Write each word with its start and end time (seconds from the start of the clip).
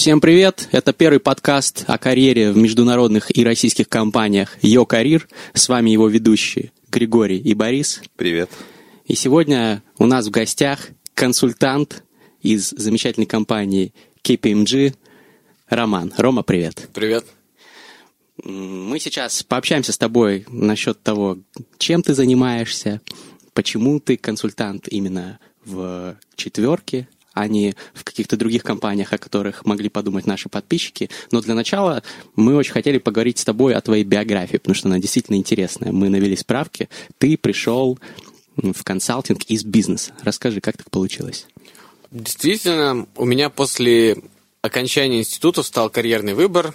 Всем 0.00 0.22
привет! 0.22 0.66
Это 0.72 0.94
первый 0.94 1.20
подкаст 1.20 1.84
о 1.86 1.98
карьере 1.98 2.52
в 2.52 2.56
международных 2.56 3.36
и 3.36 3.44
российских 3.44 3.86
компаниях 3.86 4.56
«Йо 4.62 4.86
Карьер». 4.86 5.28
С 5.52 5.68
вами 5.68 5.90
его 5.90 6.08
ведущие 6.08 6.72
Григорий 6.88 7.36
и 7.36 7.52
Борис. 7.52 8.00
Привет. 8.16 8.48
И 9.04 9.14
сегодня 9.14 9.82
у 9.98 10.06
нас 10.06 10.26
в 10.26 10.30
гостях 10.30 10.88
консультант 11.12 12.02
из 12.40 12.70
замечательной 12.70 13.26
компании 13.26 13.92
KPMG 14.24 14.94
Роман. 15.68 16.14
Рома, 16.16 16.44
привет. 16.44 16.88
Привет. 16.94 17.26
Мы 18.42 18.98
сейчас 19.00 19.42
пообщаемся 19.42 19.92
с 19.92 19.98
тобой 19.98 20.46
насчет 20.48 21.02
того, 21.02 21.36
чем 21.76 22.02
ты 22.02 22.14
занимаешься, 22.14 23.02
почему 23.52 24.00
ты 24.00 24.16
консультант 24.16 24.88
именно 24.88 25.38
в 25.62 26.16
четверке, 26.36 27.06
а 27.32 27.48
не 27.48 27.74
в 27.94 28.04
каких-то 28.04 28.36
других 28.36 28.62
компаниях, 28.62 29.12
о 29.12 29.18
которых 29.18 29.64
могли 29.64 29.88
подумать 29.88 30.26
наши 30.26 30.48
подписчики. 30.48 31.10
Но 31.30 31.40
для 31.40 31.54
начала 31.54 32.02
мы 32.36 32.56
очень 32.56 32.72
хотели 32.72 32.98
поговорить 32.98 33.38
с 33.38 33.44
тобой 33.44 33.74
о 33.74 33.80
твоей 33.80 34.04
биографии, 34.04 34.56
потому 34.56 34.74
что 34.74 34.88
она 34.88 34.98
действительно 34.98 35.36
интересная. 35.36 35.92
Мы 35.92 36.08
навели 36.08 36.36
справки. 36.36 36.88
Ты 37.18 37.36
пришел 37.36 37.98
в 38.56 38.82
консалтинг 38.82 39.44
из 39.44 39.64
бизнеса. 39.64 40.12
Расскажи, 40.22 40.60
как 40.60 40.76
так 40.76 40.90
получилось? 40.90 41.46
Действительно, 42.10 43.06
у 43.16 43.24
меня 43.24 43.50
после 43.50 44.16
окончания 44.62 45.20
института 45.20 45.62
стал 45.62 45.90
карьерный 45.90 46.34
выбор, 46.34 46.74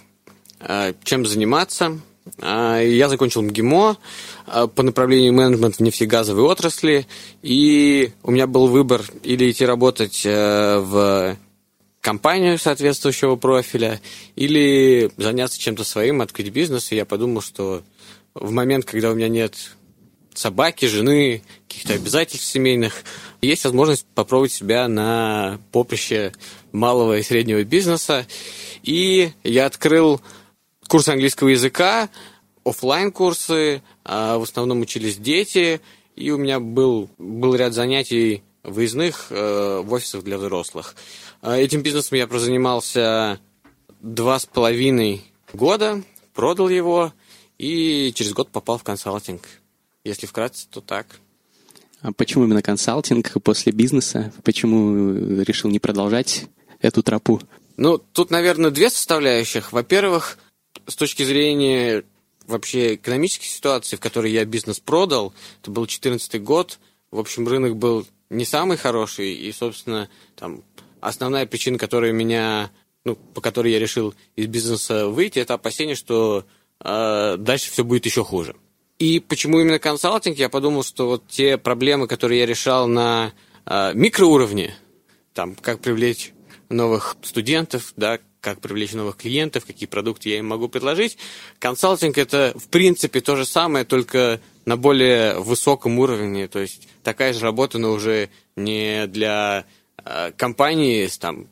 э, 0.59 0.93
чем 1.03 1.25
заниматься. 1.25 1.99
Э, 2.41 2.81
я 2.85 3.09
закончил 3.09 3.41
МГИМО 3.41 3.97
э, 4.47 4.67
по 4.73 4.83
направлению 4.83 5.33
менеджмент 5.33 5.75
в 5.75 5.79
нефтегазовой 5.79 6.43
отрасли, 6.43 7.07
и 7.41 8.11
у 8.23 8.31
меня 8.31 8.47
был 8.47 8.67
выбор 8.67 9.03
или 9.23 9.51
идти 9.51 9.65
работать 9.65 10.23
в 10.25 11.37
компанию 12.01 12.59
соответствующего 12.59 13.35
профиля, 13.35 13.99
или 14.35 15.09
заняться 15.17 15.59
чем-то 15.59 15.83
своим, 15.83 16.21
открыть 16.21 16.49
бизнес. 16.49 16.91
И 16.91 16.95
я 16.95 17.03
подумал, 17.03 17.41
что 17.41 17.81
в 18.35 18.51
момент, 18.51 18.85
когда 18.85 19.09
у 19.09 19.15
меня 19.15 19.27
нет 19.27 19.55
собаки, 20.35 20.85
жены, 20.85 21.41
каких-то 21.67 21.93
обязательств 21.93 22.45
семейных, 22.45 23.03
есть 23.41 23.63
возможность 23.63 24.05
попробовать 24.13 24.51
себя 24.51 24.87
на 24.87 25.59
поприще 25.71 26.33
малого 26.71 27.17
и 27.17 27.23
среднего 27.23 27.63
бизнеса. 27.63 28.27
И 28.83 29.31
я 29.43 29.65
открыл 29.65 30.21
курс 30.87 31.07
английского 31.07 31.49
языка, 31.49 32.09
офлайн 32.63 33.11
курсы 33.11 33.81
а 34.05 34.37
в 34.37 34.43
основном 34.43 34.81
учились 34.81 35.17
дети, 35.17 35.81
и 36.15 36.29
у 36.29 36.37
меня 36.37 36.59
был, 36.59 37.09
был 37.17 37.55
ряд 37.55 37.73
занятий 37.73 38.43
выездных 38.63 39.27
э, 39.31 39.81
в 39.83 39.91
офисах 39.91 40.23
для 40.23 40.37
взрослых. 40.37 40.95
А 41.41 41.57
этим 41.57 41.81
бизнесом 41.81 42.17
я 42.17 42.27
прозанимался 42.27 43.39
два 44.01 44.37
с 44.37 44.45
половиной 44.45 45.23
года, 45.53 46.03
продал 46.33 46.69
его 46.69 47.13
и 47.57 48.11
через 48.13 48.33
год 48.33 48.49
попал 48.49 48.77
в 48.77 48.83
консалтинг. 48.83 49.41
Если 50.03 50.27
вкратце, 50.27 50.67
то 50.69 50.81
так. 50.81 51.19
А 52.01 52.13
почему 52.13 52.43
именно 52.43 52.61
консалтинг 52.61 53.33
после 53.43 53.71
бизнеса? 53.71 54.31
Почему 54.43 55.41
решил 55.41 55.71
не 55.71 55.79
продолжать 55.79 56.45
эту 56.79 57.01
тропу? 57.01 57.41
Ну, 57.77 57.97
тут, 57.97 58.29
наверное, 58.29 58.69
две 58.69 58.91
составляющих. 58.91 59.73
Во-первых, 59.73 60.37
с 60.87 60.95
точки 60.95 61.23
зрения 61.23 62.03
вообще 62.47 62.95
экономической 62.95 63.47
ситуации, 63.47 63.95
в 63.95 63.99
которой 63.99 64.31
я 64.31 64.45
бизнес 64.45 64.79
продал, 64.79 65.33
это 65.61 65.71
был 65.71 65.83
2014 65.83 66.41
год, 66.43 66.79
в 67.11 67.19
общем, 67.19 67.47
рынок 67.47 67.77
был 67.77 68.05
не 68.29 68.45
самый 68.45 68.77
хороший, 68.77 69.33
и, 69.33 69.51
собственно, 69.51 70.09
там 70.35 70.63
основная 70.99 71.45
причина, 71.45 71.77
которая 71.77 72.11
меня, 72.11 72.71
ну, 73.03 73.15
по 73.15 73.41
которой 73.41 73.71
я 73.71 73.79
решил 73.79 74.13
из 74.35 74.47
бизнеса 74.47 75.07
выйти, 75.07 75.39
это 75.39 75.53
опасение, 75.55 75.95
что 75.95 76.45
э, 76.83 77.37
дальше 77.37 77.71
все 77.71 77.83
будет 77.83 78.05
еще 78.05 78.23
хуже. 78.23 78.55
И 78.97 79.19
почему 79.19 79.59
именно 79.59 79.79
консалтинг? 79.79 80.37
Я 80.37 80.49
подумал, 80.49 80.83
что 80.83 81.07
вот 81.07 81.27
те 81.27 81.57
проблемы, 81.57 82.07
которые 82.07 82.39
я 82.39 82.45
решал 82.45 82.87
на 82.87 83.33
э, 83.65 83.93
микроуровне, 83.93 84.75
там, 85.33 85.55
как 85.55 85.81
привлечь 85.81 86.31
новых 86.69 87.17
студентов, 87.21 87.93
да, 87.97 88.19
как 88.45 88.61
привлечь 88.61 88.93
новых 88.93 89.17
клиентов, 89.17 89.65
какие 89.65 89.89
продукты 89.89 90.29
я 90.29 90.37
им 90.37 90.45
могу 90.45 90.69
предложить. 90.69 91.17
Консалтинг 91.57 92.19
это, 92.19 92.53
в 92.55 92.67
принципе, 92.67 93.19
то 93.19 93.35
же 93.35 93.43
самое, 93.43 93.85
только 93.85 94.39
на 94.65 94.77
более 94.77 95.39
высоком 95.39 95.97
уровне. 95.97 96.47
То 96.47 96.59
есть 96.59 96.87
такая 97.01 97.33
же 97.33 97.39
работа, 97.39 97.79
но 97.79 97.91
уже 97.91 98.29
не 98.55 99.07
для 99.07 99.65
э, 99.97 100.31
компании 100.37 101.07
с, 101.07 101.17
там, 101.17 101.47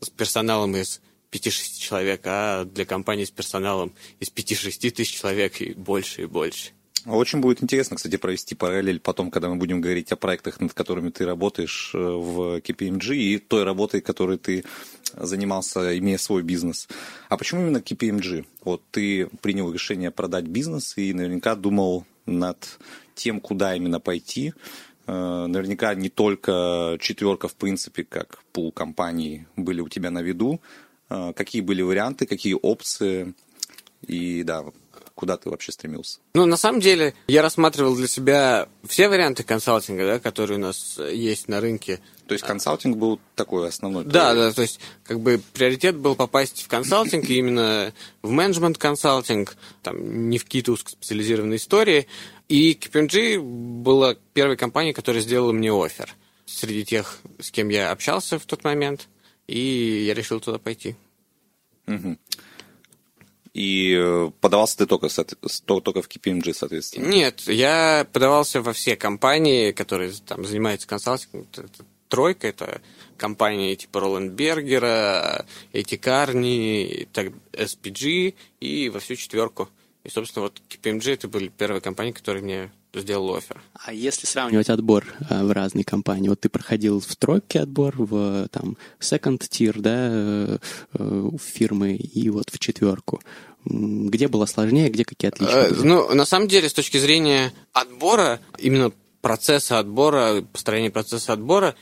с 0.00 0.10
персоналом 0.10 0.74
из 0.74 1.00
5-6 1.30 1.78
человек, 1.78 2.22
а 2.24 2.64
для 2.64 2.84
компании 2.84 3.26
с 3.26 3.30
персоналом 3.30 3.92
из 4.18 4.32
5-6 4.32 4.90
тысяч 4.90 5.20
человек 5.20 5.60
и 5.60 5.72
больше, 5.74 6.22
и 6.22 6.26
больше. 6.26 6.72
Очень 7.06 7.40
будет 7.40 7.62
интересно, 7.62 7.96
кстати, 7.96 8.16
провести 8.16 8.56
параллель 8.56 8.98
потом, 8.98 9.30
когда 9.30 9.48
мы 9.50 9.56
будем 9.56 9.80
говорить 9.80 10.10
о 10.10 10.16
проектах, 10.16 10.58
над 10.58 10.72
которыми 10.72 11.10
ты 11.10 11.26
работаешь 11.26 11.92
э, 11.94 11.98
в 11.98 12.58
KPMG 12.58 13.14
и 13.14 13.38
той 13.38 13.62
работой, 13.62 14.00
которой 14.00 14.38
ты 14.38 14.64
занимался, 15.16 15.98
имея 15.98 16.18
свой 16.18 16.42
бизнес. 16.42 16.88
А 17.28 17.36
почему 17.36 17.62
именно 17.62 17.78
KPMG? 17.78 18.46
Вот 18.64 18.82
ты 18.90 19.28
принял 19.42 19.72
решение 19.72 20.10
продать 20.10 20.44
бизнес 20.44 20.96
и 20.96 21.12
наверняка 21.12 21.54
думал 21.54 22.04
над 22.26 22.78
тем, 23.14 23.40
куда 23.40 23.74
именно 23.76 24.00
пойти. 24.00 24.54
Э, 25.06 25.46
наверняка 25.46 25.94
не 25.94 26.08
только 26.08 26.96
четверка, 27.00 27.48
в 27.48 27.54
принципе, 27.54 28.04
как 28.04 28.42
пул 28.52 28.72
компаний 28.72 29.46
были 29.56 29.80
у 29.80 29.88
тебя 29.88 30.10
на 30.10 30.22
виду, 30.22 30.60
а, 31.08 31.32
какие 31.32 31.62
были 31.62 31.82
варианты, 31.82 32.26
какие 32.26 32.54
опции, 32.54 33.34
и 34.06 34.42
да, 34.42 34.64
куда 35.14 35.36
ты 35.36 35.50
вообще 35.50 35.72
стремился? 35.72 36.18
Ну, 36.34 36.46
на 36.46 36.56
самом 36.56 36.80
деле, 36.80 37.14
я 37.28 37.42
рассматривал 37.42 37.94
для 37.96 38.08
себя 38.08 38.68
все 38.86 39.08
варианты 39.08 39.42
консалтинга, 39.42 40.04
да, 40.06 40.18
которые 40.18 40.58
у 40.58 40.60
нас 40.60 40.98
есть 40.98 41.48
на 41.48 41.60
рынке. 41.60 42.00
То 42.26 42.32
есть 42.34 42.44
консалтинг 42.44 42.96
был 42.96 43.20
такой 43.34 43.68
основной? 43.68 44.04
Да, 44.04 44.34
да, 44.34 44.52
то 44.52 44.62
есть 44.62 44.80
как 45.04 45.20
бы 45.20 45.40
приоритет 45.52 45.96
был 45.96 46.16
попасть 46.16 46.62
в 46.62 46.68
консалтинг, 46.68 47.28
и 47.28 47.38
именно 47.38 47.92
в 48.22 48.30
менеджмент 48.30 48.78
консалтинг, 48.78 49.56
там, 49.82 50.30
не 50.30 50.38
в 50.38 50.44
какие-то 50.44 50.72
узкоспециализированные 50.72 51.58
истории. 51.58 52.06
И 52.48 52.72
KPMG 52.72 53.40
была 53.40 54.16
первой 54.32 54.56
компанией, 54.56 54.94
которая 54.94 55.22
сделала 55.22 55.52
мне 55.52 55.72
офер 55.72 56.14
среди 56.46 56.84
тех, 56.84 57.18
с 57.40 57.50
кем 57.50 57.68
я 57.68 57.90
общался 57.90 58.38
в 58.38 58.44
тот 58.44 58.64
момент– 58.64 59.08
и 59.46 60.04
я 60.06 60.14
решил 60.14 60.40
туда 60.40 60.58
пойти. 60.58 60.96
Угу. 61.86 62.18
И 63.54 63.94
э, 63.96 64.32
подавался 64.40 64.78
ты 64.78 64.86
только, 64.86 65.08
только 65.08 66.02
в 66.02 66.08
KPMG, 66.08 66.52
соответственно? 66.54 67.06
Нет, 67.06 67.42
я 67.46 68.04
подавался 68.12 68.60
во 68.60 68.72
все 68.72 68.96
компании, 68.96 69.70
которые 69.70 70.12
там 70.26 70.44
занимаются 70.44 70.88
консалтингом. 70.88 71.46
Тройка, 72.08 72.48
это 72.48 72.82
компании 73.16 73.76
типа 73.76 74.00
Роландбергера, 74.00 75.46
Эти 75.72 75.96
Карни, 75.96 77.08
SPG 77.52 78.34
и 78.58 78.88
во 78.88 78.98
всю 78.98 79.14
четверку. 79.14 79.68
И, 80.02 80.10
собственно, 80.10 80.42
вот 80.42 80.60
KPMG 80.68 81.14
это 81.14 81.28
были 81.28 81.48
первые 81.48 81.80
компании, 81.80 82.12
которые 82.12 82.42
мне 82.42 82.72
сделал 83.00 83.34
офер. 83.34 83.60
А 83.74 83.92
если 83.92 84.26
сравнивать 84.26 84.68
отбор 84.68 85.04
а, 85.28 85.44
в 85.44 85.52
разные 85.52 85.84
компании, 85.84 86.28
вот 86.28 86.40
ты 86.40 86.48
проходил 86.48 87.00
в 87.00 87.16
тройке 87.16 87.60
отбор, 87.60 87.94
в 87.96 88.48
там 88.48 88.76
second 89.00 89.38
tier, 89.38 89.78
да, 89.78 90.08
э, 90.10 90.58
э, 90.94 91.30
фирмы, 91.42 91.94
и 91.94 92.30
вот 92.30 92.50
в 92.50 92.58
четверку. 92.58 93.20
Где 93.64 94.28
было 94.28 94.46
сложнее, 94.46 94.90
где 94.90 95.04
какие 95.04 95.30
отличия? 95.30 95.70
Были? 95.70 95.86
Ну, 95.86 96.14
на 96.14 96.26
самом 96.26 96.48
деле, 96.48 96.68
с 96.68 96.74
точки 96.74 96.98
зрения 96.98 97.52
отбора, 97.72 98.40
именно 98.58 98.92
процесса 99.22 99.78
отбора, 99.78 100.42
построения 100.42 100.90
процесса 100.90 101.32
отбора, 101.32 101.74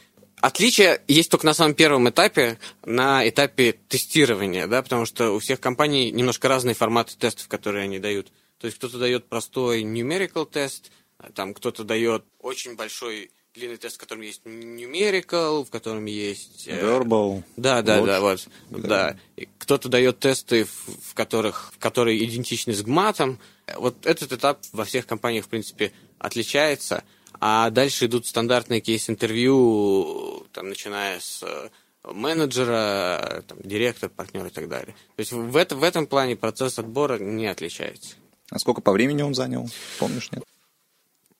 Отличие 0.43 1.00
есть 1.06 1.31
только 1.31 1.47
на 1.47 1.55
самом 1.55 1.75
первом 1.75 2.11
этапе, 2.11 2.59
на 2.84 3.27
этапе 3.29 3.79
тестирования, 3.87 4.67
да, 4.67 4.82
потому 4.82 5.06
что 5.06 5.31
у 5.31 5.38
всех 5.38 5.61
компаний 5.61 6.11
немножко 6.11 6.49
разные 6.49 6.75
форматы 6.75 7.17
тестов, 7.17 7.47
которые 7.47 7.85
они 7.85 8.00
дают. 8.00 8.32
То 8.58 8.67
есть 8.67 8.76
кто-то 8.76 8.99
дает 8.99 9.29
простой 9.29 9.82
numerical 9.82 10.44
тест, 10.44 10.91
там 11.34 11.54
кто-то 11.54 11.84
дает 11.84 12.24
очень 12.40 12.76
большой 12.76 13.30
длинный 13.54 13.76
тест, 13.76 13.96
в 13.96 13.98
котором 13.98 14.22
есть 14.22 14.42
numerical, 14.44 15.64
в 15.64 15.70
котором 15.70 16.06
есть... 16.06 16.66
Э, 16.66 16.80
Verbal. 16.80 17.42
Да, 17.56 17.82
да, 17.82 18.00
да, 18.00 18.20
вот. 18.20 18.48
Да. 18.70 19.16
да. 19.36 19.44
Кто-то 19.58 19.88
дает 19.88 20.19
тесты, 20.20 20.64
в 20.64 21.14
которых, 21.14 21.72
в 21.74 21.78
которые 21.78 22.24
идентичны 22.24 22.72
с 22.72 22.82
гматом. 22.82 23.38
Вот 23.76 24.06
этот 24.06 24.32
этап 24.32 24.60
во 24.72 24.84
всех 24.84 25.06
компаниях, 25.06 25.44
в 25.44 25.48
принципе, 25.48 25.92
отличается. 26.19 27.04
А 27.40 27.70
дальше 27.70 28.06
идут 28.06 28.26
стандартные 28.26 28.80
кейс-интервью, 28.80 30.46
там, 30.52 30.69
начиная 30.69 31.20
с 31.20 31.42
э, 31.42 31.69
менеджера, 32.04 33.44
там, 33.46 33.58
директор, 33.62 34.08
партнер 34.08 34.46
и 34.46 34.50
так 34.50 34.69
далее. 34.69 34.94
То 35.16 35.20
есть 35.20 35.32
в, 35.32 35.56
это, 35.56 35.76
в 35.76 35.82
этом 35.82 36.06
плане 36.06 36.36
процесс 36.36 36.78
отбора 36.78 37.19
не 37.19 37.46
отличается. 37.46 38.14
А 38.50 38.58
сколько 38.58 38.80
по 38.80 38.92
времени 38.92 39.22
он 39.22 39.34
занял? 39.34 39.69
Помнишь, 39.98 40.30
нет? 40.30 40.44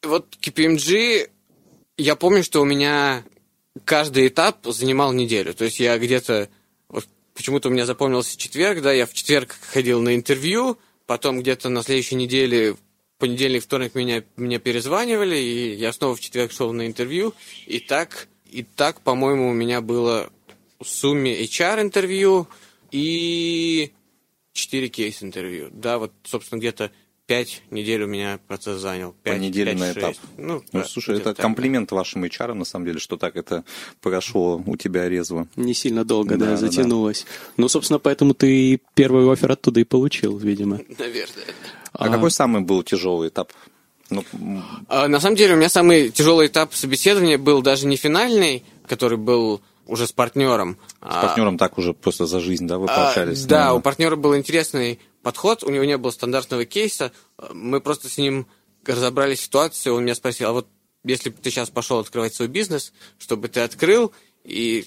Вот 0.03 0.37
KPMG, 0.41 1.31
я 1.97 2.17
помню, 2.17 2.43
что 2.43 2.61
у 2.61 2.65
меня 2.65 3.25
каждый 3.85 4.29
этап 4.29 4.67
занимал 4.67 5.13
неделю. 5.13 5.55
То 5.55 5.65
есть 5.65 5.79
я 5.79 5.97
где-то 5.99 6.49
вот 6.89 7.07
почему-то 7.35 7.69
у 7.69 7.73
меня 7.73 7.87
запомнился 7.87 8.37
четверг, 8.37 8.83
да, 8.83 8.93
я 8.93 9.07
в 9.07 9.15
четверг 9.15 9.57
ходил 9.61 10.01
на 10.01 10.15
интервью, 10.15 10.79
потом 11.07 11.41
где-то 11.41 11.69
на 11.69 11.83
следующей 11.83 12.17
неделе, 12.17 12.77
понедельник, 13.19 13.63
вторник 13.63 13.95
меня, 13.95 14.25
меня 14.37 14.59
перезванивали, 14.59 15.37
и 15.37 15.75
я 15.75 15.93
снова 15.93 16.17
в 16.17 16.21
четверг 16.21 16.51
шел 16.53 16.73
на 16.73 16.87
интервью, 16.87 17.35
и 17.67 17.79
так, 17.79 18.29
и 18.51 18.65
так, 18.65 19.01
по-моему, 19.01 19.51
у 19.51 19.55
меня 19.55 19.81
было 19.81 20.31
в 20.81 20.89
сумме 20.89 21.41
HR-интервью 21.45 22.49
и 22.91 23.93
4 24.53 24.89
кейс-интервью. 24.89 25.69
Да, 25.71 25.99
вот, 25.99 26.13
собственно, 26.25 26.59
где-то 26.59 26.91
пять 27.27 27.63
недель 27.71 28.03
у 28.03 28.07
меня 28.07 28.39
процесс 28.49 28.81
занял. 28.81 29.15
5, 29.23 29.35
По 29.35 29.39
неделе 29.41 29.73
5, 29.73 29.81
на 29.81 29.87
6. 29.87 29.99
этап. 29.99 30.15
Ну, 30.37 30.55
Ну, 30.55 30.63
да, 30.81 30.85
слушай, 30.85 31.17
это 31.17 31.35
так, 31.35 31.37
комплимент 31.37 31.93
вашим 31.93 32.25
HR, 32.25 32.55
на 32.55 32.65
самом 32.65 32.87
деле, 32.87 32.99
что 32.99 33.17
так 33.17 33.37
это 33.37 33.65
прошло 34.01 34.63
у 34.67 34.77
тебя 34.77 35.09
резво. 35.09 35.47
Не 35.57 35.75
сильно 35.75 36.05
долго, 36.05 36.37
Да, 36.37 36.45
да, 36.47 36.51
да, 36.53 36.57
затянулось. 36.57 37.27
Ну, 37.57 37.69
собственно, 37.69 37.99
поэтому 37.99 38.35
ты 38.35 38.81
первый 38.95 39.31
офер 39.33 39.53
оттуда 39.53 39.81
и 39.81 39.85
получил, 39.85 40.37
видимо. 40.37 40.79
да. 40.79 41.05
Наверное. 41.05 41.45
А, 41.93 42.09
какой 42.09 42.31
самый 42.31 42.63
был 42.63 42.83
тяжелый 42.83 43.29
этап? 43.29 43.53
Ну, 44.11 44.25
А, 44.89 45.09
На 45.09 45.21
самом 45.21 45.37
деле 45.37 45.55
у 45.55 45.57
меня 45.57 45.69
самый 45.69 46.11
тяжелый 46.11 46.47
этап 46.49 46.75
собеседования 46.75 47.39
был 47.39 47.63
даже 47.63 47.87
не 47.87 47.97
финальный, 47.97 48.65
который 48.87 49.17
был 49.19 49.63
уже 49.87 50.07
с 50.07 50.13
партнером. 50.13 50.77
с 51.01 51.15
партнером 51.15 51.59
так 51.59 51.77
уже 51.79 51.93
просто 51.93 52.27
за 52.27 52.41
жизнь, 52.41 52.67
да, 52.67 52.79
вы 52.79 52.87
А, 52.89 52.97
пообщались? 52.97 53.45
да, 53.45 53.57
наверное? 53.59 53.79
у 53.79 53.81
партнера 53.83 54.17
был 54.17 54.37
интересный 54.37 54.99
подход, 55.23 55.63
у 55.63 55.71
него 55.71 55.85
не 55.85 55.97
было 55.97 56.11
стандартного 56.11 56.65
кейса. 56.65 57.13
Мы 57.53 57.81
просто 57.81 58.09
с 58.09 58.19
ним 58.19 58.47
разобрали 58.85 59.35
ситуацию, 59.35 59.95
он 59.95 60.05
меня 60.05 60.15
спросил, 60.15 60.49
а 60.49 60.53
вот 60.53 60.69
если 61.05 61.31
бы 61.31 61.37
ты 61.41 61.51
сейчас 61.51 61.71
пошел 61.71 61.99
открывать 61.99 62.35
свой 62.35 62.49
бизнес, 62.49 62.93
чтобы 63.19 63.49
ты 63.49 63.61
открыл, 63.61 64.13
и, 64.45 64.87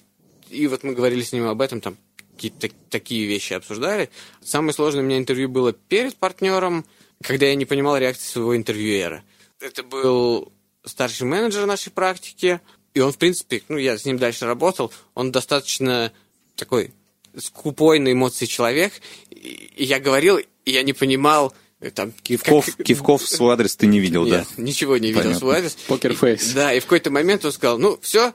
и 0.50 0.68
вот 0.68 0.84
мы 0.84 0.94
говорили 0.94 1.24
с 1.24 1.34
ним 1.34 1.48
об 1.48 1.62
этом, 1.62 1.82
там 1.82 1.98
какие-то 2.36 2.60
так- 2.60 2.76
такие 2.90 3.26
вещи 3.26 3.54
обсуждали. 3.54 4.10
Самое 4.44 4.74
сложное 4.74 5.02
у 5.02 5.06
меня 5.06 5.18
интервью 5.18 5.50
было 5.50 5.74
перед 5.74 6.16
партнером, 6.18 6.86
когда 7.22 7.46
я 7.46 7.56
не 7.56 7.66
понимал 7.66 7.98
реакции 7.98 8.28
своего 8.28 8.56
интервьюера. 8.56 9.24
Это 9.60 9.84
был 9.84 10.52
старший 10.84 11.26
менеджер 11.26 11.66
нашей 11.66 11.92
практики, 11.92 12.60
и 12.94 13.00
он, 13.00 13.12
в 13.12 13.18
принципе, 13.18 13.64
ну, 13.68 13.78
я 13.78 13.98
с 13.98 14.06
ним 14.06 14.18
дальше 14.18 14.46
работал, 14.46 14.92
он 15.14 15.32
достаточно 15.32 16.12
такой 16.56 16.94
скупой 17.40 18.00
на 18.00 18.12
эмоции 18.12 18.46
человек, 18.46 18.94
и 19.32 19.84
я 19.84 20.00
говорил, 20.00 20.38
и 20.38 20.72
я 20.72 20.84
не 20.84 20.94
понимал, 20.94 21.54
э, 21.82 21.92
там, 21.92 22.12
Кивков, 22.24 22.66
как- 22.76 22.86
кивков 22.86 23.22
в 23.24 23.28
свой 23.30 23.54
адрес 23.54 23.76
ты 23.76 23.88
не 23.88 24.00
видел, 24.00 24.26
Нет, 24.26 24.48
да? 24.58 24.62
ничего 24.64 24.98
не 24.98 25.08
видел 25.10 25.22
Понятно. 25.22 25.40
свой 25.40 25.58
адрес. 25.58 25.78
Покерфейс. 25.88 26.52
Да, 26.54 26.74
и 26.74 26.80
в 26.80 26.84
какой-то 26.84 27.12
момент 27.12 27.46
он 27.46 27.52
сказал, 27.52 27.78
ну, 27.78 28.00
все, 28.02 28.34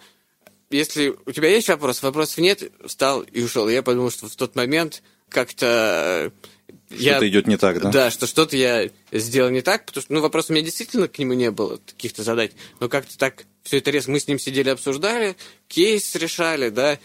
если 0.71 1.15
у 1.27 1.33
тебя 1.33 1.49
есть 1.49 1.69
вопрос, 1.69 2.03
вопросов 2.03 2.39
нет, 2.39 2.71
встал 2.87 3.23
и 3.23 3.43
ушел. 3.43 3.69
И 3.69 3.73
я 3.73 3.83
подумал, 3.83 4.11
что 4.11 4.29
в 4.29 4.37
тот 4.37 4.55
момент 4.55 5.03
как-то... 5.29 6.31
э, 6.33 6.75
я- 6.91 7.13
Что-то 7.13 7.29
идет 7.29 7.47
не 7.49 7.57
так, 7.57 7.81
да? 7.81 7.91
Да, 7.91 8.11
что 8.11 8.27
что-то 8.27 8.57
я 8.57 8.89
сделал 9.13 9.51
не 9.51 9.63
так, 9.63 9.87
потому 9.87 10.03
что, 10.03 10.13
ну, 10.13 10.21
вопросов 10.21 10.51
у 10.51 10.53
меня 10.55 10.65
действительно 10.65 11.09
к 11.09 11.19
нему 11.19 11.33
не 11.35 11.51
было, 11.51 11.81
каких-то 11.87 12.23
задать, 12.23 12.53
но 12.79 12.89
как-то 12.89 13.17
так 13.19 13.45
все 13.63 13.79
это 13.79 13.91
резко, 13.91 14.11
мы 14.11 14.21
с 14.21 14.27
ним 14.29 14.39
сидели, 14.39 14.69
обсуждали, 14.71 15.37
кейс 15.69 16.15
решали, 16.15 16.69
да, 16.71 16.99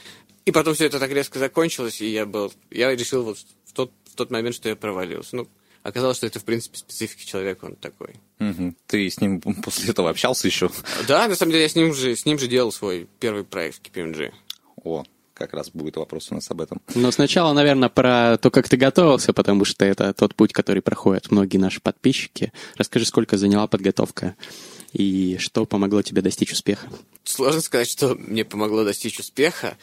и 0.45 0.51
потом 0.51 0.75
все 0.75 0.85
это 0.85 0.99
так 0.99 1.11
резко 1.11 1.39
закончилось, 1.39 2.01
и 2.01 2.07
я 2.07 2.25
был, 2.25 2.53
я 2.69 2.95
решил 2.95 3.23
вот 3.23 3.37
в 3.65 3.73
тот, 3.73 3.91
в 4.05 4.15
тот 4.15 4.31
момент, 4.31 4.55
что 4.55 4.69
я 4.69 4.75
провалился. 4.75 5.35
Ну, 5.35 5.47
оказалось, 5.83 6.17
что 6.17 6.27
это, 6.27 6.39
в 6.39 6.43
принципе, 6.43 6.77
специфика 6.77 7.25
человека, 7.25 7.65
он 7.65 7.75
такой. 7.75 8.15
Мгм. 8.39 8.75
Ты 8.87 9.09
с 9.09 9.19
ним 9.19 9.41
после 9.41 9.89
этого 9.89 10.09
общался 10.09 10.47
еще? 10.47 10.69
Да, 11.07 11.27
на 11.27 11.35
самом 11.35 11.51
деле 11.51 11.63
я 11.63 11.69
с 11.69 11.75
ним 11.75 11.93
же, 11.93 12.15
с 12.15 12.25
ним 12.25 12.39
же 12.39 12.47
делал 12.47 12.71
свой 12.71 13.07
первый 13.19 13.43
проект 13.43 13.77
в 13.77 13.81
KPMG. 13.81 14.31
О, 14.83 15.03
как 15.33 15.53
раз 15.53 15.69
будет 15.69 15.97
вопрос 15.97 16.31
у 16.31 16.35
нас 16.35 16.49
об 16.49 16.61
этом. 16.61 16.81
Но 16.95 17.11
сначала, 17.11 17.53
наверное, 17.53 17.89
про 17.89 18.37
то, 18.37 18.49
как 18.49 18.69
ты 18.69 18.77
готовился, 18.77 19.33
потому 19.33 19.65
что 19.65 19.83
это 19.83 20.13
тот 20.13 20.33
путь, 20.33 20.53
который 20.53 20.81
проходят 20.81 21.29
многие 21.29 21.57
наши 21.57 21.81
подписчики. 21.81 22.53
Расскажи, 22.77 23.05
сколько 23.05 23.37
заняла 23.37 23.67
подготовка 23.67 24.35
и 24.93 25.37
что 25.39 25.65
помогло 25.65 26.01
тебе 26.01 26.21
достичь 26.21 26.53
успеха. 26.53 26.87
Сложно 27.25 27.59
сказать, 27.59 27.89
что 27.89 28.15
мне 28.15 28.45
помогло 28.45 28.85
достичь 28.85 29.19
успеха. 29.19 29.77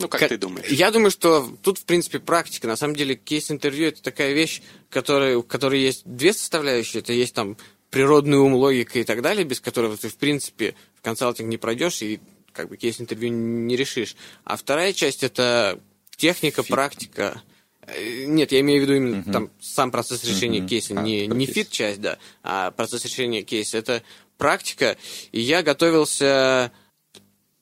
Ну, 0.00 0.08
Ка- 0.08 0.28
Я 0.68 0.90
думаю, 0.92 1.10
что 1.10 1.50
тут, 1.62 1.78
в 1.78 1.84
принципе, 1.84 2.20
практика. 2.20 2.68
На 2.68 2.76
самом 2.76 2.94
деле, 2.94 3.16
кейс-интервью— 3.16 3.88
это 3.88 4.00
такая 4.02 4.32
вещь, 4.32 4.62
которая, 4.90 5.36
у 5.38 5.42
которой 5.42 5.80
есть 5.80 6.02
две 6.04 6.32
составляющие. 6.32 7.00
Это 7.00 7.12
есть 7.12 7.34
там 7.34 7.56
природный 7.90 8.38
ум, 8.38 8.54
логика 8.54 9.00
и 9.00 9.04
так 9.04 9.22
далее, 9.22 9.44
без 9.44 9.60
которого 9.60 9.96
ты, 9.96 10.08
в 10.08 10.16
принципе, 10.16 10.76
в 10.94 11.02
консалтинг 11.02 11.48
не 11.48 11.56
пройдешь 11.56 12.00
и 12.02 12.20
как 12.52 12.68
бы 12.68 12.76
кейс-интервью 12.76 13.30
не 13.30 13.74
решишь. 13.76 14.14
А 14.44 14.56
вторая 14.56 14.92
часть— 14.92 15.22
это 15.24 15.80
техника, 16.16 16.62
практика. 16.62 17.42
Э, 17.82 18.24
Нет, 18.26 18.52
я 18.52 18.60
имею 18.60 18.80
в 18.80 18.82
виду 18.84 18.94
именно 18.94 19.24
там 19.32 19.50
сам 19.60 19.90
процесс 19.90 20.22
решения 20.22 20.60
Мгм. 20.60 20.68
кейса, 20.68 20.94
А, 20.96 21.02
не, 21.02 21.26
не 21.26 21.46
фит-часть, 21.46 22.00
да, 22.00 22.18
а 22.44 22.70
процесс 22.70 23.04
решения 23.04 23.42
кейса. 23.42 23.78
Это 23.78 24.02
практика. 24.36 24.96
И 25.32 25.40
я 25.40 25.62
готовился 25.62 26.70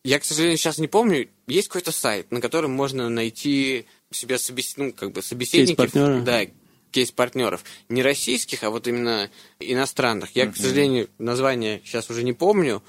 я, 0.06 0.20
к 0.20 0.24
сожалению, 0.24 0.56
сейчас 0.56 0.78
не 0.78 0.86
помню. 0.86 1.28
Есть 1.48 1.68
какой-то 1.68 1.90
сайт, 1.90 2.30
на 2.30 2.40
котором 2.40 2.70
можно 2.70 3.08
найти 3.08 3.86
себе 4.12 4.38
собес... 4.38 4.74
ну, 4.76 4.92
как 4.92 5.10
бы 5.12 5.20
собеседников. 5.20 5.92
Кейс-партнера? 5.92 6.20
Да, 6.22 6.40
кейс-партнеров. 6.92 7.64
Не 7.88 8.02
российских, 8.02 8.62
а 8.62 8.70
вот 8.70 8.86
именно 8.86 9.30
иностранных. 9.58 10.36
Я, 10.36 10.46
к 10.46 10.56
сожалению, 10.56 11.08
название 11.18 11.82
сейчас 11.84 12.08
уже 12.08 12.22
не 12.22 12.32
помню. 12.32 12.82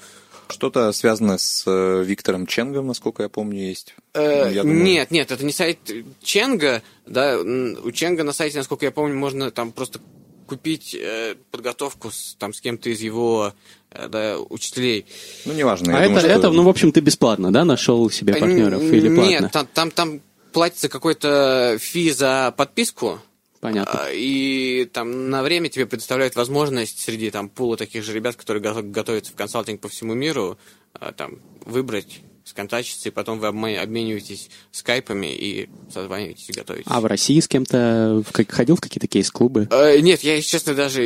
Что-то 0.48 0.92
связанное 0.92 1.38
с 1.38 1.64
э, 1.66 2.04
Виктором 2.04 2.46
Ченгом, 2.46 2.86
насколько 2.86 3.24
я 3.24 3.28
помню, 3.28 3.68
есть. 3.68 3.94
Э, 4.14 4.50
я 4.52 4.62
думаю- 4.62 4.82
Нет, 4.82 5.10
нет, 5.10 5.30
это 5.30 5.44
не 5.44 5.52
сайт 5.52 5.78
Ченга. 6.22 6.82
Да, 7.04 7.36
у 7.38 7.90
Ченга 7.90 8.22
на 8.22 8.32
сайте, 8.32 8.58
насколько 8.58 8.86
я 8.86 8.90
помню, 8.92 9.14
можно 9.16 9.50
там 9.50 9.72
просто 9.72 10.00
купить 10.48 10.96
э, 10.98 11.36
подготовку 11.52 12.10
с, 12.10 12.34
там, 12.38 12.52
с 12.52 12.60
кем-то 12.60 12.90
из 12.90 13.00
его 13.00 13.52
э, 13.90 14.08
да, 14.08 14.38
учителей. 14.40 15.06
Ну, 15.44 15.52
неважно. 15.52 15.96
А 15.96 16.00
это, 16.00 16.06
думаю, 16.08 16.20
что- 16.20 16.28
это, 16.30 16.50
ну, 16.50 16.62
в 16.64 16.68
общем, 16.68 16.90
ты 16.92 17.00
бесплатно, 17.00 17.52
да, 17.52 17.64
нашел 17.64 18.10
себе 18.10 18.34
А, 18.34 18.40
партнеров 18.40 18.82
н- 18.82 18.92
или 18.94 19.14
платно? 19.14 19.30
Нет, 19.30 19.52
там, 19.52 19.66
там, 19.72 19.90
там 19.90 20.20
платится 20.52 20.88
какой-то 20.88 21.76
фи 21.80 22.10
за 22.10 22.52
подписку. 22.56 23.20
Понятно. 23.60 24.00
А, 24.04 24.10
И 24.12 24.84
там 24.92 25.30
на 25.30 25.42
время 25.42 25.68
тебе 25.68 25.84
предоставляют 25.86 26.36
возможность 26.36 27.00
среди 27.00 27.30
там 27.30 27.48
пула 27.48 27.76
таких 27.76 28.04
же 28.04 28.12
ребят, 28.12 28.36
которые 28.36 28.62
го- 28.62 28.82
готовятся 28.82 29.32
в 29.32 29.34
консалтинг 29.34 29.80
по 29.80 29.88
всему 29.88 30.14
миру, 30.14 30.58
а, 30.94 31.12
там 31.12 31.38
выбрать, 31.64 32.20
сконтачиться, 32.48 33.08
и 33.08 33.12
потом 33.12 33.38
вы 33.38 33.76
обмениваетесь 33.76 34.50
скайпами 34.72 35.26
и 35.26 35.68
созваниваетесь 35.92 36.54
готовитесь. 36.54 36.86
А 36.90 37.00
в 37.00 37.06
России 37.06 37.38
с 37.38 37.48
кем-то 37.48 38.22
ходил 38.48 38.76
в 38.76 38.80
какие-то 38.80 39.06
кейс-клубы? 39.06 39.68
Э, 39.70 39.98
Нет, 40.00 40.22
я, 40.22 40.36
если 40.36 40.50
честно, 40.50 40.74
даже... 40.74 41.02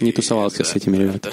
Не 0.00 0.12
тусовался 0.12 0.58
да, 0.58 0.64
с 0.64 0.76
этими 0.76 0.96
ребятами. 0.96 1.32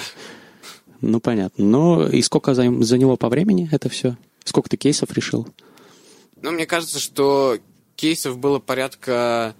Ну, 1.00 1.20
понятно. 1.20 1.64
Ну, 1.64 2.08
и 2.08 2.22
сколько 2.22 2.54
заняло 2.54 3.16
по 3.16 3.28
времени 3.28 3.68
это 3.70 3.88
все? 3.88 4.16
Сколько 4.44 4.70
ты 4.70 4.76
кейсов 4.76 5.12
решил? 5.12 5.46
Ну, 6.40 6.50
мне 6.50 6.66
кажется, 6.66 6.98
что 6.98 7.58
кейсов 7.96 8.38
было 8.38 8.58
порядка 8.58 9.54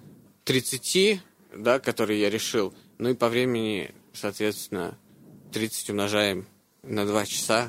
30, 0.45 1.21
да, 1.57 1.79
которые 1.79 2.21
я 2.21 2.31
решил. 2.31 2.75
Ну 2.99 3.11
и 3.11 3.15
по 3.15 3.29
времени, 3.29 3.91
соответственно, 4.13 4.97
30 5.53 5.91
умножаем 5.91 6.47
на 6.83 7.07
2 7.07 7.27
часа, 7.27 7.69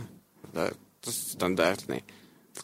да, 0.54 0.72
стандартный. 1.02 2.04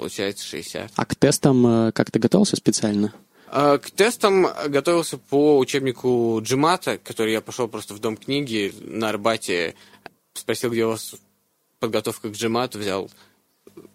Получается 0.01 0.43
60. 0.48 0.93
А 0.96 1.05
к 1.05 1.15
тестам 1.15 1.67
э, 1.67 1.91
как 1.91 2.10
ты 2.10 2.17
готовился 2.17 2.55
специально? 2.55 3.13
А, 3.46 3.77
К 3.77 3.91
тестам 3.91 4.48
готовился 4.67 5.20
по 5.20 5.60
учебнику 5.60 6.39
Джимата, 6.41 6.98
который 6.98 7.34
я 7.34 7.41
пошел 7.41 7.67
просто 7.67 7.93
в 7.93 8.00
дом 8.00 8.17
книги 8.17 8.74
на 8.81 9.10
Арбате, 9.10 9.75
спросил, 10.34 10.72
где 10.72 10.86
у 10.86 10.89
вас 10.89 11.13
подготовка 11.77 12.29
к 12.29 12.31
Джимату, 12.31 12.79
взял 12.79 13.12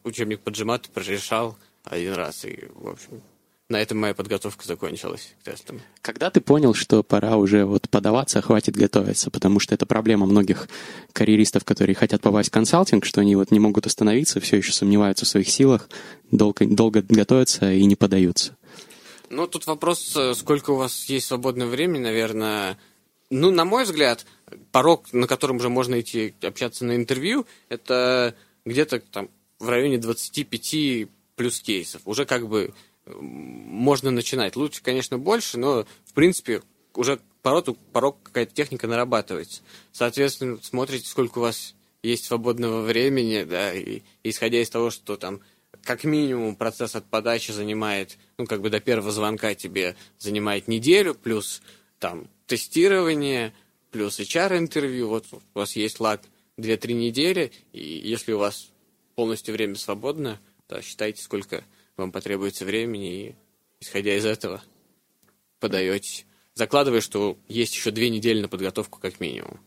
учебник 0.04 0.42
по 0.42 0.50
Джимату, 0.50 0.90
прорешал 0.90 1.58
один 1.82 2.12
раз, 2.12 2.44
и, 2.44 2.68
в 2.76 2.88
общем, 2.88 3.20
на 3.68 3.80
этом 3.80 3.98
моя 3.98 4.14
подготовка 4.14 4.64
закончилась 4.66 5.34
к 5.40 5.44
тестам. 5.44 5.80
Когда 6.00 6.30
ты 6.30 6.40
понял, 6.40 6.72
что 6.72 7.02
пора 7.02 7.36
уже 7.36 7.64
вот 7.64 7.88
подаваться, 7.88 8.40
хватит 8.40 8.76
готовиться? 8.76 9.30
Потому 9.30 9.58
что 9.58 9.74
это 9.74 9.86
проблема 9.86 10.26
многих 10.26 10.68
карьеристов, 11.12 11.64
которые 11.64 11.96
хотят 11.96 12.20
попасть 12.20 12.50
в 12.50 12.52
консалтинг, 12.52 13.04
что 13.04 13.20
они 13.20 13.34
вот 13.34 13.50
не 13.50 13.58
могут 13.58 13.86
остановиться, 13.86 14.40
все 14.40 14.58
еще 14.58 14.72
сомневаются 14.72 15.24
в 15.24 15.28
своих 15.28 15.48
силах, 15.48 15.88
долго, 16.30 16.64
долго 16.64 17.02
готовятся 17.08 17.72
и 17.72 17.84
не 17.84 17.96
подаются. 17.96 18.56
Ну, 19.30 19.48
тут 19.48 19.66
вопрос, 19.66 20.14
э, 20.16 20.34
сколько 20.34 20.70
у 20.70 20.76
вас 20.76 21.06
есть 21.06 21.26
свободного 21.26 21.70
времени, 21.70 22.02
наверное. 22.02 22.78
Ну, 23.30 23.50
на 23.50 23.64
мой 23.64 23.82
взгляд, 23.82 24.24
порог, 24.70 25.12
на 25.12 25.26
котором 25.26 25.56
уже 25.56 25.68
можно 25.68 26.00
идти 26.00 26.34
общаться 26.42 26.84
на 26.84 26.94
интервью, 26.94 27.46
это 27.68 28.36
где-то 28.64 29.00
там 29.00 29.28
в 29.58 29.68
районе 29.68 29.98
25 29.98 31.08
плюс 31.34 31.60
кейсов. 31.60 32.02
Уже 32.04 32.24
как 32.24 32.48
бы 32.48 32.72
можно 33.06 34.10
начинать. 34.10 34.56
Лучше, 34.56 34.82
конечно, 34.82 35.18
больше, 35.18 35.58
но, 35.58 35.86
в 36.04 36.12
принципе, 36.12 36.62
уже 36.94 37.20
порог, 37.42 37.78
порог 37.92 38.22
какая-то 38.22 38.54
техника 38.54 38.86
нарабатывается. 38.86 39.62
Соответственно, 39.92 40.58
смотрите, 40.62 41.08
сколько 41.08 41.38
у 41.38 41.42
вас 41.42 41.74
есть 42.02 42.24
свободного 42.24 42.82
времени, 42.82 43.44
да, 43.44 43.72
и 43.72 44.02
исходя 44.22 44.60
из 44.60 44.70
того, 44.70 44.90
что 44.90 45.16
там 45.16 45.40
как 45.82 46.04
минимум 46.04 46.56
процесс 46.56 46.96
от 46.96 47.04
подачи 47.08 47.52
занимает, 47.52 48.18
ну, 48.38 48.46
как 48.46 48.60
бы 48.60 48.70
до 48.70 48.80
первого 48.80 49.12
звонка 49.12 49.54
тебе 49.54 49.94
занимает 50.18 50.68
неделю, 50.68 51.14
плюс 51.14 51.62
там 51.98 52.28
тестирование, 52.46 53.54
плюс 53.90 54.18
HR-интервью, 54.18 55.08
вот 55.08 55.26
у 55.32 55.40
вас 55.54 55.76
есть 55.76 56.00
лаг 56.00 56.22
2-3 56.58 56.92
недели, 56.92 57.52
и 57.72 57.82
если 57.82 58.32
у 58.32 58.38
вас 58.38 58.70
полностью 59.14 59.54
время 59.54 59.76
свободно, 59.76 60.40
то 60.66 60.82
считайте, 60.82 61.22
сколько 61.22 61.64
вам 61.96 62.12
потребуется 62.12 62.64
времени, 62.64 63.14
и 63.14 63.34
исходя 63.80 64.16
из 64.16 64.24
этого 64.24 64.62
подаетесь. 65.60 66.26
Закладывая, 66.54 67.00
что 67.00 67.36
есть 67.48 67.74
еще 67.74 67.90
две 67.90 68.08
недели 68.10 68.40
на 68.40 68.48
подготовку 68.48 68.98
как 68.98 69.20
минимум. 69.20 69.60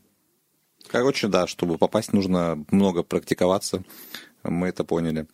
Короче, 0.87 1.27
да, 1.27 1.45
чтобы 1.45 1.77
попасть, 1.77 2.13
нужно 2.13 2.63
много 2.71 3.03
практиковаться. 3.03 3.83
Мы 4.43 4.69
это 4.69 4.83
поняли. 4.83 5.27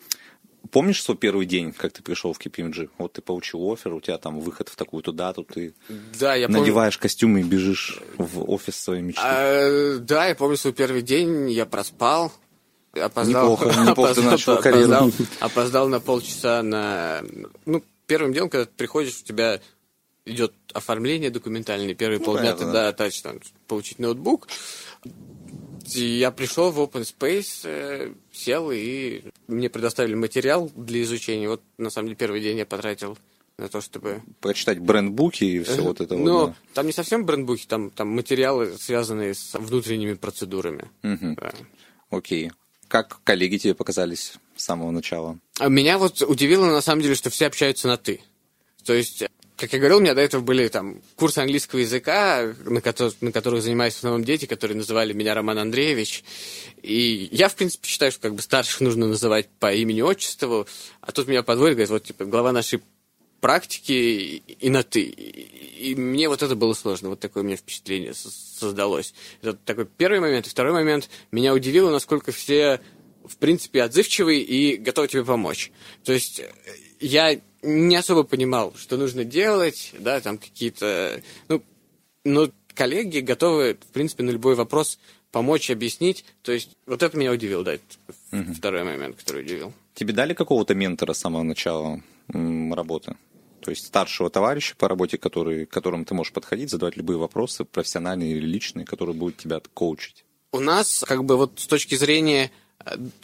Помнишь 0.71 1.01
свой 1.01 1.15
первый 1.15 1.45
день, 1.45 1.71
как 1.71 1.93
ты 1.93 2.01
пришел 2.01 2.33
в 2.33 2.39
KPMG? 2.39 2.89
Вот 2.97 3.13
ты 3.13 3.21
получил 3.21 3.71
офер, 3.71 3.93
у 3.93 4.01
тебя 4.01 4.17
там 4.17 4.39
выход 4.39 4.67
в 4.67 4.75
такую-то 4.75 5.11
дату, 5.11 5.43
ты 5.43 5.75
да, 6.19 6.33
я 6.33 6.47
надеваешь 6.47 6.95
помню... 6.95 7.01
костюм 7.01 7.37
и 7.37 7.43
бежишь 7.43 8.01
в 8.17 8.49
офис 8.49 8.75
своей 8.75 9.03
мечты. 9.03 9.21
А, 9.23 9.99
да, 9.99 10.27
я 10.27 10.35
помню 10.35 10.57
свой 10.57 10.73
первый 10.73 11.03
день, 11.03 11.51
я 11.51 11.67
проспал, 11.67 12.33
опоздал, 12.99 13.43
неплохо, 13.43 13.65
неплохо 13.65 13.91
опоздал, 13.91 14.15
ты 14.15 14.21
начал 14.21 14.57
карьеру. 14.57 14.91
Опоздал, 14.91 15.11
опоздал 15.39 15.89
на 15.89 15.99
полчаса 15.99 16.63
на... 16.63 17.23
Ну, 17.65 17.83
первым 18.07 18.33
делом, 18.33 18.49
когда 18.49 18.65
ты 18.65 18.71
приходишь, 18.75 19.21
у 19.21 19.25
тебя 19.25 19.61
идет 20.25 20.53
оформление 20.73 21.29
документальное, 21.29 21.93
первые 21.93 22.19
ну, 22.19 22.25
полдня 22.25 22.55
ты, 22.55 22.65
да, 22.65 22.91
тач, 22.93 23.21
там, 23.21 23.39
получить 23.67 23.99
ноутбук. 23.99 24.47
Я 25.87 26.31
пришел 26.31 26.71
в 26.71 26.79
Open 26.79 27.03
Space, 27.03 27.61
э, 27.63 28.11
сел, 28.31 28.71
и 28.71 29.21
мне 29.47 29.69
предоставили 29.69 30.15
материал 30.15 30.71
для 30.75 31.03
изучения. 31.03 31.47
Вот, 31.47 31.61
на 31.77 31.91
самом 31.91 32.07
деле, 32.07 32.17
первый 32.17 32.41
день 32.41 32.57
я 32.57 32.65
потратил 32.65 33.17
на 33.57 33.69
то, 33.69 33.81
чтобы... 33.81 34.21
Прочитать 34.41 34.79
брендбуки 34.79 35.43
и 35.43 35.63
все 35.63 35.81
вот 35.81 36.01
это 36.01 36.15
Ну, 36.15 36.39
вот, 36.39 36.49
да. 36.49 36.55
там 36.73 36.87
не 36.87 36.91
совсем 36.91 37.25
брендбуки, 37.25 37.65
там, 37.67 37.91
там 37.91 38.09
материалы, 38.09 38.75
связанные 38.79 39.35
с 39.35 39.53
внутренними 39.53 40.13
процедурами. 40.13 40.89
Угу. 41.03 41.35
Да. 41.35 41.53
Окей. 42.09 42.51
Как 42.87 43.19
коллеги 43.23 43.57
тебе 43.57 43.75
показались 43.75 44.33
с 44.55 44.63
самого 44.63 44.91
начала? 44.91 45.37
Меня 45.59 45.97
вот 45.97 46.21
удивило, 46.21 46.65
на 46.65 46.81
самом 46.81 47.01
деле, 47.01 47.15
что 47.15 47.29
все 47.29 47.47
общаются 47.47 47.87
на 47.87 47.97
«ты». 47.97 48.21
То 48.83 48.93
есть 48.93 49.25
как 49.57 49.71
я 49.71 49.79
говорил, 49.79 49.97
у 49.97 50.01
меня 50.01 50.13
до 50.13 50.21
этого 50.21 50.41
были 50.41 50.67
там 50.67 51.01
курсы 51.15 51.39
английского 51.39 51.79
языка, 51.79 52.53
на, 52.65 52.81
который, 52.81 53.13
на 53.21 53.31
которых 53.31 53.63
занимались 53.63 53.93
в 53.93 53.97
основном 53.99 54.23
дети, 54.25 54.45
которые 54.45 54.77
называли 54.77 55.13
меня 55.13 55.33
Роман 55.33 55.59
Андреевич. 55.59 56.23
И 56.81 57.29
я, 57.31 57.47
в 57.47 57.55
принципе, 57.55 57.87
считаю, 57.87 58.11
что 58.11 58.21
как 58.21 58.35
бы 58.35 58.41
старших 58.41 58.81
нужно 58.81 59.07
называть 59.07 59.47
по 59.59 59.73
имени-отчеству, 59.73 60.67
а 60.99 61.11
тут 61.11 61.27
меня 61.27 61.41
подводит, 61.41 61.75
говорит, 61.75 61.89
вот, 61.89 62.03
типа, 62.03 62.25
глава 62.25 62.51
нашей 62.51 62.81
практики 63.45 63.91
и 63.91 64.69
на 64.71 64.81
«ты». 64.81 65.03
И 65.03 65.93
мне 65.93 66.29
вот 66.29 66.41
это 66.41 66.55
было 66.55 66.73
сложно, 66.73 67.09
вот 67.09 67.19
такое 67.19 67.43
у 67.43 67.45
меня 67.45 67.57
впечатление 67.57 68.15
создалось. 68.15 69.13
Это 69.43 69.53
такой 69.53 69.85
первый 69.85 70.19
момент. 70.19 70.47
И 70.47 70.49
второй 70.49 70.73
момент, 70.73 71.11
меня 71.31 71.53
удивило, 71.53 71.91
насколько 71.91 72.31
все, 72.31 72.81
в 73.23 73.37
принципе, 73.37 73.83
отзывчивые 73.83 74.41
и 74.41 74.77
готовы 74.77 75.09
тебе 75.09 75.23
помочь. 75.23 75.71
То 76.03 76.11
есть 76.11 76.41
я 76.99 77.39
не 77.61 77.95
особо 77.95 78.23
понимал, 78.23 78.73
что 78.75 78.97
нужно 78.97 79.23
делать, 79.23 79.93
да, 79.99 80.21
там 80.21 80.39
какие-то... 80.39 81.21
Ну, 81.47 81.61
но 82.23 82.49
коллеги 82.73 83.19
готовы, 83.19 83.77
в 83.79 83.93
принципе, 83.93 84.23
на 84.23 84.31
любой 84.31 84.55
вопрос 84.55 84.97
помочь, 85.29 85.69
объяснить. 85.69 86.25
То 86.41 86.51
есть 86.51 86.71
вот 86.87 87.03
это 87.03 87.15
меня 87.15 87.31
удивило, 87.31 87.63
да, 87.63 87.75
это 87.75 87.83
угу. 88.31 88.53
второй 88.55 88.83
момент, 88.83 89.17
который 89.17 89.43
удивил. 89.43 89.71
Тебе 89.93 90.13
дали 90.13 90.33
какого-то 90.33 90.73
ментора 90.73 91.13
с 91.13 91.19
самого 91.19 91.43
начала 91.43 92.01
работы? 92.27 93.15
То 93.65 93.71
есть 93.71 93.87
старшего 93.87 94.29
товарища 94.29 94.75
по 94.77 94.87
работе, 94.87 95.17
который, 95.17 95.65
к 95.65 95.71
которому 95.71 96.05
ты 96.05 96.13
можешь 96.13 96.31
подходить, 96.31 96.69
задавать 96.69 96.97
любые 96.97 97.17
вопросы, 97.17 97.65
профессиональные 97.65 98.33
или 98.37 98.45
личные, 98.45 98.85
которые 98.85 99.15
будут 99.15 99.37
тебя 99.37 99.59
коучить? 99.73 100.23
У 100.51 100.59
нас, 100.59 101.03
как 101.07 101.23
бы, 101.23 101.35
вот 101.35 101.53
с 101.57 101.65
точки 101.65 101.95
зрения 101.95 102.51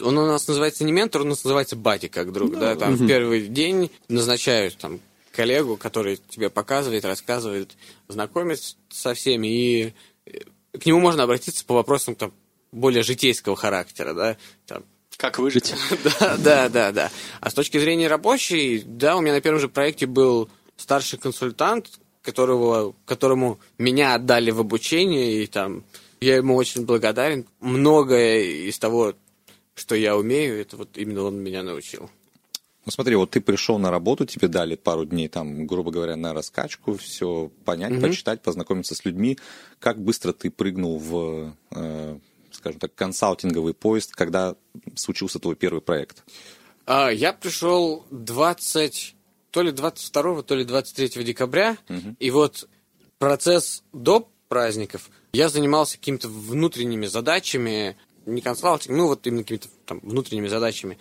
он 0.01 0.17
у 0.17 0.25
нас 0.25 0.47
называется 0.47 0.83
не 0.83 0.91
ментор, 0.91 1.21
он 1.21 1.27
у 1.27 1.29
нас 1.31 1.43
называется 1.43 1.75
бати, 1.75 2.07
как 2.07 2.33
друг, 2.33 2.53
да, 2.53 2.73
да 2.73 2.75
там 2.75 2.95
угу. 2.95 3.03
в 3.03 3.07
первый 3.07 3.47
день 3.49 3.91
назначают 4.07 4.77
там 4.77 4.99
коллегу, 5.31 5.77
который 5.77 6.17
тебе 6.17 6.49
показывает, 6.49 7.05
рассказывает, 7.05 7.73
знакомит 8.07 8.59
со 8.89 9.13
всеми, 9.13 9.47
и 9.47 9.93
э, 10.25 10.39
к 10.75 10.83
нему 10.87 10.99
можно 10.99 11.21
обратиться 11.21 11.63
по 11.63 11.75
вопросам 11.75 12.15
там 12.15 12.33
более 12.71 13.03
житейского 13.03 13.55
характера, 13.55 14.15
да, 14.15 14.37
там, 14.65 14.83
как 15.21 15.37
выжить? 15.37 15.75
да, 16.19 16.35
да, 16.37 16.69
да, 16.69 16.91
да. 16.91 17.11
А 17.39 17.49
с 17.51 17.53
точки 17.53 17.77
зрения 17.77 18.07
рабочей, 18.07 18.81
да, 18.83 19.15
у 19.15 19.21
меня 19.21 19.33
на 19.33 19.41
первом 19.41 19.59
же 19.59 19.69
проекте 19.69 20.07
был 20.07 20.49
старший 20.77 21.19
консультант, 21.19 21.99
которого, 22.23 22.95
которому 23.05 23.59
меня 23.77 24.15
отдали 24.15 24.49
в 24.49 24.59
обучение, 24.59 25.43
и 25.43 25.47
там 25.47 25.83
я 26.21 26.37
ему 26.37 26.55
очень 26.55 26.85
благодарен. 26.85 27.45
Многое 27.59 28.41
из 28.41 28.79
того, 28.79 29.13
что 29.75 29.93
я 29.93 30.17
умею, 30.17 30.59
это 30.59 30.75
вот 30.75 30.97
именно 30.97 31.21
он 31.21 31.37
меня 31.37 31.61
научил. 31.61 32.09
Ну 32.83 32.91
смотри, 32.91 33.15
вот 33.15 33.29
ты 33.29 33.41
пришел 33.41 33.77
на 33.77 33.91
работу, 33.91 34.25
тебе 34.25 34.47
дали 34.47 34.75
пару 34.75 35.05
дней, 35.05 35.27
там, 35.27 35.67
грубо 35.67 35.91
говоря, 35.91 36.15
на 36.15 36.33
раскачку, 36.33 36.97
все 36.97 37.51
понять, 37.63 37.91
угу. 37.91 38.01
почитать, 38.01 38.41
познакомиться 38.41 38.95
с 38.95 39.05
людьми. 39.05 39.37
Как 39.77 40.01
быстро 40.01 40.33
ты 40.33 40.49
прыгнул 40.49 40.97
в, 40.97 41.53
э, 41.75 42.17
скажем 42.61 42.79
так, 42.79 42.93
консалтинговый 42.93 43.73
поезд, 43.73 44.13
когда 44.13 44.55
случился 44.95 45.39
твой 45.39 45.55
первый 45.55 45.81
проект? 45.81 46.23
А, 46.85 47.09
я 47.09 47.33
пришел 47.33 48.05
20, 48.11 49.15
то 49.49 49.61
ли 49.63 49.71
22, 49.71 50.43
то 50.43 50.55
ли 50.55 50.63
23 50.63 51.23
декабря, 51.23 51.77
угу. 51.89 52.15
и 52.19 52.29
вот 52.29 52.69
процесс 53.17 53.83
до 53.91 54.29
праздников 54.47 55.09
я 55.33 55.49
занимался 55.49 55.97
какими-то 55.97 56.27
внутренними 56.27 57.07
задачами, 57.07 57.97
не 58.25 58.41
консалтинг, 58.41 58.95
ну 58.95 59.07
вот 59.07 59.25
именно 59.25 59.41
какими-то 59.41 59.69
там 59.85 59.99
внутренними 60.03 60.47
задачами. 60.47 60.99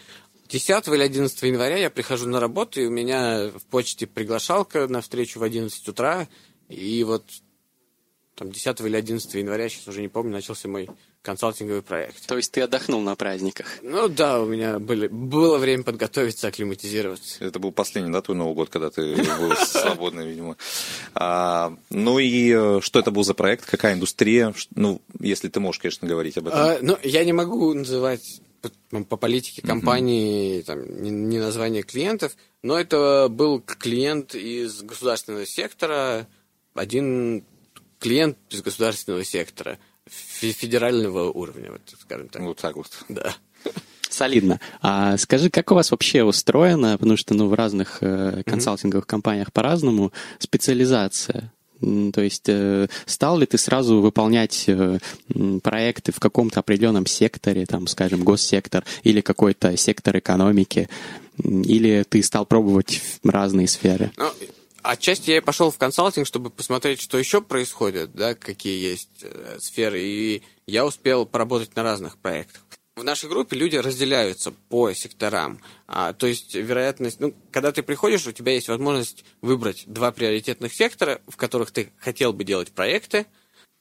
10 0.48 0.88
или 0.88 1.02
11 1.02 1.42
января 1.42 1.76
я 1.76 1.90
прихожу 1.90 2.26
на 2.28 2.40
работу, 2.40 2.80
и 2.80 2.86
у 2.86 2.90
меня 2.90 3.48
в 3.48 3.64
почте 3.66 4.06
приглашалка 4.06 4.88
на 4.88 5.00
встречу 5.00 5.38
в 5.38 5.42
11 5.42 5.88
утра, 5.88 6.26
и 6.68 7.04
вот 7.04 7.24
там 8.34 8.50
10 8.50 8.80
или 8.80 8.96
11 8.96 9.34
января, 9.34 9.68
сейчас 9.68 9.88
уже 9.88 10.00
не 10.00 10.08
помню, 10.08 10.32
начался 10.32 10.66
мой 10.66 10.88
консалтинговый 11.22 11.82
проект. 11.82 12.26
То 12.26 12.36
есть 12.36 12.52
ты 12.52 12.62
отдохнул 12.62 13.00
на 13.00 13.14
праздниках? 13.14 13.66
Ну 13.82 14.08
да, 14.08 14.40
у 14.40 14.46
меня 14.46 14.78
были, 14.78 15.06
было 15.08 15.58
время 15.58 15.82
подготовиться, 15.82 16.48
акклиматизироваться. 16.48 17.44
Это 17.44 17.58
был 17.58 17.72
последний, 17.72 18.12
да, 18.12 18.22
твой 18.22 18.36
Новый 18.36 18.54
год, 18.54 18.70
когда 18.70 18.90
ты 18.90 19.16
был 19.16 19.54
свободный, 19.66 20.26
видимо. 20.26 20.56
А, 21.14 21.76
ну 21.90 22.18
и 22.18 22.52
э, 22.52 22.80
что 22.80 22.98
это 22.98 23.10
был 23.10 23.22
за 23.22 23.34
проект, 23.34 23.66
какая 23.66 23.94
индустрия? 23.94 24.54
Ну, 24.74 25.02
если 25.18 25.48
ты 25.48 25.60
можешь, 25.60 25.80
конечно, 25.80 26.08
говорить 26.08 26.38
об 26.38 26.48
этом. 26.48 26.58
А, 26.58 26.78
ну, 26.80 26.98
я 27.02 27.24
не 27.24 27.32
могу 27.32 27.74
называть 27.74 28.40
по 29.08 29.16
политике 29.16 29.62
компании, 29.62 30.62
там, 30.62 31.02
не, 31.02 31.10
не 31.10 31.38
название 31.38 31.82
клиентов, 31.82 32.36
но 32.62 32.78
это 32.78 33.28
был 33.30 33.60
клиент 33.60 34.34
из 34.34 34.82
государственного 34.82 35.46
сектора, 35.46 36.26
один 36.74 37.44
клиент 37.98 38.38
из 38.50 38.62
государственного 38.62 39.24
сектора– 39.24 39.78
федерального 40.10 41.30
уровня, 41.30 41.72
вот, 41.72 41.82
скажем 42.00 42.28
так. 42.28 42.42
Вот 42.42 42.58
так 42.58 42.76
вот. 42.76 42.90
Да. 43.08 43.34
Солидно. 44.08 44.60
А 44.82 45.16
скажи, 45.16 45.50
как 45.50 45.70
у 45.70 45.74
вас 45.74 45.90
вообще 45.92 46.24
устроено, 46.24 46.98
потому 46.98 47.16
что 47.16 47.34
ну, 47.34 47.48
в 47.48 47.54
разных 47.54 47.98
э, 48.00 48.42
консалтинговых 48.44 49.04
mm-hmm. 49.04 49.08
компаниях 49.08 49.52
по-разному, 49.52 50.12
специализация? 50.38 51.52
То 51.80 52.20
есть 52.20 52.48
э, 52.48 52.88
стал 53.06 53.38
ли 53.38 53.46
ты 53.46 53.56
сразу 53.56 54.00
выполнять 54.00 54.64
э, 54.66 54.98
проекты 55.62 56.12
в 56.12 56.20
каком-то 56.20 56.60
определенном 56.60 57.06
секторе, 57.06 57.64
там, 57.64 57.86
скажем, 57.86 58.22
госсектор 58.22 58.84
или 59.02 59.22
какой-то 59.22 59.76
сектор 59.76 60.18
экономики, 60.18 60.88
или 61.42 62.04
ты 62.06 62.22
стал 62.22 62.44
пробовать 62.44 63.00
разные 63.24 63.66
сферы? 63.66 64.10
Ну, 64.18 64.30
Отчасти 64.82 65.30
я 65.32 65.42
пошел 65.42 65.70
в 65.70 65.78
консалтинг, 65.78 66.26
чтобы 66.26 66.50
посмотреть, 66.50 67.00
что 67.00 67.18
еще 67.18 67.42
происходит, 67.42 68.12
да, 68.12 68.34
какие 68.34 68.90
есть 68.90 69.22
э, 69.22 69.58
сферы, 69.60 70.00
и 70.00 70.42
я 70.66 70.86
успел 70.86 71.26
поработать 71.26 71.76
на 71.76 71.82
разных 71.82 72.16
проектах. 72.18 72.62
В 72.96 73.04
нашей 73.04 73.28
группе 73.28 73.56
люди 73.56 73.76
разделяются 73.76 74.52
по 74.52 74.92
секторам. 74.92 75.60
А, 75.86 76.12
то 76.12 76.26
есть 76.26 76.54
вероятность, 76.54 77.20
ну, 77.20 77.34
когда 77.50 77.72
ты 77.72 77.82
приходишь, 77.82 78.26
у 78.26 78.32
тебя 78.32 78.52
есть 78.52 78.68
возможность 78.68 79.24
выбрать 79.40 79.84
два 79.86 80.12
приоритетных 80.12 80.74
сектора, 80.74 81.20
в 81.26 81.36
которых 81.36 81.70
ты 81.70 81.92
хотел 81.98 82.32
бы 82.32 82.44
делать 82.44 82.72
проекты. 82.72 83.26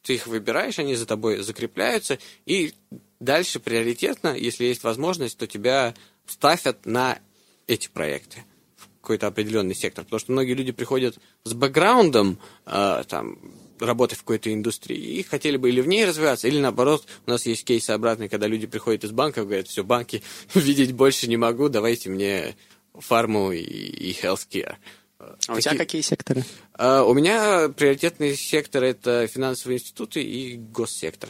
Ты 0.04 0.16
их 0.16 0.28
выбираешь, 0.28 0.80
они 0.80 0.96
за 0.96 1.06
тобой 1.06 1.40
закрепляются, 1.40 2.20
и 2.46 2.74
дальше 3.20 3.60
приоритетно, 3.60 4.36
если 4.36 4.64
есть 4.64 4.84
возможность, 4.84 5.38
то 5.38 5.48
тебя 5.48 5.94
ставят 6.26 6.86
на 6.86 7.20
эти 7.68 7.90
проекты 7.90 8.46
какой-то 9.02 9.28
определенный 9.28 9.76
сектор. 9.76 10.04
Потому 10.04 10.20
что 10.20 10.32
многие 10.32 10.54
люди 10.54 10.72
приходят 10.72 11.18
с 11.44 11.54
бэкграундом, 11.54 12.40
э, 12.66 13.04
там, 13.08 13.40
работы 13.80 14.16
в 14.16 14.20
какой-то 14.20 14.54
индустрии 14.54 14.98
и 14.98 15.24
хотели 15.24 15.58
бы 15.58 15.70
или 15.70 15.82
в 15.82 15.88
ней 15.88 16.06
развиваться, 16.06 16.48
или 16.48 16.60
наоборот, 16.60 17.06
у 17.26 17.30
нас 17.30 17.46
есть 17.46 17.64
кейсы 17.64 17.92
обратные, 17.92 18.30
когда 18.30 18.48
люди 18.48 18.68
приходят 18.68 19.04
из 19.04 19.12
банков, 19.12 19.46
говорят, 19.46 19.68
все, 19.68 19.84
банки 19.84 20.22
видеть 20.54 20.94
больше 20.94 21.28
не 21.28 21.38
могу, 21.38 21.70
давайте 21.70 22.10
мне 22.10 22.56
фарму 22.94 23.52
и, 23.52 23.60
и 23.60 24.12
healthcare. 24.12 24.76
А 25.20 25.36
Такие... 25.38 25.58
у 25.58 25.62
тебя 25.62 25.78
какие 25.78 26.02
секторы? 26.02 26.46
Uh, 26.78 27.04
у 27.04 27.14
меня 27.14 27.70
приоритетные 27.70 28.36
секторы 28.36 28.88
это 28.88 29.28
финансовые 29.28 29.80
институты 29.80 30.22
и 30.22 30.56
госсектор. 30.56 31.30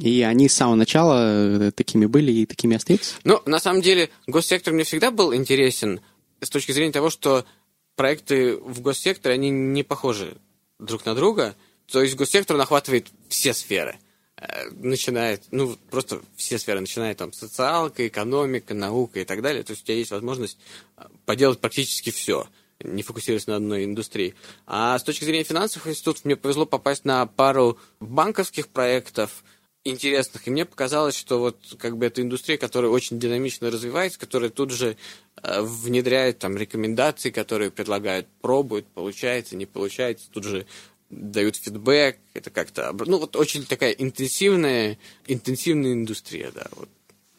И 0.00 0.22
они 0.22 0.48
с 0.48 0.54
самого 0.54 0.76
начала 0.76 1.66
э, 1.66 1.70
такими 1.72 2.06
были 2.06 2.30
и 2.30 2.46
такими 2.46 2.76
остаются? 2.76 3.16
Ну, 3.24 3.42
на 3.46 3.58
самом 3.58 3.82
деле, 3.82 4.10
госсектор 4.28 4.72
мне 4.72 4.84
всегда 4.84 5.10
был 5.10 5.34
интересен 5.34 6.00
с 6.40 6.50
точки 6.50 6.72
зрения 6.72 6.92
того, 6.92 7.10
что 7.10 7.44
проекты 7.96 8.56
в 8.56 8.80
госсекторе, 8.80 9.34
они 9.34 9.50
не 9.50 9.82
похожи 9.82 10.36
друг 10.78 11.04
на 11.06 11.14
друга. 11.14 11.54
То 11.86 12.02
есть 12.02 12.16
госсектор 12.16 12.60
охватывает 12.60 13.08
все 13.28 13.54
сферы. 13.54 13.96
Э, 14.38 14.68
начинает, 14.70 15.44
ну, 15.50 15.76
просто 15.90 16.20
все 16.36 16.58
сферы, 16.58 16.80
начиная 16.80 17.14
там 17.14 17.32
социалка, 17.32 18.06
экономика, 18.06 18.74
наука 18.74 19.20
и 19.20 19.24
так 19.24 19.40
далее. 19.40 19.62
То 19.62 19.70
есть 19.70 19.82
у 19.82 19.86
тебя 19.86 19.96
есть 19.96 20.10
возможность 20.10 20.58
э, 20.96 21.04
поделать 21.24 21.58
практически 21.58 22.10
все, 22.10 22.46
не 22.80 23.02
фокусируясь 23.02 23.46
на 23.46 23.56
одной 23.56 23.84
индустрии. 23.84 24.34
А 24.66 24.98
с 24.98 25.02
точки 25.02 25.24
зрения 25.24 25.44
финансовых 25.44 25.88
институтов 25.88 26.26
мне 26.26 26.36
повезло 26.36 26.66
попасть 26.66 27.06
на 27.06 27.24
пару 27.26 27.78
банковских 27.98 28.68
проектов 28.68 29.42
интересных, 29.86 30.46
и 30.46 30.50
мне 30.50 30.64
показалось, 30.64 31.16
что 31.16 31.38
вот 31.38 31.58
как 31.78 31.96
бы 31.96 32.06
эта 32.06 32.22
индустрия, 32.22 32.58
которая 32.58 32.90
очень 32.90 33.18
динамично 33.18 33.70
развивается, 33.70 34.18
которая 34.18 34.50
тут 34.50 34.70
же 34.70 34.96
э, 35.42 35.60
внедряет 35.62 36.38
там 36.38 36.56
рекомендации, 36.56 37.30
которые 37.30 37.70
предлагают, 37.70 38.26
пробуют, 38.40 38.86
получается, 38.86 39.56
не 39.56 39.66
получается, 39.66 40.28
тут 40.30 40.44
же 40.44 40.66
дают 41.10 41.56
фидбэк, 41.56 42.18
это 42.34 42.50
как-то, 42.50 42.94
ну 43.06 43.18
вот 43.18 43.36
очень 43.36 43.64
такая 43.64 43.92
интенсивная, 43.92 44.98
интенсивная 45.26 45.92
индустрия, 45.92 46.50
да. 46.52 46.66
Вот. 46.72 46.88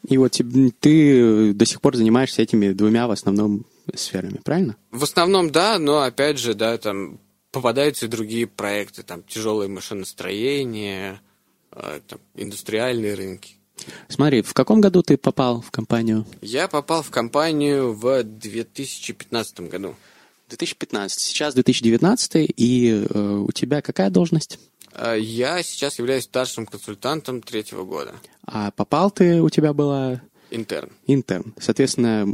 И 0.08 0.16
вот 0.16 0.40
ты 0.80 1.52
до 1.52 1.66
сих 1.66 1.80
пор 1.80 1.96
занимаешься 1.96 2.42
этими 2.42 2.72
двумя 2.72 3.06
в 3.06 3.10
основном 3.10 3.66
сферами, 3.94 4.40
правильно? 4.44 4.76
В 4.90 5.04
основном, 5.04 5.50
да, 5.50 5.78
но 5.78 6.00
опять 6.00 6.38
же, 6.38 6.54
да, 6.54 6.78
там 6.78 7.20
попадаются 7.50 8.06
и 8.06 8.08
другие 8.08 8.46
проекты, 8.46 9.02
там 9.02 9.22
тяжелое 9.22 9.68
машиностроение, 9.68 11.20
там, 12.06 12.18
индустриальные 12.34 13.14
рынки. 13.14 13.54
Смотри, 14.08 14.42
в 14.42 14.54
каком 14.54 14.80
году 14.80 15.02
ты 15.02 15.16
попал 15.16 15.60
в 15.60 15.70
компанию? 15.70 16.26
Я 16.42 16.68
попал 16.68 17.02
в 17.02 17.10
компанию 17.10 17.92
в 17.92 18.22
2015 18.22 19.60
году. 19.60 19.94
2015. 20.48 21.20
Сейчас 21.20 21.54
2019, 21.54 22.52
и 22.56 23.06
э, 23.08 23.44
у 23.46 23.52
тебя 23.52 23.82
какая 23.82 24.10
должность? 24.10 24.58
Э, 24.94 25.16
я 25.18 25.62
сейчас 25.62 25.98
являюсь 25.98 26.24
старшим 26.24 26.66
консультантом 26.66 27.42
третьего 27.42 27.84
года. 27.84 28.14
А 28.44 28.70
попал 28.70 29.10
ты, 29.10 29.42
у 29.42 29.50
тебя 29.50 29.72
была... 29.72 30.22
Интерн. 30.50 30.90
Интерн. 31.06 31.54
Соответственно, 31.60 32.26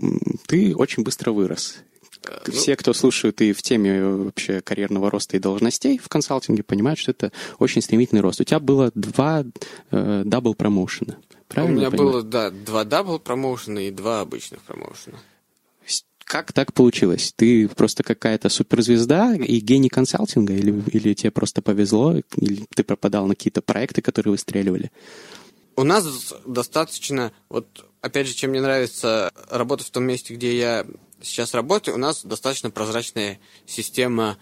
ты 0.47 0.75
очень 0.75 1.03
быстро 1.03 1.33
вырос. 1.33 1.79
Э, 2.27 2.51
Все, 2.51 2.77
кто 2.77 2.93
слушают 2.93 3.41
и 3.41 3.53
в 3.53 3.63
теме 3.63 4.05
вообще 4.05 4.61
карьерного 4.61 5.11
роста 5.11 5.37
и 5.37 5.41
должностей 5.41 5.99
в 5.99 6.09
консалтинге, 6.09 6.63
понимают, 6.63 6.99
что 6.99 7.11
это 7.11 7.33
очень 7.59 7.83
стремительный 7.83 8.23
рост. 8.23 8.41
У 8.41 8.45
тебя 8.45 8.61
было 8.61 8.91
два 8.95 9.45
э, 9.91 10.23
double 10.25 10.55
промоушена. 10.55 11.19
Правильно? 11.49 11.77
У 11.77 11.79
меня 11.79 11.91
было, 11.91 12.23
да, 12.23 12.51
два 12.51 12.85
double 12.85 13.19
промоушена 13.19 13.81
и 13.81 13.91
два 13.91 14.21
обычных 14.21 14.61
промоушена. 14.63 15.19
Как 16.25 16.53
так 16.53 16.73
получилось? 16.73 17.35
Ты 17.37 17.69
просто 17.69 18.03
какая-то 18.03 18.49
суперзвезда 18.49 19.35
и 19.35 19.61
гений 19.61 19.91
консалтинга? 19.91 20.55
Или, 20.55 20.83
или 20.91 21.13
тебе 21.13 21.31
просто 21.31 21.61
повезло? 21.61 22.15
Или 22.37 22.65
ты 22.75 22.83
пропадал 22.83 23.27
на 23.27 23.35
какие-то 23.35 23.61
проекты, 23.61 24.01
которые 24.01 24.33
выстреливали? 24.33 24.91
У 25.77 25.85
нас 25.85 26.35
достаточно... 26.47 27.31
Вот, 27.51 27.67
опять 28.01 28.27
же, 28.27 28.35
чем 28.35 28.51
мне 28.51 28.63
нравится 28.63 29.33
работать 29.51 29.89
в 29.89 29.91
том 29.91 30.05
месте, 30.05 30.35
где 30.35 30.57
я 30.57 30.87
сейчас 31.23 31.55
работаю, 31.55 31.97
у 31.97 31.99
нас 31.99 32.25
достаточно 32.25 32.71
прозрачная 32.71 33.41
система 33.67 34.39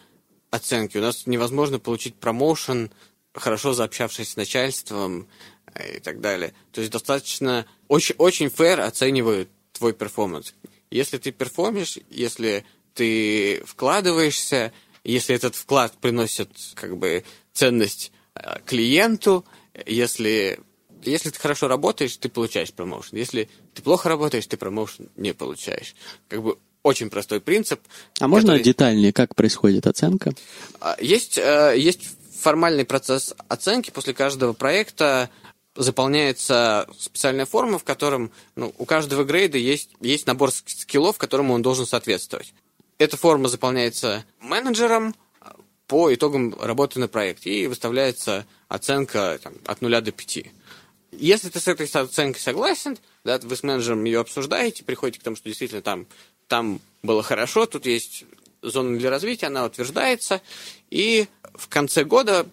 оценки. 0.50 0.98
У 0.98 1.00
нас 1.00 1.26
невозможно 1.26 1.78
получить 1.78 2.14
промоушен, 2.14 2.90
хорошо 3.34 3.72
заобщавшись 3.72 4.30
с 4.30 4.36
начальством 4.36 5.28
э, 5.74 5.96
и 5.96 6.00
так 6.00 6.20
далее. 6.20 6.54
То 6.72 6.80
есть 6.80 6.92
достаточно... 6.92 7.66
Очень, 7.88 8.14
очень 8.18 8.46
fair 8.46 8.80
оценивают 8.80 9.48
твой 9.72 9.92
перформанс. 9.92 10.54
Если 10.90 11.18
ты 11.18 11.32
перформишь, 11.32 11.98
если 12.10 12.64
ты 12.94 13.62
вкладываешься, 13.64 14.72
если 15.04 15.34
этот 15.34 15.54
вклад 15.54 15.96
приносит 15.98 16.50
как 16.74 16.96
бы 16.98 17.24
ценность 17.52 18.12
э, 18.34 18.60
клиенту, 18.66 19.44
если, 19.86 20.60
если 21.04 21.30
ты 21.30 21.38
хорошо 21.38 21.68
работаешь, 21.68 22.16
ты 22.16 22.28
получаешь 22.28 22.72
промоушен. 22.72 23.18
Если 23.18 23.48
ты 23.74 23.82
плохо 23.82 24.08
работаешь, 24.08 24.46
ты 24.46 24.56
промоушен 24.56 25.08
не 25.16 25.32
получаешь. 25.32 25.94
Как 26.28 26.42
бы 26.42 26.58
очень 26.82 27.10
простой 27.10 27.40
принцип. 27.40 27.80
А 28.20 28.28
можно 28.28 28.52
который... 28.52 28.64
детальнее, 28.64 29.12
как 29.12 29.34
происходит 29.34 29.86
оценка? 29.86 30.32
А, 30.80 30.96
есть, 31.00 31.38
э, 31.38 31.74
есть 31.76 32.08
формальный 32.40 32.84
процесс 32.84 33.34
оценки 33.48 33.90
после 33.90 34.14
каждого 34.14 34.52
проекта 34.52 35.30
заполняется 35.74 36.86
специальная 36.98 37.46
форма, 37.46 37.78
в 37.78 37.84
котором 37.84 38.30
ну, 38.56 38.74
у 38.78 38.84
каждого 38.84 39.24
грейда 39.24 39.58
есть, 39.58 39.90
есть 40.00 40.26
набор 40.26 40.50
скиллов, 40.52 41.18
которому 41.18 41.54
он 41.54 41.62
должен 41.62 41.86
соответствовать. 41.86 42.52
Эта 42.98 43.16
форма 43.16 43.48
заполняется 43.48 44.24
менеджером 44.40 45.14
а, 45.40 45.56
по 45.86 46.12
итогам 46.12 46.54
работы 46.60 47.00
на 47.00 47.08
проекте 47.08 47.50
и 47.50 47.66
выставляется 47.66 48.44
оценка 48.68 49.38
там, 49.42 49.54
от 49.64 49.80
0 49.80 50.00
до 50.02 50.12
5. 50.12 50.44
Если 51.12 51.50
ты 51.50 51.60
с 51.60 51.68
этой 51.68 51.86
оценкой 51.86 52.40
согласен, 52.40 52.98
да, 53.22 53.38
вы 53.38 53.54
с 53.54 53.62
менеджером 53.62 54.04
ее 54.04 54.20
обсуждаете, 54.20 54.82
приходите 54.82 55.20
к 55.20 55.22
тому, 55.22 55.36
что 55.36 55.48
действительно 55.48 55.82
там, 55.82 56.06
там 56.48 56.80
было 57.02 57.22
хорошо, 57.22 57.66
тут 57.66 57.86
есть 57.86 58.24
зона 58.62 58.98
для 58.98 59.10
развития, 59.10 59.46
она 59.46 59.64
утверждается, 59.64 60.40
и 60.90 61.26
в 61.54 61.68
конце 61.68 62.04
года 62.04 62.46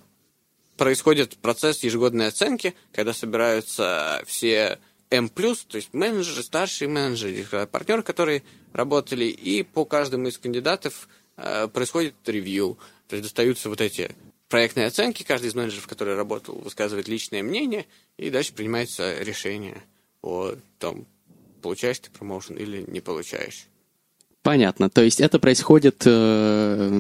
происходит 0.75 1.37
процесс 1.37 1.83
ежегодной 1.83 2.27
оценки, 2.27 2.75
когда 2.91 3.13
собираются 3.13 4.21
все 4.25 4.79
М+, 5.09 5.29
то 5.29 5.75
есть 5.75 5.93
менеджеры, 5.93 6.43
старшие 6.43 6.87
менеджеры, 6.87 7.65
партнеры, 7.67 8.03
которые 8.03 8.43
работали, 8.73 9.25
и 9.25 9.63
по 9.63 9.85
каждому 9.85 10.27
из 10.27 10.37
кандидатов 10.37 11.07
э, 11.37 11.67
происходит 11.67 12.15
ревью. 12.25 12.77
То 13.07 13.15
есть 13.15 13.23
достаются 13.23 13.69
вот 13.69 13.81
эти 13.81 14.11
проектные 14.49 14.87
оценки, 14.87 15.23
каждый 15.23 15.47
из 15.47 15.55
менеджеров, 15.55 15.87
который 15.87 16.15
работал, 16.15 16.55
высказывает 16.55 17.07
личное 17.07 17.43
мнение, 17.43 17.85
и 18.17 18.29
дальше 18.29 18.53
принимается 18.53 19.21
решение 19.21 19.81
о 20.21 20.53
том, 20.79 21.05
получаешь 21.61 21.99
ты 21.99 22.09
промоушен 22.11 22.57
или 22.57 22.83
не 22.87 22.99
получаешь. 22.99 23.67
Понятно. 24.41 24.89
То 24.89 25.01
есть 25.01 25.19
это 25.19 25.37
происходит 25.37 26.03
э, 26.05 26.91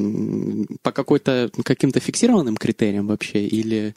по 0.81 0.91
какой-то 0.91 1.49
каким-то 1.63 1.99
фиксированным 1.99 2.57
критериям 2.57 3.07
вообще 3.07 3.45
или 3.45 3.95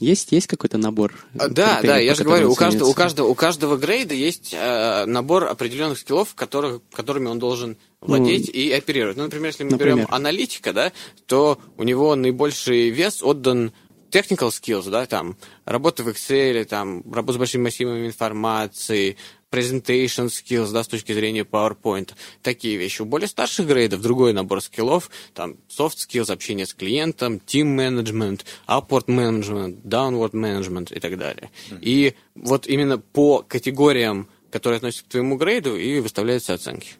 есть 0.00 0.32
есть 0.32 0.46
какой-то 0.46 0.78
набор? 0.78 1.14
А, 1.38 1.48
да, 1.48 1.80
да, 1.82 1.98
я 1.98 2.14
же 2.14 2.24
говорю, 2.24 2.50
у 2.50 2.54
каждого, 2.54 2.88
у 2.88 2.94
каждого 2.94 3.28
у 3.28 3.34
каждого 3.34 3.76
грейда 3.76 4.14
есть 4.14 4.54
э, 4.56 5.04
набор 5.06 5.44
определенных 5.44 5.98
скиллов, 5.98 6.34
которых, 6.34 6.80
которыми 6.92 7.26
он 7.28 7.38
должен 7.38 7.76
владеть 8.00 8.46
ну, 8.46 8.52
и 8.52 8.70
оперировать. 8.70 9.16
Ну, 9.16 9.24
например, 9.24 9.46
если 9.48 9.64
мы 9.64 9.72
например. 9.72 9.96
берем 9.96 10.06
аналитика, 10.10 10.72
да, 10.72 10.92
то 11.26 11.58
у 11.76 11.82
него 11.82 12.14
наибольший 12.14 12.90
вес 12.90 13.22
отдан 13.22 13.72
technical 14.10 14.48
skills, 14.48 14.90
да, 14.90 15.06
там, 15.06 15.36
работа 15.64 16.02
в 16.02 16.08
Excel, 16.08 16.64
там, 16.64 17.02
работа 17.12 17.34
с 17.34 17.38
большими 17.38 17.64
массивами 17.64 18.06
информации, 18.06 19.16
presentation 19.50 20.26
skills, 20.26 20.72
да, 20.72 20.82
с 20.82 20.88
точки 20.88 21.12
зрения 21.12 21.42
PowerPoint, 21.42 22.14
такие 22.42 22.76
вещи. 22.76 23.02
У 23.02 23.04
более 23.04 23.28
старших 23.28 23.66
грейдов 23.66 24.00
другой 24.00 24.32
набор 24.32 24.62
скиллов, 24.62 25.10
там, 25.34 25.56
soft 25.68 25.96
skills, 25.96 26.32
общение 26.32 26.66
с 26.66 26.74
клиентом, 26.74 27.40
team 27.46 27.76
management, 27.76 28.44
upward 28.66 29.06
management, 29.06 29.82
downward 29.82 30.32
management 30.32 30.94
и 30.94 31.00
так 31.00 31.18
далее. 31.18 31.50
Mm-hmm. 31.70 31.78
И 31.82 32.14
вот 32.34 32.66
именно 32.66 32.98
по 32.98 33.42
категориям, 33.42 34.28
которые 34.50 34.78
относятся 34.78 35.04
к 35.04 35.08
твоему 35.08 35.36
грейду, 35.36 35.76
и 35.76 36.00
выставляются 36.00 36.54
оценки. 36.54 36.94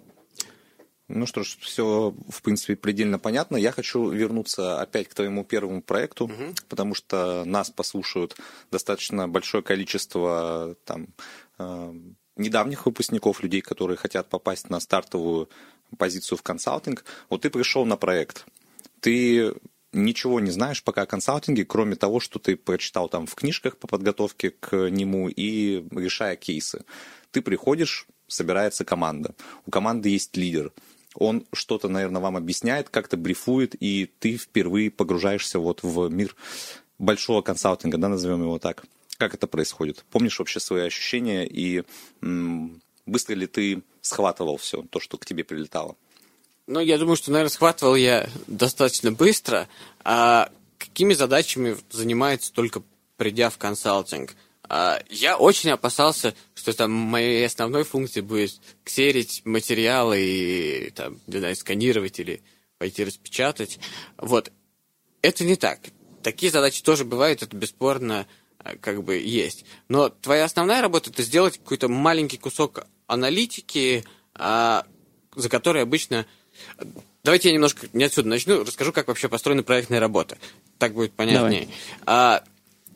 Ну 1.08 1.24
что 1.24 1.42
ж, 1.42 1.56
все, 1.60 2.14
в 2.28 2.42
принципе, 2.42 2.76
предельно 2.76 3.18
понятно. 3.18 3.56
Я 3.56 3.72
хочу 3.72 4.10
вернуться 4.10 4.80
опять 4.80 5.08
к 5.08 5.14
твоему 5.14 5.42
первому 5.42 5.80
проекту, 5.80 6.26
угу. 6.26 6.54
потому 6.68 6.94
что 6.94 7.44
нас 7.46 7.70
послушают 7.70 8.36
достаточно 8.70 9.26
большое 9.26 9.62
количество 9.62 10.76
там, 10.84 11.08
э, 11.58 11.94
недавних 12.38 12.86
выпускников, 12.86 13.42
людей, 13.42 13.60
которые 13.60 13.96
хотят 13.96 14.28
попасть 14.28 14.70
на 14.70 14.80
стартовую 14.80 15.48
позицию 15.96 16.38
в 16.38 16.42
консалтинг. 16.42 17.04
Вот 17.28 17.42
ты 17.42 17.50
пришел 17.50 17.84
на 17.84 17.96
проект. 17.96 18.46
Ты 19.00 19.54
ничего 19.92 20.40
не 20.40 20.50
знаешь 20.50 20.82
пока 20.82 21.02
о 21.02 21.06
консалтинге, 21.06 21.64
кроме 21.64 21.96
того, 21.96 22.20
что 22.20 22.38
ты 22.38 22.56
прочитал 22.56 23.08
там 23.08 23.26
в 23.26 23.34
книжках 23.34 23.76
по 23.76 23.86
подготовке 23.86 24.50
к 24.50 24.90
нему 24.90 25.28
и 25.28 25.84
решая 25.90 26.36
кейсы. 26.36 26.84
Ты 27.30 27.42
приходишь, 27.42 28.06
собирается 28.26 28.84
команда. 28.84 29.34
У 29.66 29.70
команды 29.70 30.10
есть 30.10 30.36
лидер– 30.36 30.72
он 31.18 31.46
что-то, 31.52 31.88
наверное, 31.88 32.22
вам 32.22 32.36
объясняет, 32.36 32.90
как-то 32.90 33.16
брифует, 33.16 33.74
и 33.80 34.10
ты 34.18 34.36
впервые 34.36 34.90
погружаешься 34.90 35.58
вот 35.58 35.82
в 35.82 36.08
мир 36.08 36.36
большого 36.98 37.42
консалтинга, 37.42 37.98
да, 37.98 38.08
назовем 38.08 38.42
его 38.42 38.58
так. 38.58 38.84
Как 39.18 39.34
это 39.34 39.48
происходит? 39.48 40.04
Помнишь 40.10 40.38
вообще 40.38 40.60
свои 40.60 40.86
ощущения 40.86 41.44
и 41.44 41.82
быстро 43.04 43.34
ли 43.34 43.46
ты 43.46 43.82
схватывал 44.00 44.56
все 44.56 44.82
то, 44.82 45.00
что 45.00 45.18
к 45.18 45.26
тебе 45.26 45.42
прилетало? 45.42 45.96
Ну, 46.68 46.80
я 46.80 46.98
думаю, 46.98 47.16
что, 47.16 47.32
наверное, 47.32 47.50
схватывал 47.50 47.96
я 47.96 48.28
достаточно 48.46 49.10
быстро. 49.10 49.68
А 50.04 50.50
какими 50.78 51.14
задачами 51.14 51.76
занимается 51.90 52.52
только 52.52 52.82
придя 53.16 53.50
в 53.50 53.58
консалтинг? 53.58 54.36
А, 54.68 55.00
я 55.08 55.36
очень 55.36 55.70
опасался, 55.70 56.34
что 56.54 56.72
там 56.72 56.92
моей 56.92 57.44
основной 57.44 57.82
функцией 57.84 58.24
будет 58.24 58.60
ксерить 58.84 59.42
материалы 59.44 60.20
и 60.20 60.90
там, 60.90 61.18
не 61.26 61.38
знаю, 61.38 61.56
сканировать 61.56 62.20
или 62.20 62.42
пойти 62.76 63.02
распечатать. 63.02 63.80
Вот. 64.16 64.52
Это 65.22 65.42
не 65.44 65.56
так. 65.56 65.80
Такие 66.22 66.52
задачи 66.52 66.82
тоже 66.82 67.04
бывают, 67.04 67.42
это 67.42 67.56
бесспорно 67.56 68.28
как 68.80 69.02
бы 69.02 69.16
есть. 69.16 69.64
Но 69.88 70.08
твоя 70.08 70.44
основная 70.44 70.82
работа 70.82 71.10
это 71.10 71.22
сделать 71.22 71.58
какой-то 71.58 71.88
маленький 71.88 72.38
кусок 72.38 72.86
аналитики, 73.06 74.04
а, 74.34 74.84
за 75.34 75.48
который 75.48 75.82
обычно 75.82 76.26
Давайте 77.24 77.48
я 77.48 77.54
немножко 77.54 77.88
не 77.92 78.04
отсюда 78.04 78.28
начну, 78.28 78.64
расскажу, 78.64 78.92
как 78.92 79.08
вообще 79.08 79.28
построена 79.28 79.62
проектная 79.62 80.00
работа. 80.00 80.38
Так 80.78 80.94
будет 80.94 81.12
понятнее. 81.12 81.68
А, 82.06 82.42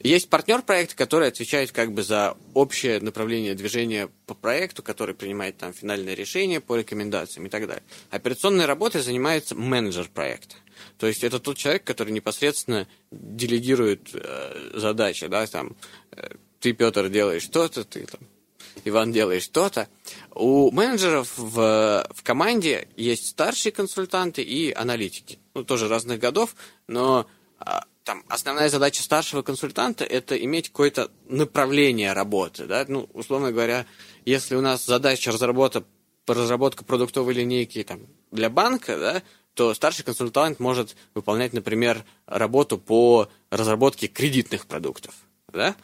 есть 0.03 0.29
партнер 0.31 0.63
проекта, 0.63 0.97
который 0.97 1.29
отвечает 1.29 1.71
как 1.71 1.93
бы 1.93 2.03
за 2.03 2.37
общее 2.55 3.01
направление 3.01 3.55
движения 3.55 4.09
по 4.27 4.35
проекту, 4.35 4.83
который 4.83 5.15
принимает 5.15 5.59
там 5.59 5.73
финальное 5.73 6.15
решение 6.15 6.61
по 6.61 6.77
рекомендациям 6.77 7.47
и 7.47 7.51
так 7.51 7.67
далее. 7.67 7.83
Операционной 8.11 8.67
работой 8.67 9.01
занимается 9.01 9.55
менеджер 9.55 10.09
проекта. 10.13 10.57
То 10.99 11.07
есть 11.07 11.25
это 11.25 11.39
тот 11.39 11.57
человек, 11.57 11.85
который 11.85 12.13
непосредственно 12.13 12.87
делегирует 13.11 14.11
э, 14.15 14.71
задачи, 14.75 15.27
да, 15.27 15.47
там, 15.47 15.77
э, 16.13 16.35
ты, 16.61 16.73
Петр, 16.73 17.09
делаешь 17.09 17.43
что-то, 17.43 17.85
ты 17.85 18.07
там, 18.07 18.21
Иван 18.85 19.13
делаешь 19.13 19.43
что-то. 19.43 19.89
У 20.35 20.71
менеджеров 20.71 21.37
в, 21.37 22.07
в 22.11 22.23
команде 22.23 22.89
есть 22.97 23.29
старшие 23.29 23.73
консультанты 23.73 24.43
и 24.43 24.73
аналитики. 24.73 25.39
Ну, 25.55 25.65
тоже 25.65 25.89
разных 25.89 26.19
годов, 26.19 26.55
но 26.87 27.27
а, 27.59 27.85
там 28.05 28.25
основная 28.29 28.69
задача 28.69 29.03
старшего 29.03 29.43
консультанта 29.43 30.05
это 30.05 30.37
иметь 30.37 30.69
какое-то 30.69 31.11
направление 31.27 32.13
работы. 32.13 32.67
Да? 32.67 32.85
Ну, 32.89 33.09
условно 33.13 33.53
говоря, 33.53 33.87
если 34.25 34.57
у 34.57 34.61
нас 34.61 34.85
задача 34.85 35.31
разработка, 35.31 35.85
разработка 36.27 36.85
продуктовой 36.85 37.35
линейки 37.35 37.83
там, 37.83 38.07
для 38.31 38.51
банка, 38.51 38.99
да, 38.99 39.23
то 39.55 39.75
старший 39.75 40.05
консультант 40.05 40.61
может 40.61 40.97
выполнять, 41.15 41.53
например, 41.53 42.05
работу 42.27 42.79
по 42.79 43.29
разработке 43.51 44.07
кредитных 44.07 44.67
продуктов. 44.67 45.15
Да? 45.53 45.77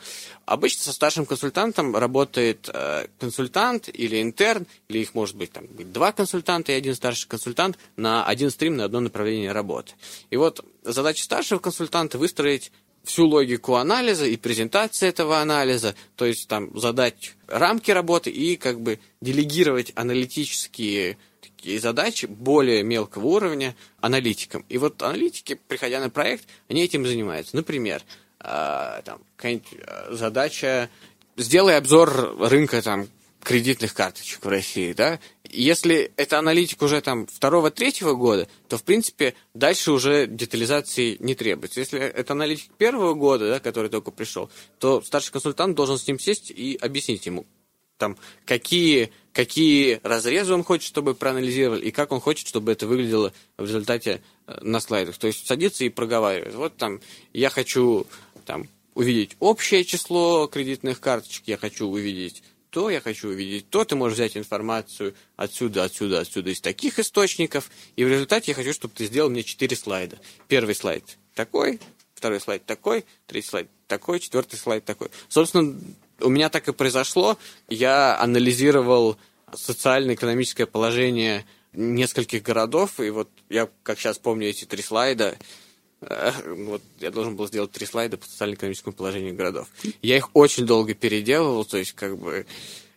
Обычно 0.47 0.83
со 0.83 0.93
старшим 0.95 1.27
консультантом 1.27 1.95
работает 1.95 2.71
э, 2.73 3.07
консультант 3.19 3.91
или 3.93 4.23
интерн, 4.23 4.67
или 4.89 5.01
их 5.01 5.15
может 5.15 5.37
быть 5.37 5.53
там 5.53 5.67
два 5.93 6.13
консультанта 6.13 6.73
и 6.73 6.75
один 6.75 6.95
старший 6.95 7.29
консультант 7.29 7.79
на 7.97 8.25
один 8.25 8.51
стрим, 8.51 8.77
на 8.77 8.85
одно 8.85 9.01
направление 9.01 9.53
работы. 9.53 9.93
И 10.31 10.37
вот 10.37 10.65
задача 10.85 11.23
старшего 11.23 11.59
консультанта 11.59 12.17
выстроить 12.17 12.73
всю 13.05 13.27
логику 13.27 13.75
анализа 13.75 14.27
и 14.27 14.37
презентации 14.37 15.09
этого 15.09 15.41
анализа, 15.41 15.95
то 16.17 16.25
есть 16.25 16.49
там 16.49 16.79
задать 16.79 17.35
рамки 17.47 17.91
работы 17.91 18.31
и 18.31 18.57
как 18.57 18.81
бы 18.81 19.01
делегировать 19.21 19.93
аналитические 19.95 21.19
такие 21.59 21.81
задачи 21.81 22.27
более 22.27 22.83
мелкого 22.83 23.27
уровня 23.27 23.75
аналитикам. 24.01 24.65
И 24.69 24.79
вот 24.79 25.03
аналитики, 25.03 25.59
приходя 25.67 26.01
на 26.01 26.09
проект, 26.09 26.47
они 26.69 26.83
этим 26.83 27.05
занимаются. 27.05 27.57
Например, 27.57 28.03
э, 28.41 29.03
там, 29.05 29.21
какая-нибудь 29.37 29.69
задача 30.11 30.89
сделай 31.37 31.77
обзор 31.77 32.37
рынка 32.39 32.81
там 32.81 33.09
кредитных 33.43 33.95
карточек 33.95 34.45
в 34.45 34.49
России, 34.49 34.93
да, 34.93 35.21
если 35.51 36.13
это 36.17 36.39
аналитик 36.39 36.83
уже 36.83 37.01
там 37.01 37.27
второго-третьего 37.27 38.15
года, 38.15 38.49
то, 38.69 38.77
в 38.77 38.85
принципе, 38.85 39.35
дальше 39.55 39.93
уже 39.93 40.27
детализации 40.27 41.17
не 41.21 41.35
требуется. 41.35 41.81
Если 41.81 41.99
это 41.99 42.35
аналитик 42.35 42.71
первого 42.75 43.15
года, 43.15 43.49
да, 43.49 43.61
который 43.61 43.91
только 43.91 44.11
пришел, 44.11 44.51
то 44.79 45.01
старший 45.01 45.33
консультант 45.33 45.75
должен 45.77 45.99
с 45.99 46.07
ним 46.07 46.19
сесть 46.19 46.51
и 46.51 46.77
объяснить 46.81 47.25
ему, 47.27 47.47
там, 47.99 48.17
какие, 48.47 49.13
какие 49.33 50.01
разрезы 50.03 50.55
он 50.55 50.65
хочет, 50.65 50.87
чтобы 50.87 51.15
проанализировали, 51.15 51.87
и 51.87 51.91
как 51.91 52.13
он 52.13 52.21
хочет, 52.21 52.49
чтобы 52.49 52.73
это 52.73 52.87
выглядело 52.87 53.33
в 53.59 53.65
результате 53.65 54.23
э, 54.47 54.59
на 54.63 54.81
слайдах. 54.81 55.19
То 55.19 55.27
есть 55.27 55.47
садится 55.47 55.85
и 55.85 55.91
проговаривает. 55.91 56.55
Вот 56.55 56.77
там, 56.77 57.01
я 57.33 57.51
хочу 57.51 58.07
там, 58.47 58.69
увидеть 58.95 59.37
общее 59.41 59.85
число 59.85 60.47
кредитных 60.47 61.01
карточек, 61.01 61.43
я 61.47 61.57
хочу 61.57 61.87
увидеть 61.87 62.43
то, 62.71 62.91
я 62.91 63.01
хочу 63.01 63.29
увидеть 63.29 63.71
то, 63.71 63.85
ты 63.85 63.97
можешь 63.97 64.17
взять 64.17 64.37
информацию 64.37 65.15
отсюда, 65.37 65.85
отсюда, 65.85 66.21
отсюда, 66.21 66.51
из 66.51 66.61
таких 66.61 66.99
источников, 66.99 67.71
и 67.97 68.05
в 68.05 68.09
результате 68.09 68.53
я 68.53 68.55
хочу, 68.55 68.73
чтобы 68.73 68.95
ты 68.95 69.07
сделал 69.07 69.31
мне 69.31 69.43
четыре 69.43 69.75
слайда. 69.75 70.19
Первый 70.49 70.75
слайд 70.75 71.19
такой, 71.35 71.81
второй 72.15 72.41
слайд 72.41 72.67
такой, 72.67 73.05
третий 73.27 73.49
слайд 73.49 73.69
такой, 73.87 74.21
четвертый 74.21 74.57
слайд 74.57 74.85
такой. 74.85 75.09
Собственно, 75.29 75.81
у 76.21 76.29
меня 76.29 76.49
так 76.49 76.69
и 76.69 76.73
произошло. 76.73 77.39
Я 77.69 78.19
анализировал 78.21 79.17
социально-экономическое 79.55 80.67
положение 80.67 81.45
нескольких 81.73 82.43
городов, 82.43 83.01
и 83.01 83.11
вот 83.11 83.29
я, 83.49 83.69
как 83.83 83.99
сейчас 83.99 84.19
помню, 84.19 84.49
эти 84.49 84.65
три 84.65 84.83
слайда, 84.83 85.37
вот 86.01 86.83
я 87.01 87.11
должен 87.11 87.37
был 87.37 87.47
сделать 87.49 87.73
три 87.73 87.87
слайда 87.87 88.17
по 88.17 88.27
социально-экономическому 88.27 88.95
положению 88.95 89.35
городов. 89.35 89.69
Я 90.03 90.17
их 90.17 90.31
очень 90.35 90.67
долго 90.67 90.95
переделывал, 90.95 91.65
то 91.65 91.77
есть 91.77 91.93
как 91.93 92.19
бы 92.19 92.47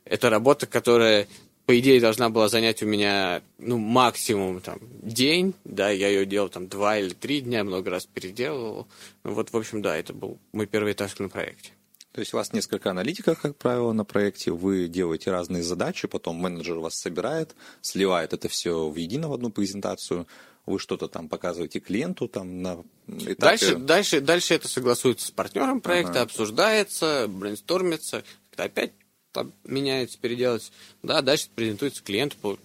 это 0.05 0.29
работа, 0.29 0.67
которая 0.67 1.27
по 1.65 1.79
идее 1.79 2.01
должна 2.01 2.29
была 2.29 2.49
занять 2.49 2.83
у 2.83 2.85
меня 2.85 3.41
ну 3.57 3.77
максимум 3.77 4.61
там 4.61 4.79
день, 5.01 5.53
да, 5.63 5.89
я 5.89 6.09
ее 6.09 6.25
делал 6.25 6.49
там 6.49 6.67
два 6.67 6.97
или 6.97 7.09
три 7.09 7.41
дня, 7.41 7.63
много 7.63 7.89
раз 7.89 8.05
переделывал. 8.05 8.87
Ну 9.23 9.33
вот 9.33 9.51
в 9.51 9.57
общем 9.57 9.81
да, 9.81 9.95
это 9.95 10.13
был 10.13 10.37
мой 10.53 10.67
первый 10.67 10.93
таск 10.93 11.19
на 11.19 11.29
проекте. 11.29 11.71
То 12.11 12.19
есть 12.19 12.33
у 12.33 12.37
вас 12.37 12.51
несколько 12.51 12.89
аналитиков, 12.89 13.39
как 13.39 13.55
правило, 13.55 13.93
на 13.93 14.03
проекте, 14.03 14.51
вы 14.51 14.87
делаете 14.87 15.31
разные 15.31 15.63
задачи, 15.63 16.07
потом 16.07 16.35
менеджер 16.35 16.79
вас 16.79 16.95
собирает, 16.95 17.55
сливает 17.81 18.33
это 18.33 18.49
все 18.49 18.89
в 18.89 18.95
едино 18.97 19.29
в 19.29 19.33
одну 19.33 19.49
презентацию, 19.49 20.27
вы 20.65 20.77
что-то 20.77 21.07
там 21.07 21.29
показываете 21.29 21.79
клиенту 21.79 22.27
там 22.27 22.61
на 22.61 22.83
этапе... 23.07 23.35
Дальше, 23.35 23.75
дальше, 23.77 24.21
дальше 24.21 24.53
это 24.53 24.67
согласуется 24.67 25.27
с 25.27 25.31
партнером 25.31 25.79
проекта, 25.79 26.11
ага. 26.11 26.21
обсуждается, 26.23 27.27
брейнстормится, 27.29 28.23
опять 28.57 28.91
там 29.31 29.53
меняется, 29.63 30.19
переделать. 30.19 30.71
Да, 31.03 31.21
дальше 31.21 31.47
презентуется 31.55 32.03
клиенту, 32.03 32.59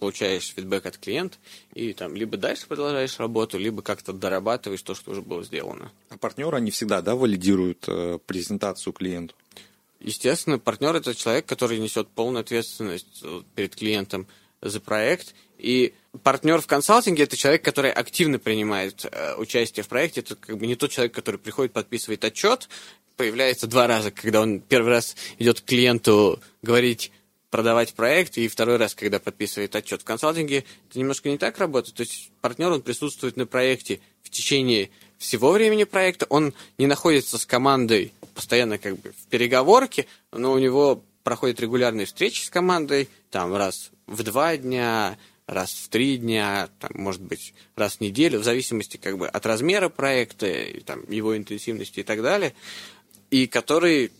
получаешь 0.00 0.52
фидбэк 0.56 0.86
от 0.86 0.98
клиента, 0.98 1.36
и 1.74 1.92
там 1.92 2.16
либо 2.16 2.36
дальше 2.36 2.66
продолжаешь 2.66 3.18
работу, 3.18 3.58
либо 3.58 3.82
как-то 3.82 4.12
дорабатываешь 4.12 4.82
то, 4.82 4.94
что 4.94 5.12
уже 5.12 5.22
было 5.22 5.44
сделано. 5.44 5.92
А 6.08 6.16
партнеры, 6.16 6.56
они 6.56 6.70
всегда, 6.70 7.02
да, 7.02 7.14
валидируют 7.14 7.84
э, 7.86 8.18
презентацию 8.26 8.92
клиенту? 8.92 9.34
Естественно, 10.00 10.58
партнер 10.58 10.96
это 10.96 11.14
человек, 11.14 11.46
который 11.46 11.78
несет 11.78 12.08
полную 12.08 12.40
ответственность 12.40 13.20
э, 13.22 13.42
перед 13.54 13.76
клиентом 13.76 14.26
за 14.62 14.80
проект, 14.80 15.34
и 15.58 15.92
партнер 16.22 16.60
в 16.60 16.66
консалтинге 16.66 17.24
это 17.24 17.36
человек, 17.36 17.62
который 17.62 17.92
активно 17.92 18.38
принимает 18.38 19.04
э, 19.04 19.34
участие 19.36 19.84
в 19.84 19.88
проекте. 19.88 20.20
Это 20.20 20.36
как 20.36 20.58
бы 20.58 20.66
не 20.66 20.74
тот 20.74 20.90
человек, 20.90 21.14
который 21.14 21.36
приходит, 21.36 21.72
подписывает 21.72 22.24
отчет, 22.24 22.68
появляется 23.16 23.66
два 23.66 23.86
раза, 23.86 24.10
когда 24.10 24.40
он 24.40 24.60
первый 24.60 24.88
раз 24.88 25.14
идет 25.38 25.60
к 25.60 25.64
клиенту 25.64 26.40
говорить 26.62 27.12
продавать 27.50 27.94
проект, 27.94 28.38
и 28.38 28.48
второй 28.48 28.76
раз, 28.76 28.94
когда 28.94 29.18
подписывает 29.18 29.74
отчет. 29.74 30.02
В 30.02 30.04
консалтинге 30.04 30.64
это 30.88 30.98
немножко 30.98 31.28
не 31.28 31.38
так 31.38 31.58
работает. 31.58 31.96
То 31.96 32.02
есть 32.02 32.30
партнер, 32.40 32.70
он 32.70 32.82
присутствует 32.82 33.36
на 33.36 33.46
проекте 33.46 34.00
в 34.22 34.30
течение 34.30 34.90
всего 35.18 35.52
времени 35.52 35.84
проекта, 35.84 36.26
он 36.30 36.54
не 36.78 36.86
находится 36.86 37.36
с 37.36 37.44
командой 37.44 38.12
постоянно 38.34 38.78
как 38.78 38.98
бы 38.98 39.12
в 39.12 39.26
переговорке, 39.26 40.06
но 40.32 40.52
у 40.52 40.58
него 40.58 41.02
проходят 41.24 41.60
регулярные 41.60 42.06
встречи 42.06 42.42
с 42.42 42.50
командой, 42.50 43.08
там 43.30 43.54
раз 43.54 43.90
в 44.06 44.22
два 44.22 44.56
дня, 44.56 45.18
раз 45.46 45.72
в 45.72 45.88
три 45.88 46.16
дня, 46.16 46.70
там, 46.78 46.92
может 46.94 47.20
быть, 47.20 47.52
раз 47.76 47.96
в 47.96 48.00
неделю, 48.00 48.38
в 48.38 48.44
зависимости 48.44 48.96
как 48.96 49.18
бы 49.18 49.28
от 49.28 49.44
размера 49.44 49.88
проекта, 49.88 50.46
и, 50.46 50.80
там, 50.80 51.02
его 51.10 51.36
интенсивности 51.36 52.00
и 52.00 52.02
так 52.02 52.22
далее, 52.22 52.54
и 53.30 53.46
который 53.46 54.10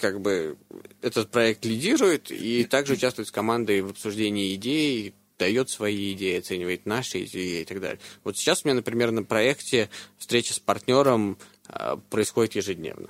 как 0.00 0.20
бы 0.20 0.56
этот 1.02 1.30
проект 1.30 1.64
лидирует 1.64 2.30
и 2.30 2.64
также 2.64 2.94
участвует 2.94 3.28
с 3.28 3.30
командой 3.30 3.82
в 3.82 3.90
обсуждении 3.90 4.54
идей, 4.54 5.14
дает 5.38 5.70
свои 5.70 6.12
идеи, 6.12 6.38
оценивает 6.38 6.86
наши 6.86 7.24
идеи 7.24 7.62
и 7.62 7.64
так 7.64 7.80
далее. 7.80 8.00
Вот 8.24 8.36
сейчас 8.36 8.64
у 8.64 8.68
меня, 8.68 8.76
например, 8.76 9.10
на 9.10 9.22
проекте 9.22 9.88
встреча 10.18 10.54
с 10.54 10.58
партнером 10.58 11.38
э, 11.68 11.96
происходит 12.10 12.56
ежедневно. 12.56 13.08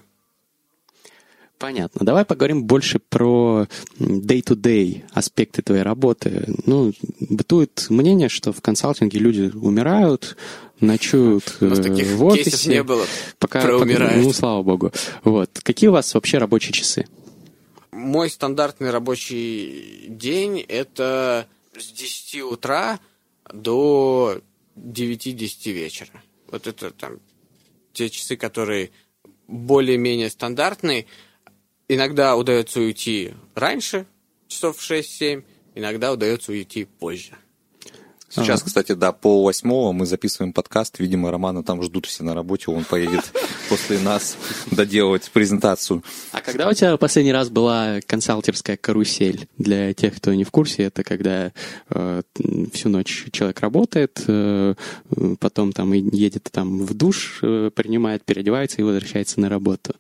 Понятно. 1.61 2.05
Давай 2.07 2.25
поговорим 2.25 2.64
больше 2.64 2.99
про 2.99 3.66
day-to-day 3.99 5.03
аспекты 5.12 5.61
твоей 5.61 5.83
работы. 5.83 6.46
Ну, 6.64 6.94
бытует 7.20 7.87
мнение, 7.90 8.31
что 8.31 8.53
в 8.55 8.62
консалтинге 8.62 9.18
люди 9.18 9.53
умирают, 9.55 10.38
ночуют 10.81 11.59
У 11.61 11.66
нас 11.66 11.79
таких 11.79 12.09
в 12.12 12.25
офисе. 12.25 12.44
кейсов 12.51 12.66
не 12.66 12.83
было. 12.83 13.05
Пока, 13.38 13.61
про 13.61 13.73
пока- 13.75 13.83
умирают. 13.85 14.25
ну, 14.25 14.33
слава 14.33 14.62
богу. 14.62 14.90
Вот. 15.23 15.51
Какие 15.62 15.88
у 15.88 15.92
вас 15.92 16.14
вообще 16.14 16.38
рабочие 16.38 16.73
часы? 16.73 17.07
Мой 17.92 18.31
стандартный 18.31 18.88
рабочий 18.90 20.07
день 20.09 20.64
это 20.66 21.46
с 21.79 21.92
10 21.92 22.40
утра 22.40 23.01
до 23.53 24.40
9-10 24.77 25.73
вечера. 25.73 26.23
Вот 26.51 26.66
это 26.66 26.90
там 26.90 27.18
те 27.92 28.09
часы, 28.09 28.37
которые 28.38 28.92
более-менее 29.46 30.31
стандартные. 30.31 31.05
Иногда 31.92 32.37
удается 32.37 32.79
уйти 32.79 33.35
раньше, 33.57 34.07
часов 34.46 34.79
в 34.79 34.88
6-7, 34.88 35.42
иногда 35.74 36.12
удается 36.12 36.53
уйти 36.53 36.85
позже. 36.85 37.33
Сейчас, 38.29 38.62
кстати, 38.62 38.92
да, 38.92 39.11
по 39.11 39.42
восьмого 39.42 39.90
мы 39.90 40.07
записываем 40.07 40.53
подкаст. 40.53 41.00
Видимо, 41.00 41.33
Романа 41.33 41.64
там 41.64 41.83
ждут 41.83 42.07
все 42.07 42.22
на 42.22 42.33
работе. 42.33 42.70
Он 42.70 42.85
поедет 42.85 43.33
после 43.68 43.98
нас 43.98 44.37
доделывать 44.70 45.29
презентацию. 45.33 46.05
А 46.31 46.40
когда 46.40 46.68
у 46.68 46.74
тебя 46.74 46.96
последний 46.96 47.33
раз 47.33 47.48
была 47.48 47.98
консалтерская 48.07 48.76
карусель? 48.76 49.48
Для 49.59 49.92
тех, 49.92 50.14
кто 50.14 50.33
не 50.33 50.44
в 50.44 50.53
курсе, 50.53 50.85
это 50.85 51.03
когда 51.03 51.50
э, 51.88 52.22
всю 52.72 52.88
ночь 52.88 53.24
человек 53.33 53.59
работает, 53.59 54.22
э, 54.29 54.74
потом 55.40 55.72
там 55.72 55.92
едет 55.92 56.50
там 56.53 56.87
в 56.87 56.94
душ, 56.94 57.40
э, 57.42 57.72
принимает, 57.74 58.24
переодевается 58.24 58.81
и 58.81 58.85
возвращается 58.85 59.40
на 59.40 59.48
работу. 59.48 59.96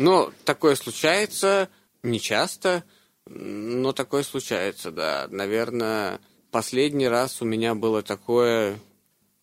Ну, 0.00 0.32
такое 0.44 0.74
случается, 0.74 1.68
не 2.02 2.20
часто, 2.20 2.84
но 3.26 3.92
такое 3.92 4.22
случается, 4.22 4.90
да. 4.90 5.28
Наверное, 5.30 6.20
последний 6.50 7.08
раз 7.08 7.42
у 7.42 7.44
меня 7.44 7.74
было 7.74 8.02
такое, 8.02 8.78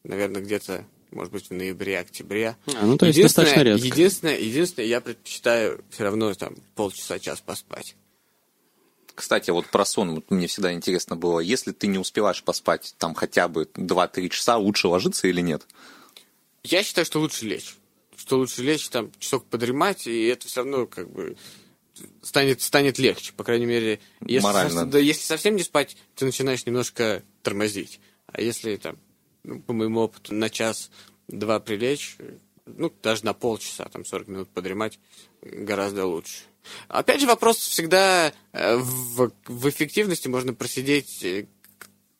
наверное, 0.04 0.42
где-то, 0.42 0.84
может 1.12 1.32
быть, 1.32 1.50
в 1.50 1.54
ноябре-октябре. 1.54 2.58
А, 2.76 2.86
ну, 2.86 2.98
то 2.98 3.06
есть 3.06 3.22
достаточно 3.22 3.62
редко. 3.62 3.86
Единственное, 3.86 4.38
единственное, 4.38 4.88
я 4.88 5.00
предпочитаю 5.00 5.84
все 5.90 6.04
равно 6.04 6.34
там 6.34 6.56
полчаса-час 6.76 7.42
поспать. 7.42 7.96
Кстати, 9.16 9.50
вот 9.50 9.66
про 9.68 9.84
сон 9.84 10.16
вот 10.16 10.30
мне 10.30 10.46
всегда 10.48 10.74
интересно 10.74 11.16
было. 11.16 11.40
Если 11.40 11.72
ты 11.72 11.88
не 11.88 11.98
успеваешь 11.98 12.44
поспать 12.44 12.94
там 13.00 13.16
хотя 13.16 13.48
бы 13.48 13.64
2-3 13.64 14.30
часа, 14.30 14.58
лучше 14.58 14.88
ложиться 14.88 15.28
или 15.28 15.42
нет? 15.42 15.66
Я 16.64 16.84
считаю, 16.84 17.06
что 17.06 17.20
лучше 17.20 17.46
лечь. 17.46 17.76
Что 18.28 18.40
лучше 18.40 18.62
лечь, 18.62 18.90
там, 18.90 19.10
часок 19.20 19.46
подремать, 19.46 20.06
и 20.06 20.26
это 20.26 20.48
все 20.48 20.60
равно 20.60 20.86
как 20.86 21.10
бы 21.10 21.38
станет, 22.22 22.62
станет 22.62 23.00
легче. 23.00 23.32
По 23.32 23.46
крайней 23.46 23.66
мере, 23.66 24.02
если, 24.20 24.44
Морально. 24.44 24.70
совсем, 24.70 24.90
да, 24.90 25.00
если 25.00 25.22
совсем 25.22 25.56
не 25.56 25.64
спать, 25.64 25.96
ты 26.14 26.26
начинаешь 26.26 26.66
немножко 26.66 27.24
тормозить. 27.42 28.02
А 28.26 28.42
если 28.42 28.76
там, 28.76 28.98
ну, 29.44 29.62
по 29.62 29.72
моему 29.72 30.02
опыту, 30.02 30.36
на 30.36 30.50
час-два 30.50 31.62
прилечь, 31.62 32.18
ну, 32.66 32.92
даже 33.02 33.24
на 33.24 33.34
полчаса, 33.34 33.86
там, 33.86 34.04
40 34.04 34.28
минут 34.28 34.50
подремать, 34.50 35.00
гораздо 35.42 36.06
лучше. 36.06 36.44
Опять 36.90 37.22
же, 37.22 37.28
вопрос 37.28 37.56
всегда 37.56 38.34
э, 38.52 38.76
в, 38.76 39.32
в 39.46 39.70
эффективности 39.70 40.28
можно 40.28 40.54
просидеть, 40.54 41.24
э, 41.24 41.48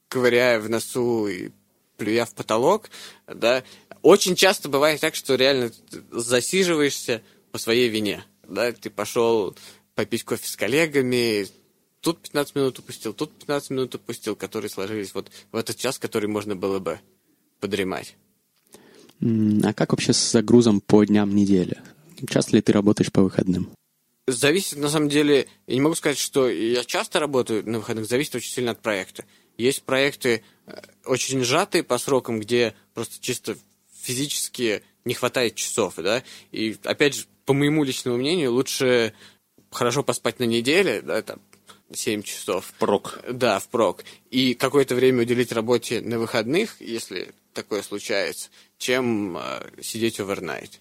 ковыряя 0.08 0.62
в 0.62 0.70
носу 0.70 1.28
и 1.28 1.50
плюя 1.98 2.26
в 2.26 2.34
потолок, 2.34 2.90
да. 3.28 3.64
Очень 4.02 4.36
часто 4.36 4.70
бывает 4.70 5.02
так, 5.02 5.16
что 5.16 5.36
реально 5.36 5.72
засиживаешься 6.12 7.22
по 7.52 7.58
своей 7.58 7.90
вине, 7.90 8.24
да. 8.48 8.72
Ты 8.72 8.90
пошел 8.90 9.56
попить 9.96 10.24
кофе 10.24 10.48
с 10.48 10.56
коллегами, 10.56 11.48
тут 12.02 12.22
15 12.22 12.56
минут 12.56 12.80
упустил, 12.80 13.14
тут 13.14 13.32
15 13.40 13.72
минут 13.72 13.96
упустил, 13.96 14.36
которые 14.36 14.70
сложились 14.70 15.14
вот 15.14 15.32
в 15.52 15.56
этот 15.58 15.78
час, 15.78 16.00
который 16.00 16.28
можно 16.28 16.56
было 16.56 16.80
бы 16.80 17.00
подремать. 17.60 18.16
А 19.22 19.74
как 19.74 19.92
вообще 19.92 20.14
с 20.14 20.32
загрузом 20.32 20.80
по 20.80 21.04
дням 21.04 21.36
недели? 21.36 21.82
Часто 22.30 22.56
ли 22.56 22.62
ты 22.62 22.72
работаешь 22.72 23.12
по 23.12 23.22
выходным? 23.22 23.70
Зависит, 24.28 24.78
на 24.78 24.90
самом 24.90 25.10
деле, 25.10 25.48
я 25.68 25.74
не 25.74 25.82
могу 25.82 25.96
сказать, 25.96 26.18
что 26.18 26.50
я 26.50 26.84
часто 26.84 27.20
работаю 27.20 27.68
на 27.68 27.80
выходных, 27.80 28.08
зависит 28.08 28.36
очень 28.36 28.52
сильно 28.52 28.72
от 28.72 28.82
проекта. 28.82 29.24
Есть 29.58 29.84
проекты 29.84 30.44
э, 30.66 30.82
очень 31.06 31.44
сжатые 31.44 31.84
по 31.84 31.98
срокам, 31.98 32.40
где 32.40 32.76
просто 32.94 33.16
чисто 33.20 33.58
физически 34.02 34.84
не 35.06 35.14
хватает 35.14 35.56
часов, 35.56 35.96
да, 35.98 36.24
и, 36.52 36.78
опять 36.84 37.16
же, 37.16 37.26
по 37.46 37.54
моему 37.54 37.84
личному 37.84 38.18
мнению, 38.18 38.54
лучше 38.54 39.14
хорошо 39.72 40.04
поспать 40.04 40.40
на 40.40 40.44
неделе, 40.44 41.02
да, 41.02 41.22
там, 41.22 41.40
7 41.94 42.22
часов. 42.22 42.74
Прок. 42.80 43.20
Да, 43.32 43.60
впрок. 43.60 44.04
И 44.30 44.54
какое-то 44.54 44.96
время 44.96 45.22
уделить 45.22 45.52
работе 45.52 46.02
на 46.02 46.20
выходных, 46.20 46.82
если 46.82 47.34
такое 47.54 47.82
случается, 47.82 48.50
чем 48.78 49.38
э, 49.38 49.82
сидеть 49.82 50.20
овернайт. 50.20 50.80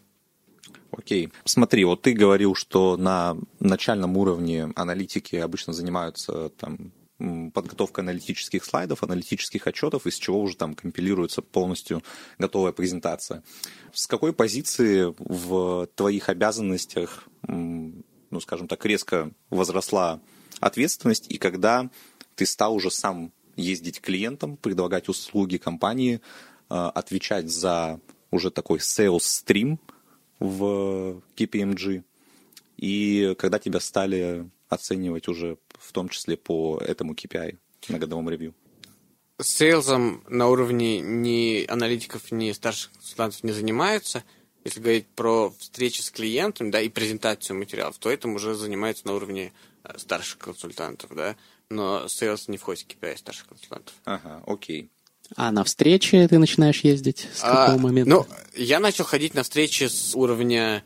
Окей. 0.91 1.31
Смотри, 1.45 1.85
вот 1.85 2.03
ты 2.03 2.13
говорил, 2.13 2.55
что 2.55 2.97
на 2.97 3.37
начальном 3.61 4.17
уровне 4.17 4.73
аналитики 4.75 5.37
обычно 5.37 5.73
занимаются 5.73 6.51
там 6.51 6.93
м, 7.19 7.51
подготовкой 7.51 8.05
аналитических 8.05 8.65
слайдов, 8.65 9.03
аналитических 9.03 9.67
отчетов, 9.67 10.07
из 10.07 10.17
чего 10.17 10.41
уже 10.41 10.57
там 10.57 10.75
компилируется 10.75 11.43
полностью 11.43 12.03
готовая 12.39 12.73
презентация. 12.73 13.43
С 13.93 14.07
какой 14.07 14.33
позиции 14.33 15.15
в 15.19 15.87
твоих 15.95 16.29
обязанностях, 16.29 17.29
ну, 17.47 18.41
скажем 18.41 18.69
так, 18.69 18.85
резко 18.85 19.31
возросла 19.51 20.21
ответственность, 20.61 21.27
и 21.31 21.39
когда 21.39 21.91
ты 22.35 22.47
стал 22.47 22.75
уже 22.75 22.91
сам 22.91 23.33
ездить 23.57 24.01
клиентам, 24.01 24.57
предлагать 24.57 25.09
услуги 25.09 25.57
компании, 25.57 26.21
э, 26.69 26.75
отвечать 26.75 27.49
за 27.51 28.01
уже 28.31 28.51
такой 28.51 28.79
sales 28.79 29.21
стрим 29.21 29.81
в 30.39 31.23
KPMG, 31.37 32.05
и 32.77 33.35
когда 33.39 33.59
тебя 33.59 33.81
стали 33.81 34.51
оценивать 34.69 35.29
уже 35.29 35.57
в 35.79 35.93
том 35.93 36.09
числе 36.09 36.37
по 36.37 36.79
этому 36.79 37.15
KPI 37.15 37.57
на 37.89 37.99
годовом 37.99 38.29
review. 38.31 38.55
Sales 39.41 40.01
ом 40.01 40.25
на 40.29 40.49
уровне 40.49 41.01
ни 41.01 41.67
аналитиков, 41.69 42.33
ни 42.33 42.53
старших 42.53 42.93
консультантов 42.93 43.45
не 43.45 43.53
занимаются. 43.53 44.25
Если 44.65 44.81
говорить 44.81 45.07
про 45.09 45.53
встречи 45.59 46.01
с 46.01 46.11
клиентом, 46.11 46.71
да, 46.71 46.81
и 46.81 46.89
презентацию 46.89 47.57
материалов, 47.57 47.99
то 47.99 48.11
этим 48.11 48.35
уже 48.35 48.55
занимается 48.55 49.07
на 49.07 49.15
уровне 49.15 49.53
э, 49.85 49.99
старших 49.99 50.39
консультантов, 50.39 51.15
да. 51.15 51.37
Но 51.69 52.09
sales 52.09 52.49
не 52.49 52.57
входит 52.57 52.83
в 52.83 52.87
KPI 52.89 53.19
старших 53.19 53.47
консультантов. 53.47 53.95
Ага, 54.05 54.43
окей. 54.47 54.91
А 55.35 55.51
на 55.53 55.65
встречи 55.65 56.27
ты 56.29 56.39
начинаешь 56.39 56.81
ездить? 56.81 57.29
С 57.35 57.41
какого 57.41 57.75
А, 57.75 57.79
момента? 57.79 58.11
Ну, 58.11 58.27
я 58.55 58.81
начал 58.81 59.05
ходить 59.05 59.35
на 59.35 59.43
встречи 59.43 59.85
с 59.85 60.15
уровня 60.15 60.85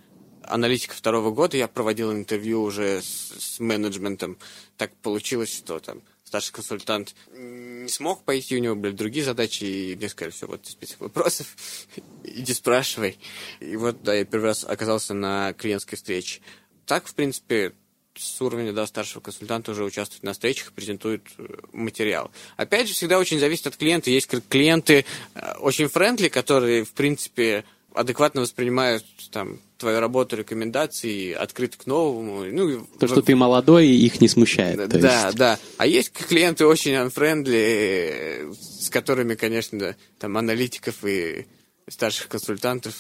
аналитика 0.51 0.95
второго 0.95 1.31
года. 1.31 1.57
Я 1.57 1.69
проводил 1.69 2.13
интервью 2.13 2.63
уже 2.63 3.03
с, 3.03 3.33
с 3.39 3.61
менеджментом. 3.61 4.39
Так 4.77 4.95
получилось, 4.97 5.57
что 5.57 5.79
там 5.79 6.03
старший 6.25 6.53
консультант 6.53 7.15
не 7.33 7.89
смог 7.89 8.23
пойти, 8.23 8.57
у 8.57 8.61
него 8.61 8.77
были 8.77 8.93
другие 8.93 9.25
задачи, 9.25 9.65
и 9.65 9.97
мне 9.97 10.09
сказали, 10.09 10.33
все, 10.33 10.47
вот 10.47 10.65
список 10.65 11.01
вопросов, 11.01 11.57
иди 12.25 12.55
спрашивай. 12.55 13.19
И 13.59 13.75
вот, 13.77 14.03
да, 14.03 14.15
я 14.15 14.25
первый 14.25 14.47
раз 14.47 14.65
оказался 14.65 15.13
на 15.13 15.53
клиентской 15.55 15.97
встрече. 15.97 16.41
Так, 16.87 17.09
в 17.09 17.15
принципе, 17.15 17.73
с 18.17 18.41
уровня 18.41 18.73
да, 18.73 18.87
старшего 18.87 19.21
консультанта 19.21 19.73
уже 19.73 19.85
участвует 19.85 20.23
на 20.23 20.33
встречах, 20.33 20.73
презентует 20.73 21.23
э, 21.39 21.47
материал. 21.73 22.31
Опять 22.57 22.89
же, 22.89 22.95
всегда 22.95 23.19
очень 23.19 23.39
зависит 23.39 23.67
от 23.67 23.77
клиента. 23.77 24.11
Есть 24.11 24.29
клиенты 24.49 25.05
э, 25.35 25.53
очень 25.59 25.89
френдли, 25.89 26.29
которые, 26.29 26.85
в 26.85 26.93
принципе, 26.93 27.65
адекватно 27.95 28.41
воспринимают 28.43 29.05
там 29.31 29.59
твою 29.79 30.01
работу, 30.01 30.37
рекомендации, 30.37 31.33
открыты 31.33 31.79
к 31.79 31.87
новому. 31.87 32.45
Ну, 32.45 32.87
То, 32.99 33.07
в- 33.07 33.11
что 33.11 33.23
ты 33.23 33.35
молодой, 33.35 33.89
их 33.89 34.21
не 34.21 34.29
смущает. 34.29 34.89
да, 34.89 35.25
есть. 35.27 35.37
да. 35.37 35.59
А 35.79 35.87
есть 35.87 36.13
клиенты 36.13 36.67
очень 36.67 36.93
unfriendly, 36.93 38.55
с 38.55 38.91
которыми, 38.91 39.35
конечно, 39.35 39.97
там 40.19 40.37
аналитиков 40.37 41.05
и 41.05 41.47
старших 41.89 42.29
консультантов 42.29 42.95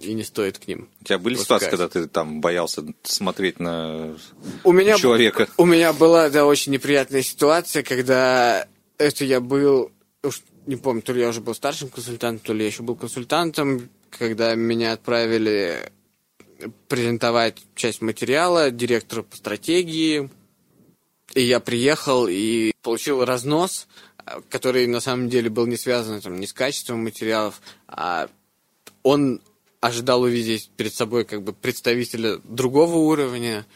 и 0.00 0.12
не 0.14 0.22
стоит 0.24 0.58
к 0.58 0.66
ним. 0.66 0.88
У 1.00 1.04
тебя 1.04 1.18
были 1.18 1.34
пускать. 1.36 1.62
ситуации, 1.62 1.70
когда 1.70 1.88
ты 1.88 2.06
там 2.08 2.40
боялся 2.40 2.84
смотреть 3.02 3.60
на 3.60 4.16
у 4.64 4.72
меня, 4.72 4.96
человека? 4.96 5.48
У 5.56 5.64
меня 5.66 5.92
была, 5.92 6.30
да, 6.30 6.46
очень 6.46 6.72
неприятная 6.72 7.22
ситуация, 7.22 7.82
когда 7.82 8.66
это 8.98 9.24
я 9.24 9.40
был, 9.40 9.90
уж 10.22 10.42
не 10.66 10.76
помню, 10.76 11.02
то 11.02 11.12
ли 11.12 11.20
я 11.20 11.28
уже 11.28 11.40
был 11.40 11.54
старшим 11.54 11.88
консультантом, 11.90 12.44
то 12.46 12.52
ли 12.54 12.60
я 12.60 12.66
еще 12.66 12.82
был 12.82 12.96
консультантом, 12.96 13.88
когда 14.18 14.54
меня 14.54 14.92
отправили 14.92 15.90
презентовать 16.88 17.58
часть 17.74 18.00
материала 18.00 18.70
директору 18.70 19.24
по 19.24 19.36
стратегии, 19.36 20.30
и 21.34 21.42
я 21.42 21.60
приехал 21.60 22.26
и 22.28 22.72
получил 22.82 23.24
разнос, 23.24 23.86
который 24.48 24.86
на 24.86 25.00
самом 25.00 25.28
деле 25.28 25.50
был 25.50 25.66
не 25.66 25.76
связан 25.76 26.20
там, 26.20 26.38
ни 26.40 26.46
с 26.46 26.52
качеством 26.52 27.02
материалов, 27.02 27.60
а 27.88 28.28
он 29.02 29.40
ожидал 29.80 30.22
увидеть 30.22 30.70
перед 30.76 30.94
собой 30.94 31.24
как 31.24 31.42
бы 31.42 31.52
представителя 31.52 32.38
другого 32.44 32.96
уровня. 32.96 33.66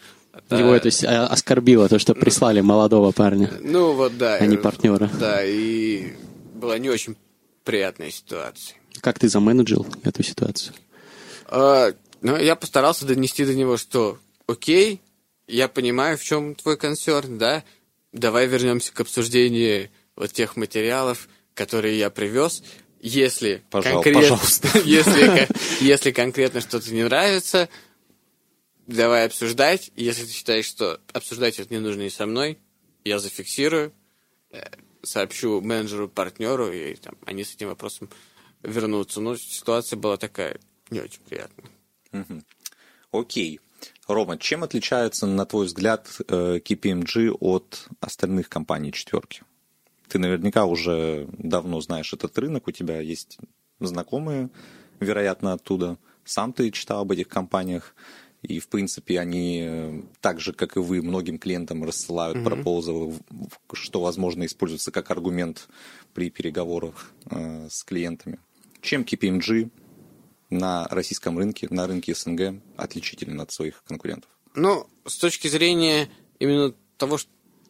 Его 0.51 0.74
это 0.74 0.88
есть, 0.88 1.05
а, 1.05 1.27
оскорбило, 1.27 1.88
то, 1.88 1.98
что 1.98 2.14
прислали 2.14 2.61
молодого 2.61 3.12
парня, 3.12 3.53
Ну 3.61 3.92
вот 3.92 4.16
да. 4.16 4.37
а 4.37 4.46
не 4.46 4.57
партнера. 4.57 5.11
Да, 5.18 5.44
и 5.44 6.12
была 6.55 6.79
не 6.79 6.88
очень 6.88 7.16
приятная 7.64 8.11
ситуация. 8.11 8.77
Как 9.00 9.18
ты 9.18 9.28
заменеджил 9.28 9.87
эту 10.04 10.22
ситуацию? 10.22 10.74
А, 11.46 11.92
ну, 12.20 12.37
я 12.37 12.56
постарался 12.56 13.06
донести 13.06 13.44
до 13.44 13.54
него, 13.54 13.76
что 13.76 14.18
окей, 14.46 15.00
я 15.46 15.68
понимаю, 15.68 16.18
в 16.18 16.22
чем 16.22 16.54
твой 16.54 16.76
консерн, 16.76 17.38
да, 17.38 17.64
давай 18.12 18.46
вернемся 18.46 18.92
к 18.92 19.00
обсуждению 19.00 19.90
вот 20.16 20.32
тех 20.32 20.56
материалов, 20.56 21.28
которые 21.54 21.98
я 21.98 22.11
привез. 22.11 22.62
Если, 23.00 23.62
Пожал- 23.70 24.02
конкрет- 24.02 24.14
пожалуйста. 24.14 24.78
если, 24.84 25.48
если 25.80 26.11
конкретно 26.11 26.61
что-то 26.61 26.92
не 26.92 27.04
нравится, 27.04 27.68
давай 28.87 29.26
обсуждать. 29.26 29.90
Если 29.96 30.24
ты 30.24 30.32
считаешь, 30.32 30.66
что 30.66 31.00
обсуждать 31.12 31.58
это 31.58 31.72
не 31.72 31.80
нужно 31.80 32.02
и 32.02 32.11
со 32.11 32.26
мной, 32.26 32.58
я 33.04 33.18
зафиксирую, 33.20 33.92
э, 34.50 34.64
сообщу 35.02 35.61
менеджеру, 35.61 36.08
партнеру, 36.08 36.72
и 36.72 36.94
там, 36.96 37.14
они 37.24 37.44
с 37.44 37.54
этим 37.54 37.68
вопросом 37.68 38.11
вернутся. 38.62 39.20
Но 39.20 39.36
ситуация 39.36 39.96
была 39.96 40.16
такая 40.16 40.58
не 40.90 41.00
очень 41.00 41.20
приятная. 41.28 41.66
Окей. 43.10 43.60
Рома, 44.06 44.38
чем 44.38 44.64
отличается, 44.64 45.26
на 45.26 45.44
твой 45.44 45.66
взгляд, 45.66 46.08
э, 46.28 46.58
KPMG 46.58 47.30
от 47.40 47.88
остальных 48.00 48.48
компаний 48.48 48.92
четверки? 48.92 49.42
Ты 50.08 50.18
наверняка 50.18 50.64
уже 50.64 51.28
давно 51.38 51.80
знаешь 51.82 52.12
этот 52.14 52.36
рынок, 52.38 52.66
у 52.68 52.70
тебя 52.70 53.00
есть 53.00 53.38
знакомые, 53.80 54.48
вероятно, 55.00 55.52
оттуда. 55.52 55.98
Сам 56.24 56.52
ты 56.54 56.70
читал 56.70 57.02
об 57.02 57.12
этих 57.12 57.28
компаниях, 57.28 57.94
и, 58.42 58.60
в 58.60 58.68
принципе, 58.68 59.20
они 59.20 59.60
э, 59.62 60.02
так 60.20 60.40
же, 60.40 60.52
как 60.52 60.76
и 60.76 60.80
вы, 60.80 61.02
многим 61.02 61.38
клиентам 61.38 61.84
рассылают 61.84 62.42
пропозалы, 62.44 63.10
в- 63.10 63.20
в- 63.30 63.74
что, 63.76 64.00
возможно, 64.00 64.46
используется 64.46 64.90
как 64.90 65.10
аргумент 65.10 65.68
при 66.14 66.30
переговорах 66.30 67.12
э, 67.30 67.68
с 67.70 67.84
клиентами. 67.84 68.38
Чем 68.80 69.02
KPMG 69.02 69.70
на 70.50 70.86
российском 70.88 71.38
рынке, 71.38 71.66
на 71.70 71.86
рынке 71.86 72.14
СНГ 72.14 72.60
отличителен 72.76 73.40
от 73.40 73.50
своих 73.52 73.82
конкурентов? 73.84 74.30
Ну, 74.54 74.88
с 75.04 75.16
точки 75.18 75.48
зрения 75.48 76.08
именно 76.38 76.74
того, 76.96 77.18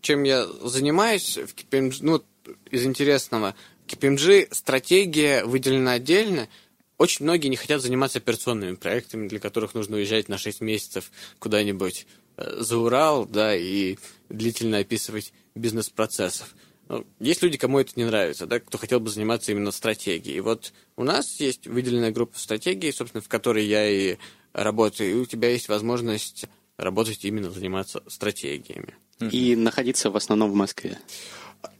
чем 0.00 0.22
я 0.22 0.46
занимаюсь 0.46 1.38
в 1.38 1.54
KPMG, 1.54 1.98
ну, 2.00 2.24
из 2.70 2.86
интересного, 2.86 3.54
в 3.86 3.92
KPMG 3.92 4.48
стратегия 4.52 5.44
выделена 5.44 5.92
отдельно. 5.92 6.48
Очень 6.96 7.24
многие 7.24 7.48
не 7.48 7.56
хотят 7.56 7.80
заниматься 7.80 8.18
операционными 8.18 8.74
проектами, 8.74 9.28
для 9.28 9.38
которых 9.38 9.74
нужно 9.74 9.96
уезжать 9.96 10.28
на 10.28 10.36
6 10.36 10.60
месяцев 10.60 11.12
куда-нибудь 11.38 12.06
э, 12.36 12.56
за 12.60 12.76
Урал, 12.78 13.24
да, 13.24 13.54
и 13.56 13.98
длительно 14.28 14.78
описывать 14.78 15.32
бизнес-процессов. 15.54 16.54
Ну, 16.88 17.06
есть 17.20 17.42
люди, 17.42 17.58
кому 17.58 17.78
это 17.78 17.92
не 17.96 18.04
нравится, 18.04 18.46
да, 18.46 18.60
кто 18.60 18.78
хотел 18.78 18.98
бы 18.98 19.10
заниматься 19.10 19.52
именно 19.52 19.70
стратегией. 19.72 20.38
И 20.38 20.40
вот 20.40 20.72
у 20.96 21.04
нас 21.04 21.38
есть 21.38 21.66
выделенная 21.66 22.10
группа 22.10 22.38
стратегии, 22.38 22.90
собственно, 22.90 23.20
в 23.22 23.28
которой 23.28 23.66
я 23.66 23.88
и 23.88 24.16
работаю, 24.54 25.10
и 25.10 25.14
у 25.14 25.26
тебя 25.26 25.50
есть 25.50 25.68
возможность 25.68 26.46
работать 26.78 27.24
именно 27.24 27.50
заниматься 27.50 28.02
стратегиями. 28.06 28.94
И 29.20 29.54
находиться 29.56 30.10
в 30.10 30.16
основном 30.16 30.50
в 30.50 30.54
Москве. 30.54 30.98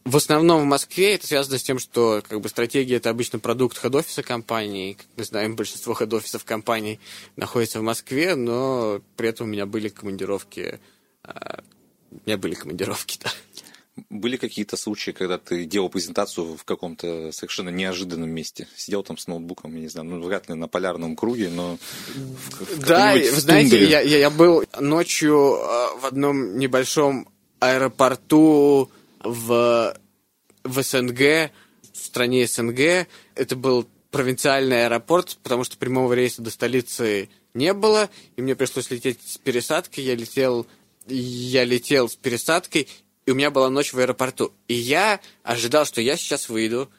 В 0.05 0.17
основном 0.17 0.63
в 0.63 0.65
Москве 0.65 1.15
это 1.15 1.27
связано 1.27 1.59
с 1.59 1.63
тем, 1.63 1.79
что 1.79 2.23
как 2.27 2.41
бы 2.41 2.49
стратегия 2.49 2.97
это 2.97 3.11
обычно 3.11 3.39
продукт 3.39 3.79
хед-офиса 3.79 4.23
компании. 4.23 4.95
Как 4.95 5.07
мы 5.17 5.25
знаем, 5.25 5.55
большинство 5.55 5.95
хед-офисов 5.95 6.45
компаний 6.45 6.99
находится 7.37 7.79
в 7.79 7.83
Москве, 7.83 8.35
но 8.35 9.01
при 9.17 9.29
этом 9.29 9.47
у 9.47 9.51
меня 9.51 9.67
были 9.67 9.89
командировки. 9.89 10.81
а, 11.23 11.63
У 12.11 12.21
меня 12.27 12.39
были 12.39 12.55
командировки, 12.55 13.19
да. 13.23 13.31
Были 14.11 14.37
какие-то 14.37 14.77
случаи, 14.77 15.11
когда 15.13 15.39
ты 15.39 15.65
делал 15.65 15.89
презентацию 15.89 16.57
в 16.57 16.65
каком-то 16.65 17.31
совершенно 17.33 17.69
неожиданном 17.71 18.31
месте? 18.31 18.69
Сидел 18.77 19.03
там 19.03 19.19
с 19.19 19.27
ноутбуком, 19.27 19.75
я 19.75 19.81
не 19.83 19.89
знаю, 19.89 20.09
ну, 20.09 20.23
вряд 20.23 20.49
ли 20.49 20.55
на 20.55 20.69
полярном 20.69 21.17
круге, 21.17 21.49
но... 21.51 21.79
в- 22.15 22.61
в 22.77 22.79
Да, 22.81 23.07
какой-нибудь 23.09 23.33
вы 23.35 23.41
знаете, 23.41 23.85
я, 23.85 24.01
я, 24.01 24.19
я 24.19 24.31
был 24.31 24.65
ночью 24.81 25.37
э, 25.57 25.99
в 26.01 26.07
одном 26.07 26.59
небольшом 26.59 27.29
аэропорту 27.61 28.91
в, 29.25 29.97
в 30.65 30.83
СНГ, 30.83 31.51
в 31.93 31.97
стране 31.97 32.47
СНГ. 32.47 33.07
Это 33.35 33.57
был 33.57 33.87
провинциальный 34.11 34.85
аэропорт, 34.87 35.37
потому 35.43 35.65
что 35.65 35.77
прямого 35.77 36.13
рейса 36.13 36.43
до 36.43 36.51
столицы 36.51 37.29
не 37.55 37.73
было, 37.75 38.09
и 38.37 38.43
мне 38.43 38.55
пришлось 38.55 38.91
лететь 38.91 39.19
с 39.27 39.39
пересадкой. 39.39 40.05
Я 40.05 40.15
летел, 40.15 40.67
я 41.07 41.65
летел 41.65 42.09
с 42.09 42.17
пересадкой, 42.17 42.89
и 43.29 43.31
у 43.31 43.35
меня 43.35 43.51
была 43.51 43.69
ночь 43.69 43.93
в 43.93 43.99
аэропорту. 43.99 44.55
И 44.69 44.75
я 44.75 45.21
ожидал, 45.43 45.85
что 45.85 46.01
я 46.01 46.17
сейчас 46.17 46.49
выйду, 46.49 46.91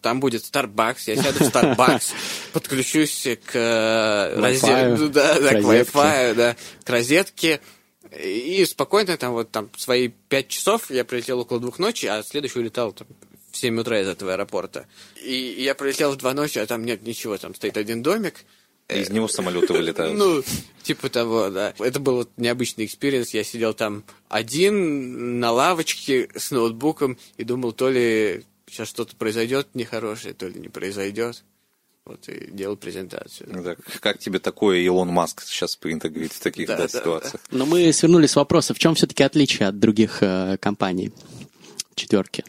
там 0.00 0.18
будет 0.18 0.42
Starbucks, 0.42 1.00
я 1.08 1.16
сяду 1.16 1.44
в 1.44 1.48
Starbucks, 1.54 2.14
подключусь 2.54 3.28
к 3.44 3.50
э, 3.52 4.40
Wi-Fi, 4.40 4.96
розе- 4.96 5.08
да, 5.08 5.38
да, 5.38 5.50
к 5.50 5.52
розетке. 5.52 5.98
Wi-Fi, 5.98 6.34
да, 6.34 6.56
к 6.82 6.88
розетке. 6.88 7.60
И 8.18 8.64
спокойно 8.64 9.18
там 9.18 9.34
вот 9.34 9.50
там 9.50 9.68
свои 9.76 10.08
пять 10.08 10.48
часов 10.48 10.90
я 10.90 11.04
прилетел 11.04 11.40
около 11.40 11.60
двух 11.60 11.78
ночи, 11.78 12.06
а 12.06 12.22
следующий 12.22 12.60
улетал 12.60 12.92
там, 12.92 13.06
в 13.52 13.58
7 13.58 13.78
утра 13.78 14.00
из 14.00 14.08
этого 14.08 14.32
аэропорта. 14.32 14.86
И 15.22 15.56
я 15.58 15.74
прилетел 15.74 16.12
в 16.12 16.16
два 16.16 16.32
ночи, 16.32 16.58
а 16.58 16.64
там 16.64 16.86
нет 16.86 17.02
ничего, 17.02 17.36
там 17.36 17.54
стоит 17.54 17.76
один 17.76 18.02
домик. 18.02 18.46
Из 18.94 19.10
него 19.10 19.28
самолеты 19.28 19.72
вылетают. 19.72 20.16
Ну, 20.16 20.42
типа 20.82 21.08
того, 21.08 21.50
да. 21.50 21.74
Это 21.78 22.00
был 22.00 22.16
вот 22.16 22.30
необычный 22.36 22.86
experience. 22.86 23.30
Я 23.30 23.44
сидел 23.44 23.74
там 23.74 24.04
один 24.28 25.40
на 25.40 25.52
лавочке 25.52 26.28
с 26.34 26.50
ноутбуком 26.50 27.18
и 27.36 27.44
думал, 27.44 27.72
то 27.72 27.90
ли 27.90 28.44
сейчас 28.68 28.88
что-то 28.88 29.16
произойдет 29.16 29.68
нехорошее, 29.74 30.34
то 30.34 30.46
ли 30.46 30.58
не 30.60 30.68
произойдет. 30.68 31.42
Вот 32.04 32.28
и 32.28 32.50
делал 32.50 32.76
презентацию. 32.76 33.48
Да, 33.62 33.76
Как 34.00 34.18
тебе 34.18 34.38
такое 34.38 34.78
Илон 34.78 35.08
Маск 35.08 35.42
сейчас 35.42 35.76
принято 35.76 36.08
говорить 36.08 36.32
в 36.32 36.40
таких 36.40 36.66
Да, 36.66 36.76
да, 36.76 36.82
да, 36.84 36.88
ситуациях? 36.88 37.42
Но 37.50 37.66
мы 37.66 37.92
свернули 37.92 38.26
с 38.26 38.36
вопроса, 38.36 38.74
в 38.74 38.78
чем 38.78 38.94
все-таки 38.94 39.22
отличие 39.22 39.68
от 39.68 39.78
других 39.78 40.22
э, 40.22 40.56
компаний 40.58 41.12
четверки? 41.94 42.44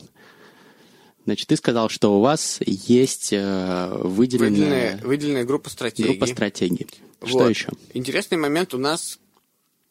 Значит, 1.26 1.48
ты 1.48 1.56
сказал, 1.56 1.90
что 1.90 2.18
у 2.18 2.22
вас 2.22 2.60
есть 2.66 3.32
э, 3.32 3.92
выделенная 4.04 4.50
Выделенная, 4.50 4.98
выделенная 5.04 5.44
группа 5.46 5.70
стратегий. 5.70 6.10
группа 6.10 6.26
стратегий. 6.26 6.88
Что 7.24 7.40
Вот. 7.40 7.50
еще? 7.50 7.70
Интересный 7.94 8.38
момент 8.38 8.74
у 8.74 8.78
нас 8.80 9.20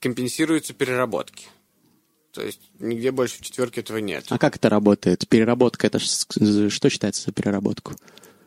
компенсируются 0.01 0.75
переработки. 0.75 1.47
То 2.33 2.43
есть 2.43 2.61
нигде 2.79 3.11
больше 3.11 3.39
в 3.39 3.43
четверке 3.43 3.81
этого 3.81 3.99
нет. 3.99 4.25
А 4.29 4.39
как 4.39 4.57
это 4.57 4.69
работает? 4.69 5.27
Переработка, 5.29 5.87
это 5.87 5.99
что 5.99 6.91
считается 6.91 7.23
за 7.25 7.33
переработку? 7.33 7.95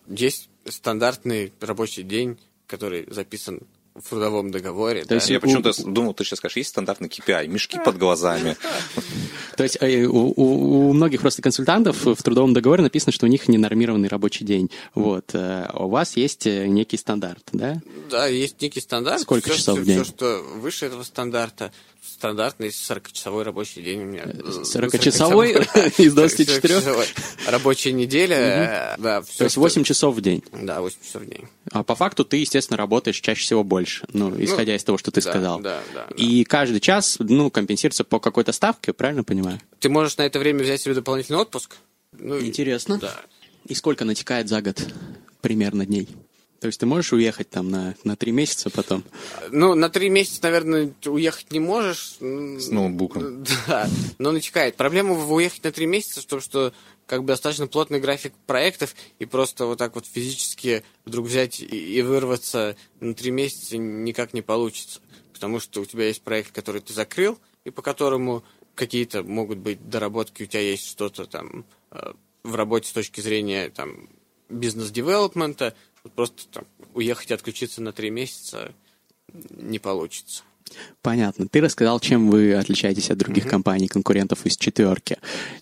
Есть 0.08 0.50
стандартный 0.68 1.54
рабочий 1.62 2.04
день, 2.04 2.38
который 2.68 3.06
записан 3.10 3.62
в 3.96 4.10
трудовом 4.10 4.52
договоре. 4.52 5.06
да. 5.08 5.16
есть 5.16 5.30
Я 5.30 5.38
у- 5.38 5.42
почему-то 5.42 5.72
думал, 5.84 6.14
ты 6.14 6.24
сейчас 6.24 6.40
скажешь, 6.40 6.58
есть 6.58 6.70
стандартный 6.70 7.10
KPI, 7.10 7.48
мешки 7.48 7.78
под 7.84 7.98
глазами. 7.98 8.56
То 9.58 9.64
есть 9.64 9.78
э, 9.82 10.06
у, 10.06 10.34
у- 10.36 10.90
у 10.90 10.94
многих 10.94 11.22
просто 11.22 11.42
консультантов 11.42 12.04
в 12.06 12.16
трудовом 12.24 12.54
договоре 12.54 12.82
написано, 12.84 13.12
что 13.12 13.26
у 13.26 13.30
них 13.30 13.48
ненормированный 13.48 14.08
рабочий 14.08 14.46
день. 14.46 14.72
Вот. 14.96 15.32
э, 15.34 15.66
а 15.70 15.86
У 15.86 15.90
вас 15.90 16.18
есть 16.18 16.48
э, 16.48 16.66
некий 16.68 16.98
стандарт, 16.98 17.44
да? 17.52 17.82
Да, 18.10 18.28
есть 18.28 18.62
некий 18.62 18.82
стандарт. 18.82 19.22
Сколько 19.22 19.50
часов 19.52 19.78
в 19.80 19.86
день? 19.86 19.96
всё, 20.04 20.06
что 20.06 20.44
выше 20.56 20.88
этого 20.88 21.04
стандарта. 21.04 21.72
Стандартный 22.06 22.68
40-часовой 22.68 23.44
рабочий 23.44 23.82
день 23.82 24.02
у 24.02 24.06
меня. 24.06 24.24
40-часовой 24.26 25.52
из 25.98 26.14
24? 26.14 26.76
40-часовой. 26.76 27.06
Рабочая 27.48 27.94
неделя, 27.94 28.36
э, 28.36 28.96
да. 29.02 29.22
То 29.22 29.44
есть 29.46 29.54
что- 29.54 29.62
8 29.62 29.84
часов 29.84 30.16
в 30.16 30.22
день. 30.22 30.44
Да, 30.52 30.82
8 30.82 30.98
часов 31.02 31.22
в 31.22 31.26
день. 31.30 31.48
А 31.72 31.84
по 31.84 31.96
факту 31.96 32.26
ты, 32.26 32.38
естественно, 32.38 32.78
работаешь 32.78 33.20
чаще 33.22 33.42
всего 33.44 33.64
больше, 33.64 34.06
ну, 34.12 34.34
исходя 34.44 34.76
из 34.76 34.84
того, 34.84 34.98
что 34.98 35.12
ты 35.12 35.22
сказал. 35.22 35.60
да, 35.62 35.82
да. 35.94 36.08
И 36.18 36.44
каждый 36.44 36.82
час, 36.82 37.18
ну, 37.20 37.50
компенсируется 37.50 38.04
по 38.04 38.20
какой-то 38.20 38.52
ставке, 38.52 38.92
правильно 38.92 39.24
понимаю? 39.24 39.60
Ты 39.80 39.88
можешь 39.90 40.18
на 40.18 40.24
это 40.24 40.40
время 40.40 40.64
взять 40.64 40.82
себе 40.82 40.96
дополнительный 40.96 41.40
отпуск. 41.40 41.78
Ну, 42.12 42.40
Интересно. 42.40 42.98
Да. 42.98 43.16
И 43.66 43.76
сколько 43.76 44.04
натекает 44.04 44.50
за 44.50 44.62
год 44.62 44.86
примерно 45.42 45.86
дней? 45.86 46.10
То 46.64 46.68
есть 46.68 46.80
ты 46.80 46.86
можешь 46.86 47.12
уехать 47.12 47.50
там 47.50 47.70
на, 47.70 47.94
на 48.06 48.16
три 48.16 48.32
месяца 48.32 48.70
потом? 48.70 49.04
Ну, 49.52 49.76
на 49.76 49.90
три 49.90 50.08
месяца, 50.08 50.40
наверное, 50.44 50.94
уехать 51.08 51.52
не 51.52 51.60
можешь. 51.60 52.16
С 52.22 52.70
ноутбуком. 52.70 53.44
Да, 53.68 53.90
но 54.18 54.32
натекает. 54.32 54.78
Проблема 54.78 55.14
в 55.14 55.34
уехать 55.34 55.66
на 55.66 55.74
три 55.74 55.86
месяца 55.88 56.22
в 56.22 56.26
том, 56.26 56.40
что 56.40 56.72
как 57.06 57.24
бы 57.24 57.28
достаточно 57.28 57.68
плотный 57.68 58.00
график 58.00 58.32
проектов, 58.48 58.96
и 59.20 59.26
просто 59.26 59.66
вот 59.66 59.78
так 59.78 59.96
вот 59.96 60.06
физически 60.06 60.86
вдруг 61.04 61.26
взять 61.26 61.60
и, 61.60 61.66
и 61.66 62.02
вырваться 62.02 62.78
на 63.02 63.14
три 63.14 63.32
месяца 63.32 63.78
никак 63.78 64.34
не 64.34 64.42
получится. 64.42 65.02
Потому 65.34 65.60
что 65.60 65.82
у 65.82 65.86
тебя 65.86 66.08
есть 66.08 66.22
проект, 66.22 66.54
который 66.54 66.80
ты 66.80 66.94
закрыл, 66.94 67.38
и 67.66 67.72
по 67.72 67.82
которому 67.82 68.42
какие-то 68.74 69.22
могут 69.22 69.58
быть 69.58 69.90
доработки, 69.90 70.44
у 70.44 70.46
тебя 70.46 70.62
есть 70.62 70.88
что-то 70.88 71.26
там 71.26 71.66
э, 71.92 72.14
в 72.44 72.56
работе 72.56 72.88
с 72.88 72.94
точки 72.94 73.20
зрения 73.20 73.70
там 73.70 74.08
бизнес-девелопмента, 74.50 75.76
просто 76.10 76.48
там 76.52 76.66
уехать 76.94 77.32
и 77.32 77.34
отключиться 77.34 77.82
на 77.82 77.92
три 77.92 78.10
месяца 78.10 78.74
не 79.32 79.80
получится. 79.80 80.44
Понятно. 81.02 81.48
Ты 81.48 81.62
рассказал, 81.62 82.00
чем 82.00 82.30
вы 82.30 82.54
отличаетесь 82.56 83.12
от 83.12 83.18
других 83.18 83.46
mm-hmm. 83.46 83.50
компаний, 83.50 83.88
конкурентов 83.88 84.46
из 84.46 84.58
четверки. 84.58 85.18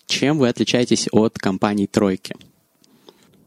Чем 0.06 0.38
вы 0.38 0.48
отличаетесь 0.48 1.08
от 1.12 1.38
компаний 1.38 1.86
тройки? 1.86 2.34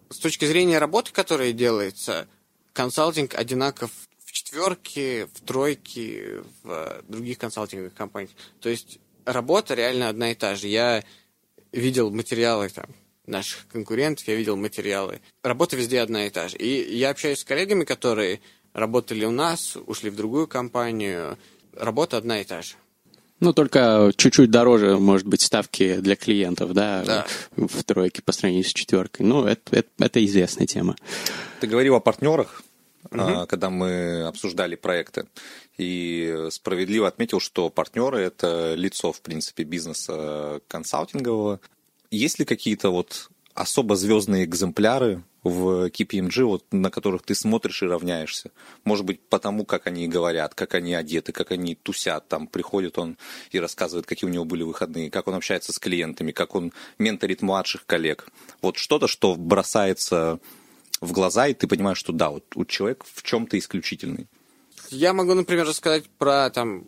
С 0.09 0.17
точки 0.17 0.45
зрения 0.45 0.77
работы, 0.77 1.11
которая 1.11 1.53
делается, 1.53 2.27
консалтинг 2.73 3.35
одинаков 3.35 3.91
в 4.23 4.31
четверке, 4.31 5.27
в 5.33 5.41
тройке, 5.41 6.43
в 6.63 7.03
других 7.07 7.37
консалтинговых 7.39 7.93
компаниях. 7.93 8.31
То 8.59 8.69
есть 8.69 8.99
работа 9.25 9.73
реально 9.73 10.09
одна 10.09 10.31
и 10.31 10.35
та 10.35 10.55
же. 10.55 10.67
Я 10.67 11.03
видел 11.71 12.11
материалы 12.11 12.69
там, 12.69 12.87
наших 13.27 13.67
конкурентов, 13.67 14.27
я 14.27 14.35
видел 14.35 14.55
материалы. 14.55 15.21
Работа 15.43 15.75
везде 15.75 16.01
одна 16.01 16.27
и 16.27 16.29
та 16.29 16.47
же. 16.47 16.57
И 16.57 16.95
я 16.95 17.09
общаюсь 17.09 17.39
с 17.39 17.43
коллегами, 17.43 17.83
которые 17.83 18.41
работали 18.73 19.25
у 19.25 19.31
нас, 19.31 19.77
ушли 19.87 20.09
в 20.09 20.15
другую 20.15 20.47
компанию. 20.47 21.37
Работа 21.73 22.17
одна 22.17 22.41
и 22.41 22.43
та 22.43 22.61
же. 22.61 22.75
Ну, 23.41 23.51
только 23.51 24.11
чуть-чуть 24.15 24.49
дороже, 24.49 24.97
может 24.97 25.27
быть, 25.27 25.41
ставки 25.41 25.97
для 25.97 26.15
клиентов, 26.15 26.73
да, 26.73 27.03
да. 27.03 27.27
в 27.57 27.83
тройке 27.83 28.21
по 28.21 28.31
сравнению 28.31 28.65
с 28.65 28.73
четверкой. 28.73 29.25
Ну, 29.25 29.45
это, 29.45 29.75
это, 29.75 29.89
это 29.99 30.25
известная 30.25 30.67
тема. 30.67 30.95
Ты 31.59 31.67
говорил 31.67 31.95
о 31.95 31.99
партнерах, 31.99 32.63
угу. 33.11 33.45
когда 33.47 33.69
мы 33.69 34.23
обсуждали 34.23 34.75
проекты. 34.75 35.27
И 35.77 36.47
справедливо 36.49 37.07
отметил, 37.07 37.41
что 37.41 37.69
партнеры– 37.69 38.19
это 38.21 38.73
лицо, 38.75 39.11
в 39.11 39.21
принципе, 39.21 39.63
бизнеса 39.63 40.61
консалтингового. 40.69 41.59
Есть 42.11 42.39
ли 42.39 42.45
какие-то 42.45 42.89
вот 42.89 43.29
особо 43.55 43.95
звездные 43.95 44.43
экземпляры 44.43 45.23
в 45.43 45.89
KPMG, 45.89 46.43
вот, 46.43 46.65
на 46.71 46.89
которых 46.89 47.21
ты 47.21 47.35
смотришь 47.35 47.83
и 47.83 47.85
равняешься. 47.85 48.51
Может 48.83 49.05
быть, 49.05 49.21
потому, 49.29 49.63
как 49.63 49.85
они 49.85 50.07
говорят, 50.07 50.55
как 50.55 50.73
они 50.73 50.95
одеты, 50.95 51.31
как 51.31 51.51
они 51.51 51.75
тусят. 51.75 52.27
Там 52.27 52.47
приходит 52.47 52.97
он 52.97 53.17
и 53.51 53.59
рассказывает, 53.59 54.07
какие 54.07 54.27
у 54.27 54.33
него 54.33 54.43
были 54.43 54.63
выходные, 54.63 55.11
как 55.11 55.27
он 55.27 55.35
общается 55.35 55.71
с 55.71 55.79
клиентами, 55.79 56.31
как 56.31 56.55
он 56.55 56.73
менторит 56.97 57.43
младших 57.43 57.85
коллег. 57.85 58.27
Вот 58.61 58.77
что-то, 58.77 59.07
что 59.07 59.35
бросается 59.35 60.39
в 60.99 61.11
глаза, 61.11 61.47
и 61.47 61.53
ты 61.53 61.67
понимаешь, 61.67 61.99
что 61.99 62.11
да, 62.11 62.31
вот 62.31 62.45
у 62.55 62.65
человека 62.65 63.05
в 63.13 63.21
чем-то 63.21 63.57
исключительный. 63.59 64.27
Я 64.89 65.13
могу, 65.13 65.35
например, 65.35 65.67
рассказать 65.67 66.09
про 66.17 66.49
там 66.49 66.87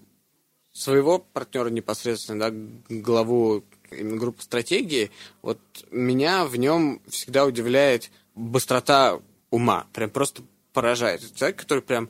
своего 0.74 1.20
партнера 1.20 1.70
непосредственно, 1.70 2.50
да, 2.50 2.58
главу 2.90 3.64
именно 3.92 4.18
группы 4.18 4.42
стратегии. 4.42 5.12
Вот 5.42 5.60
меня 5.92 6.46
в 6.46 6.56
нем 6.56 7.02
всегда 7.08 7.46
удивляет 7.46 8.10
быстрота 8.36 9.20
ума, 9.50 9.88
прям 9.94 10.10
просто 10.10 10.44
поражает. 10.74 11.22
Человек, 11.36 11.58
который 11.58 11.82
прям 11.82 12.10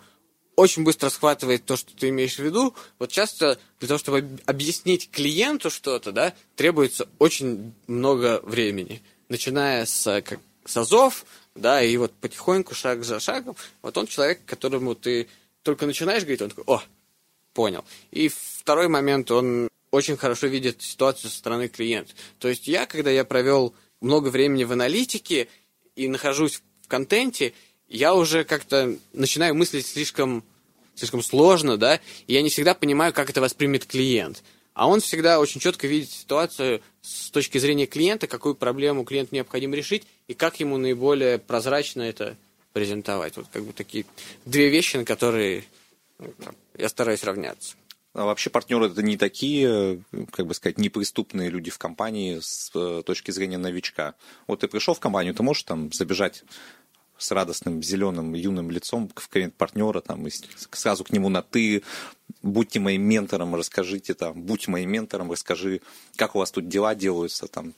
очень 0.57 0.83
быстро 0.83 1.09
схватывает 1.09 1.65
то, 1.65 1.77
что 1.77 1.95
ты 1.95 2.09
имеешь 2.09 2.35
в 2.35 2.43
виду. 2.43 2.73
Вот 2.99 3.11
часто 3.11 3.59
для 3.79 3.87
того, 3.87 3.99
чтобы 3.99 4.27
объяснить 4.45 5.09
клиенту 5.11 5.69
что-то, 5.69 6.11
да, 6.11 6.33
требуется 6.55 7.07
очень 7.19 7.73
много 7.85 8.41
времени. 8.43 9.01
Начиная 9.29 9.85
с, 9.85 10.21
как, 10.23 10.39
с 10.65 10.75
азов, 10.75 11.25
да, 11.53 11.81
и 11.83 11.95
вот 11.97 12.11
потихоньку, 12.13 12.73
шаг 12.73 13.03
за 13.03 13.19
шагом, 13.19 13.55
вот 13.81 13.97
он 13.97 14.07
человек, 14.07 14.41
которому 14.45 14.95
ты 14.95 15.27
только 15.61 15.85
начинаешь 15.85 16.23
говорить, 16.23 16.41
он 16.41 16.49
такой, 16.49 16.63
о, 16.67 16.81
понял. 17.53 17.85
И 18.11 18.29
второй 18.29 18.87
момент, 18.87 19.29
он 19.31 19.69
очень 19.97 20.17
хорошо 20.17 20.47
видит 20.47 20.81
ситуацию 20.81 21.29
со 21.29 21.37
стороны 21.37 21.67
клиента. 21.67 22.13
То 22.39 22.47
есть 22.47 22.67
я, 22.67 22.85
когда 22.85 23.11
я 23.11 23.25
провел 23.25 23.73
много 23.99 24.29
времени 24.29 24.63
в 24.63 24.71
аналитике, 24.71 25.47
и 25.95 26.07
нахожусь 26.07 26.61
в 26.83 26.87
контенте, 26.87 27.53
я 27.89 28.13
уже 28.13 28.43
как-то 28.43 28.95
начинаю 29.13 29.55
мыслить 29.55 29.85
слишком, 29.85 30.43
слишком 30.95 31.23
сложно, 31.23 31.77
да, 31.77 31.99
и 32.27 32.33
я 32.33 32.41
не 32.41 32.49
всегда 32.49 32.73
понимаю, 32.73 33.13
как 33.13 33.29
это 33.29 33.41
воспримет 33.41 33.85
клиент. 33.85 34.43
А 34.73 34.87
он 34.87 35.01
всегда 35.01 35.39
очень 35.39 35.59
четко 35.59 35.87
видит 35.87 36.11
ситуацию 36.11 36.81
с 37.01 37.31
точки 37.31 37.57
зрения 37.57 37.87
клиента, 37.87 38.27
какую 38.27 38.53
проблему 38.53 39.05
клиенту 39.05 39.33
необходимо 39.33 39.75
решить, 39.75 40.03
и 40.27 40.35
как 40.35 40.59
ему 40.59 40.77
наиболее 40.77 41.39
прозрачно 41.39 42.03
это 42.03 42.37
презентовать. 42.73 43.37
Вот 43.37 43.47
как 43.51 43.63
бы 43.63 43.73
такие 43.73 44.05
две 44.45 44.69
вещи, 44.69 44.97
на 44.97 45.05
которые 45.05 45.63
ну, 46.19 46.31
я 46.77 46.89
стараюсь 46.89 47.23
равняться. 47.23 47.75
А 48.17 48.25
вообще 48.25 48.49
партнеры 48.49 48.87
это 48.87 49.03
не 49.03 49.15
такие, 49.15 50.03
как 50.31 50.47
бы 50.47 50.55
сказать, 50.55 50.79
неприступные 50.79 51.51
люди 51.51 51.69
в 51.69 51.77
компании 51.77 52.39
с 52.41 52.71
э, 52.73 53.03
точки 53.05 53.29
зрения 53.29 53.59
новичка. 53.59 54.15
Вот 54.47 54.61
ты 54.61 54.67
пришел 54.67 54.95
в 54.95 54.99
компанию, 54.99 55.35
ты 55.35 55.43
можешь 55.43 55.61
там 55.63 55.93
забежать 55.93 56.43
с 57.19 57.29
радостным 57.29 57.83
зеленым 57.83 58.33
юным 58.33 58.71
лицом 58.71 59.07
в 59.15 59.27
кабинет 59.29 59.53
партнера, 59.53 60.01
там, 60.01 60.25
и 60.25 60.31
сразу 60.71 61.03
к 61.03 61.11
нему 61.11 61.29
на 61.29 61.43
ты, 61.43 61.83
будьте 62.41 62.79
моим 62.79 63.03
ментором, 63.03 63.53
расскажите 63.53 64.15
там, 64.15 64.41
будь 64.41 64.67
моим 64.67 64.89
ментором, 64.89 65.31
расскажи, 65.31 65.81
как 66.15 66.35
у 66.35 66.39
вас 66.39 66.49
тут 66.49 66.67
дела 66.67 66.95
делаются, 66.95 67.47
там, 67.47 67.75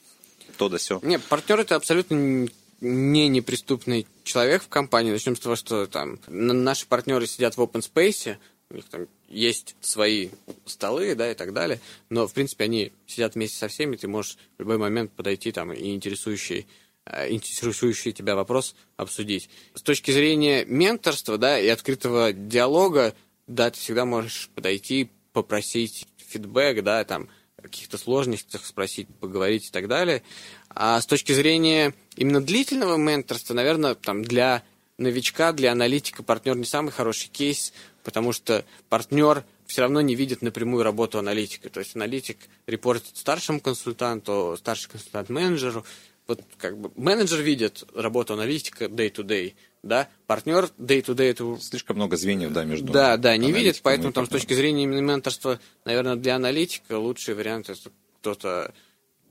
то 0.56 0.70
да 0.70 0.78
все. 0.78 1.00
Нет, 1.02 1.22
партнер 1.24 1.60
это 1.60 1.76
абсолютно 1.76 2.48
не 2.80 3.28
неприступный 3.28 4.06
человек 4.24 4.62
в 4.62 4.68
компании. 4.68 5.10
Начнем 5.10 5.36
с 5.36 5.40
того, 5.40 5.54
что 5.54 5.86
там 5.86 6.18
наши 6.28 6.86
партнеры 6.86 7.26
сидят 7.26 7.58
в 7.58 7.60
open 7.60 7.82
space, 7.82 8.38
у 8.70 8.74
них 8.74 8.88
там 8.88 9.08
есть 9.28 9.76
свои 9.80 10.30
столы, 10.64 11.14
да, 11.14 11.30
и 11.30 11.34
так 11.34 11.52
далее, 11.52 11.80
но, 12.08 12.26
в 12.26 12.32
принципе, 12.32 12.64
они 12.64 12.92
сидят 13.06 13.34
вместе 13.34 13.58
со 13.58 13.68
всеми, 13.68 13.96
ты 13.96 14.08
можешь 14.08 14.38
в 14.56 14.60
любой 14.60 14.78
момент 14.78 15.12
подойти 15.12 15.52
там 15.52 15.72
и 15.72 15.94
интересующий 15.94 16.66
э, 17.04 17.30
интересующий 17.30 18.12
тебя 18.12 18.36
вопрос 18.36 18.74
обсудить. 18.96 19.50
С 19.74 19.82
точки 19.82 20.10
зрения 20.10 20.64
менторства, 20.64 21.36
да, 21.38 21.58
и 21.58 21.68
открытого 21.68 22.32
диалога, 22.32 23.14
да, 23.46 23.70
ты 23.70 23.78
всегда 23.78 24.04
можешь 24.04 24.50
подойти, 24.54 25.10
попросить 25.32 26.06
фидбэк, 26.16 26.82
да, 26.82 27.04
там, 27.04 27.28
каких-то 27.60 27.98
сложностях 27.98 28.64
спросить, 28.64 29.08
поговорить 29.20 29.68
и 29.68 29.70
так 29.70 29.88
далее. 29.88 30.22
А 30.68 31.00
с 31.00 31.06
точки 31.06 31.32
зрения 31.32 31.94
именно 32.16 32.40
длительного 32.40 32.96
менторства, 32.96 33.54
наверное, 33.54 33.94
там 33.94 34.22
для 34.22 34.62
новичка, 34.98 35.52
для 35.52 35.72
аналитика 35.72 36.22
партнер 36.22 36.56
не 36.56 36.64
самый 36.64 36.90
хороший 36.90 37.28
кейс, 37.28 37.72
потому 38.02 38.32
что 38.32 38.64
партнер 38.88 39.44
все 39.66 39.82
равно 39.82 40.00
не 40.00 40.14
видит 40.14 40.42
напрямую 40.42 40.82
работу 40.82 41.18
аналитика. 41.18 41.70
То 41.70 41.80
есть 41.80 41.94
аналитик 41.94 42.38
репортит 42.66 43.16
старшему 43.16 43.60
консультанту, 43.60 44.56
старший 44.58 44.90
консультант 44.90 45.28
менеджеру. 45.28 45.84
Вот 46.26 46.42
как 46.58 46.78
бы 46.78 46.90
менеджер 46.96 47.40
видит 47.40 47.84
работу 47.94 48.34
аналитика 48.34 48.84
day-to-day, 48.84 49.54
да, 49.82 50.08
партнер 50.26 50.68
day-to-day 50.78 51.30
это... 51.30 51.58
Слишком 51.60 51.96
много 51.96 52.16
звеньев, 52.16 52.52
да, 52.52 52.64
между 52.64 52.92
Да, 52.92 53.16
да, 53.16 53.36
не 53.36 53.50
видит, 53.50 53.80
поэтому 53.82 54.12
там 54.12 54.26
с 54.26 54.28
точки 54.28 54.54
зрения 54.54 54.84
именно 54.84 55.00
менторства, 55.00 55.58
наверное, 55.84 56.16
для 56.16 56.36
аналитика 56.36 56.98
лучший 56.98 57.34
вариант 57.34 57.70
это 57.70 57.90
кто-то 58.20 58.72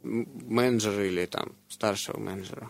менеджер 0.04 1.00
или 1.02 1.26
там 1.26 1.54
старшего 1.70 2.20
менеджера. 2.20 2.70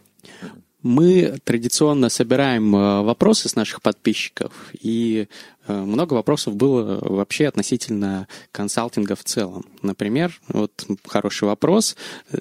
Мы 0.82 1.39
традиционно 1.43 2.07
собираем 2.07 2.73
э, 2.73 3.01
вопросы 3.01 3.49
с 3.49 3.55
наших 3.55 3.82
подписчиков, 3.82 4.53
и 4.80 5.27
э, 5.67 5.73
много 5.73 6.13
вопросов 6.13 6.55
было 6.55 6.99
вообще 7.01 7.47
относительно 7.47 8.30
консалтинга 8.53 9.17
в 9.17 9.23
целом. 9.25 9.65
Например, 9.82 10.39
вот 10.47 10.88
хороший 11.05 11.49
вопрос, 11.49 11.97
э, 12.32 12.38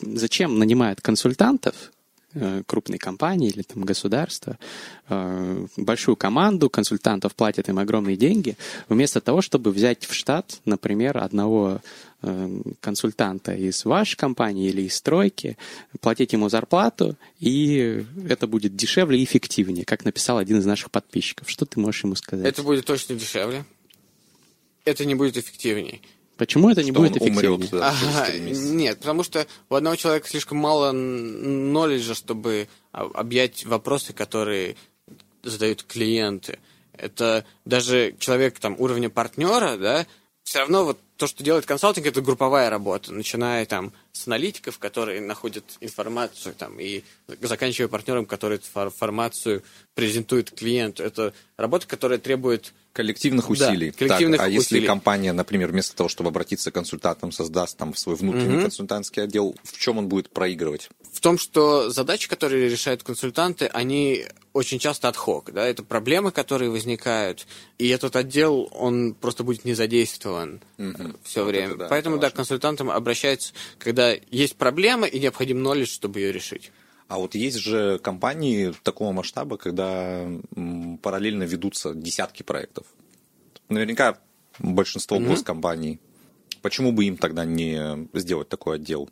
зачем 0.00 0.58
нанимают 0.58 1.00
консультантов, 1.00 1.92
крупные 2.66 2.98
компании 2.98 3.48
или 3.48 3.62
там 3.62 3.84
государства, 3.84 4.58
большую 5.78 6.14
команду 6.14 6.68
консультантов 6.68 7.34
платят 7.34 7.70
им 7.70 7.78
огромные 7.78 8.18
деньги, 8.18 8.58
вместо 8.90 9.22
того, 9.22 9.40
чтобы 9.40 9.72
взять 9.72 10.04
в 10.04 10.12
штат, 10.12 10.60
например, 10.66 11.16
одного 11.18 11.80
консультанта 12.80 13.54
из 13.54 13.84
вашей 13.84 14.16
компании 14.16 14.68
или 14.68 14.82
из 14.82 14.96
стройки, 14.96 15.56
платить 16.00 16.32
ему 16.32 16.48
зарплату, 16.48 17.16
и 17.38 18.04
это 18.28 18.46
будет 18.46 18.74
дешевле 18.74 19.20
и 19.20 19.24
эффективнее, 19.24 19.84
как 19.84 20.04
написал 20.04 20.38
один 20.38 20.58
из 20.58 20.66
наших 20.66 20.90
подписчиков. 20.90 21.48
Что 21.48 21.64
ты 21.64 21.78
можешь 21.78 22.02
ему 22.02 22.16
сказать? 22.16 22.46
Это 22.46 22.62
будет 22.62 22.86
точно 22.86 23.14
дешевле. 23.14 23.64
Это 24.84 25.04
не 25.04 25.14
будет 25.14 25.36
эффективнее. 25.36 26.00
Почему 26.36 26.70
это 26.70 26.82
не 26.82 26.92
что 26.92 27.00
будет 27.00 27.16
эффективнее? 27.16 27.50
Умрет, 27.50 27.70
да, 27.70 27.90
ага, 27.90 28.38
нет, 28.38 28.98
потому 28.98 29.22
что 29.24 29.46
у 29.68 29.74
одного 29.74 29.96
человека 29.96 30.28
слишком 30.28 30.58
мало 30.58 30.92
нолледжа, 30.92 32.14
чтобы 32.14 32.68
объять 32.92 33.64
вопросы, 33.66 34.12
которые 34.12 34.76
задают 35.42 35.82
клиенты. 35.82 36.58
Это 36.92 37.44
даже 37.64 38.14
человек 38.18 38.58
там 38.60 38.76
уровня 38.78 39.10
партнера, 39.10 39.76
да, 39.76 40.06
все 40.48 40.60
равно 40.60 40.84
вот 40.84 40.98
то, 41.18 41.26
что 41.26 41.44
делает 41.44 41.66
консалтинг, 41.66 42.06
это 42.06 42.22
групповая 42.22 42.70
работа, 42.70 43.12
начиная 43.12 43.66
там 43.66 43.92
с 44.12 44.26
аналитиков, 44.26 44.78
которые 44.78 45.20
находят 45.20 45.64
информацию, 45.80 46.54
там, 46.54 46.80
и 46.80 47.02
заканчивая 47.42 47.88
партнером, 47.88 48.24
который 48.24 48.54
эту 48.54 48.66
информацию 48.86 49.62
презентует 49.94 50.50
клиенту. 50.50 51.02
Это 51.02 51.34
работа, 51.58 51.86
которая 51.86 52.18
требует 52.18 52.72
коллективных 52.94 53.50
усилий. 53.50 53.90
Да, 53.90 53.98
коллективных 53.98 54.38
так, 54.38 54.46
а 54.46 54.48
усилий. 54.48 54.80
если 54.80 54.86
компания, 54.86 55.32
например, 55.34 55.70
вместо 55.70 55.94
того, 55.94 56.08
чтобы 56.08 56.28
обратиться 56.30 56.70
к 56.70 56.74
консультантам, 56.74 57.30
создаст 57.30 57.76
там 57.76 57.94
свой 57.94 58.16
внутренний 58.16 58.54
угу. 58.54 58.62
консультантский 58.62 59.24
отдел, 59.24 59.54
в 59.62 59.78
чем 59.78 59.98
он 59.98 60.08
будет 60.08 60.30
проигрывать? 60.30 60.88
В 61.18 61.20
том, 61.20 61.36
что 61.36 61.90
задачи, 61.90 62.28
которые 62.28 62.68
решают 62.68 63.02
консультанты, 63.02 63.66
они 63.66 64.24
очень 64.52 64.78
часто 64.78 65.08
отхок, 65.08 65.50
да, 65.52 65.66
это 65.66 65.82
проблемы, 65.82 66.30
которые 66.30 66.70
возникают, 66.70 67.48
и 67.76 67.88
этот 67.88 68.14
отдел, 68.14 68.68
он 68.70 69.14
просто 69.14 69.42
будет 69.42 69.64
не 69.64 69.74
задействован 69.74 70.60
Мгм. 70.76 71.16
все 71.24 71.42
Вот 71.42 71.50
время. 71.50 71.74
да, 71.74 71.88
Поэтому, 71.88 72.18
это 72.18 72.26
да, 72.26 72.30
к 72.30 72.34
консультантам 72.34 72.88
обращаются, 72.88 73.52
когда 73.80 74.14
есть 74.30 74.54
проблема 74.54 75.08
и 75.08 75.18
необходим 75.18 75.66
knowledge, 75.66 75.86
чтобы 75.86 76.20
ее 76.20 76.30
решить. 76.30 76.70
А 77.08 77.18
вот 77.18 77.34
есть 77.34 77.58
же 77.58 77.98
компании 77.98 78.72
такого 78.84 79.10
масштаба, 79.10 79.56
когда 79.56 80.24
параллельно 81.02 81.42
ведутся 81.42 81.94
десятки 81.96 82.44
проектов. 82.44 82.86
Наверняка 83.68 84.20
большинство 84.60 85.18
госкомпаний. 85.18 85.98
Почему 86.62 86.92
бы 86.92 87.06
им 87.06 87.16
тогда 87.16 87.44
не 87.44 88.08
сделать 88.12 88.48
такой 88.48 88.76
отдел? 88.76 89.10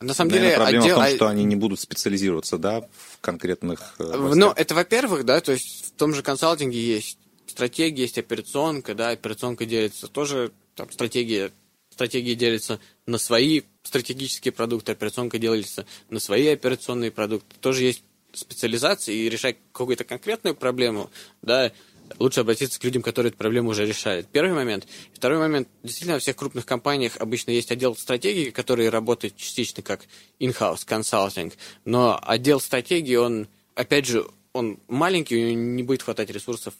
На 0.00 0.14
самом 0.14 0.30
Наверное, 0.30 0.50
деле, 0.50 0.62
проблема 0.62 0.84
отдел... 0.84 0.94
в 0.94 0.98
том, 0.98 1.04
а- 1.04 1.16
что 1.16 1.26
они 1.28 1.44
не 1.44 1.56
будут 1.56 1.80
специализироваться, 1.80 2.56
да, 2.56 2.82
в 2.82 3.18
конкретных 3.20 3.96
э, 3.98 4.04
В- 4.04 4.14
областях. 4.14 4.36
Ну, 4.36 4.52
это 4.52 4.74
во-первых, 4.74 5.24
да, 5.24 5.40
то 5.40 5.52
есть 5.52 5.86
в 5.86 5.90
том 5.92 6.14
же 6.14 6.22
консалтинге 6.22 6.80
есть 6.80 7.18
стратегия, 7.46 8.02
есть 8.02 8.18
операционка, 8.18 8.94
да, 8.94 9.10
операционка 9.10 9.66
делится 9.66 10.06
тоже, 10.06 10.52
там, 10.76 10.90
стратегия, 10.92 11.50
стратегии 11.90 12.34
делятся 12.34 12.78
на 13.06 13.18
свои 13.18 13.62
стратегические 13.82 14.52
продукты, 14.52 14.92
операционка 14.92 15.38
делится 15.38 15.84
на 16.10 16.20
свои 16.20 16.46
операционные 16.48 17.10
продукты. 17.10 17.56
Тоже 17.60 17.82
есть 17.84 18.04
специализация, 18.32 19.14
и 19.14 19.28
решать 19.28 19.56
какую-то 19.72 20.04
конкретную 20.04 20.54
проблему, 20.54 21.10
да, 21.42 21.72
лучше 22.18 22.40
обратиться 22.40 22.80
к 22.80 22.84
людям, 22.84 23.02
которые 23.02 23.30
эту 23.30 23.38
проблему 23.38 23.70
уже 23.70 23.86
решают. 23.86 24.26
Первый 24.28 24.54
момент. 24.54 24.86
Второй 25.12 25.38
момент. 25.38 25.68
Действительно, 25.82 26.14
во 26.14 26.20
всех 26.20 26.36
крупных 26.36 26.66
компаниях 26.66 27.16
обычно 27.18 27.50
есть 27.50 27.70
отдел 27.70 27.96
стратегии, 27.96 28.50
который 28.50 28.88
работает 28.88 29.36
частично 29.36 29.82
как 29.82 30.06
in-house 30.40 30.84
консалтинг, 30.84 31.54
но 31.84 32.18
отдел 32.22 32.60
стратегии, 32.60 33.16
он, 33.16 33.48
опять 33.74 34.06
же, 34.06 34.26
он 34.52 34.78
маленький, 34.88 35.36
у 35.36 35.40
него 35.40 35.60
не 35.60 35.82
будет 35.82 36.02
хватать 36.02 36.30
ресурсов 36.30 36.74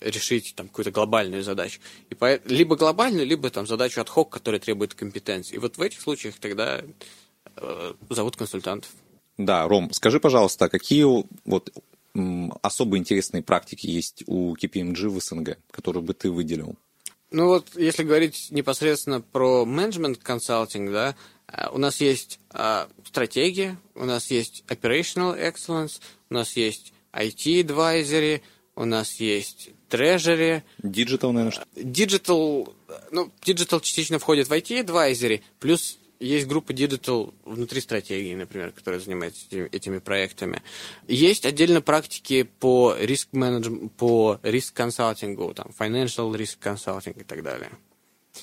решить 0.00 0.54
там 0.56 0.68
какую-то 0.68 0.90
глобальную 0.90 1.42
задачу. 1.42 1.80
И 2.10 2.14
по... 2.14 2.40
Либо 2.44 2.76
глобальную, 2.76 3.26
либо 3.26 3.50
там 3.50 3.66
задачу 3.66 4.00
от 4.00 4.08
хок, 4.08 4.30
которая 4.30 4.60
требует 4.60 4.94
компетенции. 4.94 5.56
И 5.56 5.58
вот 5.58 5.76
в 5.76 5.82
этих 5.82 6.00
случаях 6.00 6.36
тогда 6.38 6.82
э, 7.56 7.92
зовут 8.10 8.36
консультантов. 8.36 8.90
Да, 9.38 9.66
Ром, 9.66 9.92
скажи, 9.92 10.20
пожалуйста, 10.20 10.68
какие 10.68 11.04
вот 11.44 11.70
особо 12.14 12.98
интересные 12.98 13.42
практики 13.42 13.86
есть 13.86 14.24
у 14.26 14.54
KPMG 14.54 15.08
в 15.08 15.20
СНГ, 15.20 15.58
которые 15.70 16.02
бы 16.02 16.14
ты 16.14 16.30
выделил? 16.30 16.76
Ну 17.30 17.46
вот, 17.46 17.68
если 17.76 18.02
говорить 18.02 18.48
непосредственно 18.50 19.22
про 19.22 19.64
менеджмент 19.64 20.18
консалтинг, 20.18 20.90
да, 20.92 21.16
э, 21.48 21.68
у 21.72 21.78
нас 21.78 22.00
есть 22.02 22.38
э, 22.52 22.86
стратегия, 23.06 23.78
у 23.94 24.04
нас 24.04 24.30
есть 24.30 24.64
operational 24.68 25.38
excellence, 25.38 26.00
у 26.28 26.34
нас 26.34 26.54
есть 26.56 26.92
IT 27.14 27.62
advisory, 27.64 28.42
у 28.76 28.84
нас 28.84 29.14
есть 29.18 29.70
treasury, 29.88 30.62
Digital, 30.82 31.32
наверное, 31.32 31.52
что- 31.52 31.66
Digital, 31.74 32.70
ну, 33.10 33.30
Digital 33.42 33.80
частично 33.80 34.18
входит 34.18 34.48
в 34.48 34.52
IT 34.52 34.84
advisory, 34.84 35.40
плюс 35.58 35.98
есть 36.22 36.46
группа 36.46 36.72
Digital 36.72 37.34
внутри 37.44 37.80
стратегии, 37.80 38.34
например, 38.34 38.72
которая 38.72 39.00
занимается 39.00 39.44
этими, 39.46 39.68
этими 39.68 39.98
проектами. 39.98 40.62
Есть 41.08 41.44
отдельно 41.44 41.80
практики 41.80 42.44
по 42.60 42.94
риск 42.98 43.28
по 43.96 44.38
риск 44.42 44.74
консалтингу, 44.74 45.52
там, 45.54 45.70
financial 45.78 46.32
risk 46.32 46.58
consulting 46.60 47.20
и 47.20 47.24
так 47.24 47.42
далее. 47.42 47.70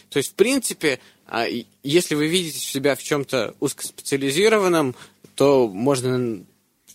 То 0.10 0.18
есть, 0.18 0.32
в 0.32 0.36
принципе, 0.36 1.00
а, 1.26 1.48
если 1.84 2.16
вы 2.16 2.28
видите 2.28 2.60
себя 2.60 2.96
в 2.96 3.04
чем-то 3.04 3.56
узкоспециализированном, 3.60 4.96
то 5.36 5.68
можно 5.68 6.44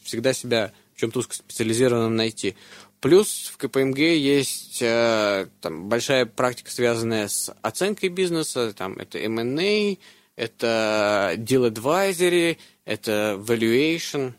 всегда 0.03 0.33
себя 0.33 0.73
в 0.95 1.01
чем-то 1.01 1.21
узкоспециализированном 1.21 2.15
найти. 2.15 2.55
Плюс 3.01 3.53
в 3.53 3.59
КПМГ 3.59 3.99
есть 3.99 4.81
э, 4.81 5.49
там, 5.61 5.89
большая 5.89 6.25
практика, 6.25 6.71
связанная 6.71 7.29
с 7.29 7.55
оценкой 7.61 8.09
бизнеса. 8.09 8.73
Там, 8.73 8.95
это 8.95 9.19
M&A, 9.19 9.99
это 10.37 11.35
deal 11.37 11.71
advisory, 11.71 12.59
это 12.85 13.37
valuation. 13.41 14.35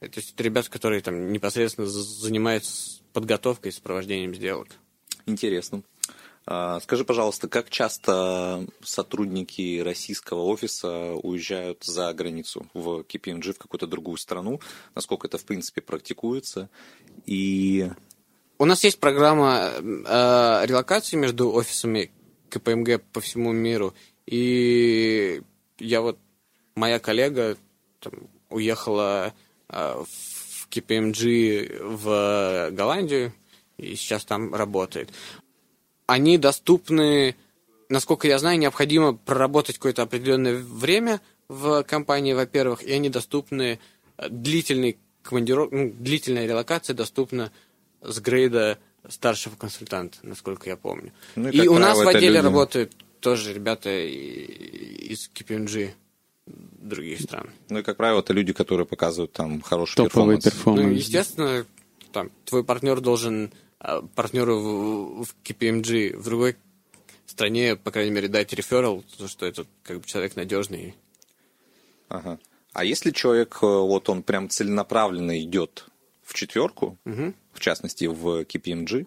Это, 0.00 0.14
то 0.14 0.20
есть 0.20 0.32
это 0.34 0.42
ребята, 0.42 0.70
которые 0.70 1.02
там 1.02 1.32
непосредственно 1.32 1.86
занимаются 1.86 3.02
подготовкой 3.12 3.70
и 3.70 3.74
сопровождением 3.74 4.34
сделок. 4.34 4.68
Интересно. 5.26 5.82
А, 6.46 6.80
Скажи, 6.80 7.04
пожалуйста, 7.04 7.48
как 7.48 7.70
часто 7.70 8.66
сотрудники 8.82 9.80
российского 9.80 10.42
офиса 10.42 11.12
уезжают 11.12 11.84
за 11.84 12.12
границу 12.12 12.66
в 12.74 13.00
KPMG, 13.00 13.52
в 13.52 13.58
какую-то 13.58 13.86
другую 13.86 14.16
страну? 14.16 14.60
Насколько 14.94 15.26
это, 15.26 15.38
в 15.38 15.44
принципе, 15.44 15.80
практикуется? 15.80 16.70
И 17.26 17.90
У 18.58 18.64
нас 18.64 18.82
есть 18.84 18.98
программа 18.98 19.70
э, 19.78 20.66
релокации 20.66 21.16
между 21.16 21.52
офисами 21.52 22.10
КПМГ 22.48 23.02
по 23.12 23.20
всему 23.20 23.52
миру. 23.52 23.94
И 24.26 25.42
я 25.78 26.00
вот, 26.00 26.18
моя 26.74 26.98
коллега 26.98 27.56
там, 28.00 28.12
уехала 28.48 29.32
э, 29.68 30.04
в 30.04 30.68
KPMG 30.68 31.82
в 31.82 32.70
Голландию 32.72 33.32
и 33.76 33.94
сейчас 33.96 34.24
там 34.24 34.54
работает. 34.54 35.10
Они 36.06 36.38
доступны, 36.38 37.36
насколько 37.88 38.28
я 38.28 38.38
знаю, 38.38 38.58
необходимо 38.58 39.14
проработать 39.14 39.76
какое-то 39.76 40.02
определенное 40.02 40.56
время 40.56 41.20
в 41.48 41.82
компании, 41.84 42.32
во-первых, 42.32 42.82
и 42.82 42.92
они 42.92 43.08
доступны 43.10 43.78
э, 44.16 44.28
длительный 44.28 44.98
командиров... 45.22 45.70
ну, 45.72 45.90
длительная 45.90 46.46
релокация 46.46 46.94
доступна 46.94 47.52
с 48.00 48.18
грейда 48.20 48.78
старшего 49.08 49.56
консультанта, 49.56 50.18
насколько 50.22 50.68
я 50.68 50.76
помню. 50.76 51.12
Ну 51.36 51.48
и, 51.48 51.64
и 51.64 51.68
у 51.68 51.78
нас 51.78 51.98
в 51.98 52.06
отделе 52.06 52.28
люди- 52.28 52.44
работают 52.44 52.92
тоже 53.20 53.52
ребята 53.54 53.90
из 53.90 55.30
KPMG 55.34 55.90
других 56.46 57.20
стран. 57.20 57.50
Ну 57.68 57.78
и, 57.78 57.82
как 57.82 57.96
правило, 57.96 58.20
это 58.20 58.32
люди, 58.32 58.52
которые 58.52 58.86
показывают 58.86 59.32
там 59.32 59.60
хороший 59.60 59.96
Топовый 59.96 60.36
performance. 60.36 60.44
performance. 60.44 60.82
Ну, 60.86 60.92
естественно, 60.92 61.66
там, 62.12 62.30
твой 62.44 62.64
партнер 62.64 63.00
должен 63.00 63.52
а, 63.78 64.02
партнеру 64.02 64.58
в, 64.58 65.24
в 65.24 65.36
KPMG 65.44 66.16
в 66.16 66.24
другой 66.24 66.56
стране, 67.26 67.76
по 67.76 67.90
крайней 67.90 68.10
мере, 68.10 68.28
дать 68.28 68.52
реферал, 68.52 69.02
потому 69.12 69.28
что 69.28 69.46
этот 69.46 69.68
как 69.82 70.00
бы 70.00 70.06
человек 70.06 70.34
надежный. 70.36 70.96
Ага. 72.08 72.38
А 72.72 72.84
если 72.84 73.10
человек, 73.12 73.58
э, 73.62 73.66
вот 73.66 74.08
он 74.08 74.22
прям 74.22 74.48
целенаправленно 74.48 75.40
идет 75.42 75.86
в 76.22 76.34
четверку, 76.34 76.98
Мгм. 77.04 77.34
в 77.52 77.60
частности 77.60 78.04
в 78.06 78.42
KPMG, 78.42 79.06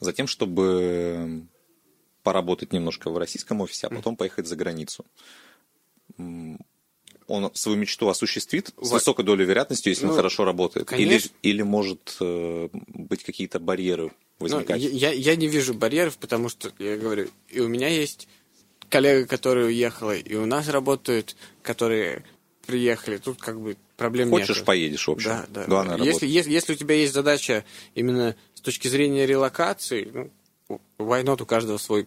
за 0.00 0.12
тем, 0.12 0.26
чтобы 0.26 1.42
поработать 2.22 2.72
немножко 2.72 3.10
в 3.10 3.18
российском 3.18 3.60
офисе, 3.60 3.86
а 3.86 3.90
потом 3.90 4.16
поехать 4.16 4.46
за 4.46 4.56
границу. 4.56 5.04
Он 7.28 7.50
свою 7.54 7.78
мечту 7.78 8.08
осуществит 8.08 8.70
с 8.80 8.90
высокой 8.90 9.24
долей 9.24 9.44
вероятности, 9.44 9.88
если 9.88 10.04
Ну, 10.06 10.10
он 10.10 10.16
хорошо 10.16 10.44
работает. 10.44 10.90
Или, 10.92 11.04
конечно. 11.08 11.30
или 11.42 11.62
может 11.62 12.16
э, 12.20 12.68
быть 12.72 13.22
какие-то 13.22 13.58
барьеры 13.60 14.04
Ну, 14.04 14.12
возникать. 14.40 14.80
я, 14.80 14.88
я- 14.90 15.12
я 15.12 15.36
не 15.36 15.46
вижу 15.48 15.72
барьеров, 15.72 16.18
потому 16.18 16.48
что, 16.48 16.72
я 16.78 16.96
говорю, 16.96 17.28
и 17.48 17.60
у 17.60 17.68
меня 17.68 17.88
есть 17.88 18.28
коллега, 18.90 19.26
которая 19.26 19.66
уехала, 19.66 20.14
и 20.16 20.34
у 20.34 20.44
нас 20.46 20.68
работают, 20.68 21.36
которые 21.62 22.24
приехали. 22.66 23.16
Тут 23.18 23.38
как 23.40 23.60
бы 23.60 23.76
проблем 23.96 24.30
нет. 24.30 24.40
Хочешь, 24.40 24.64
поедешь, 24.64 25.06
в 25.06 25.12
общем. 25.12 25.30
Да, 25.30 25.46
да. 25.48 25.64
Главное 25.66 25.96
если, 25.96 26.08
работать. 26.08 26.28
если, 26.28 26.52
если 26.52 26.72
у 26.74 26.76
тебя 26.76 26.94
есть 26.96 27.14
задача 27.14 27.64
именно 27.94 28.36
с 28.54 28.60
точки 28.60 28.88
зрения 28.88 29.26
релокации, 29.26 30.10
ну, 30.12 30.30
why 30.98 31.22
not, 31.24 31.42
у 31.42 31.46
каждого 31.46 31.78
свой 31.78 32.06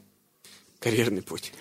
карьерный 0.79 1.21
путь. 1.21 1.51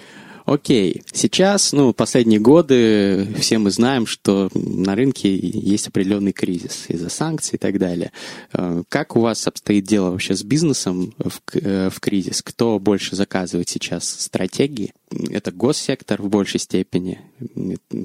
Окей, 0.44 1.02
сейчас, 1.10 1.72
ну, 1.72 1.94
последние 1.94 2.38
годы 2.38 3.26
все 3.38 3.56
мы 3.56 3.70
знаем, 3.70 4.06
что 4.06 4.50
на 4.52 4.94
рынке 4.94 5.34
есть 5.34 5.88
определенный 5.88 6.32
кризис 6.32 6.84
из-за 6.88 7.08
санкций 7.08 7.56
и 7.56 7.58
так 7.58 7.78
далее. 7.78 8.12
Э, 8.52 8.82
Как 8.90 9.16
у 9.16 9.20
вас 9.20 9.46
обстоит 9.46 9.84
дело 9.84 10.10
вообще 10.10 10.34
с 10.34 10.42
бизнесом 10.42 11.14
в, 11.16 11.40
э, 11.54 11.88
в 11.88 11.98
кризис? 11.98 12.42
Кто 12.42 12.78
больше 12.78 13.16
заказывает 13.16 13.70
сейчас 13.70 14.06
стратегии? 14.06 14.92
Это 15.30 15.50
госсектор 15.50 16.20
в 16.20 16.28
большей 16.28 16.60
степени? 16.60 17.22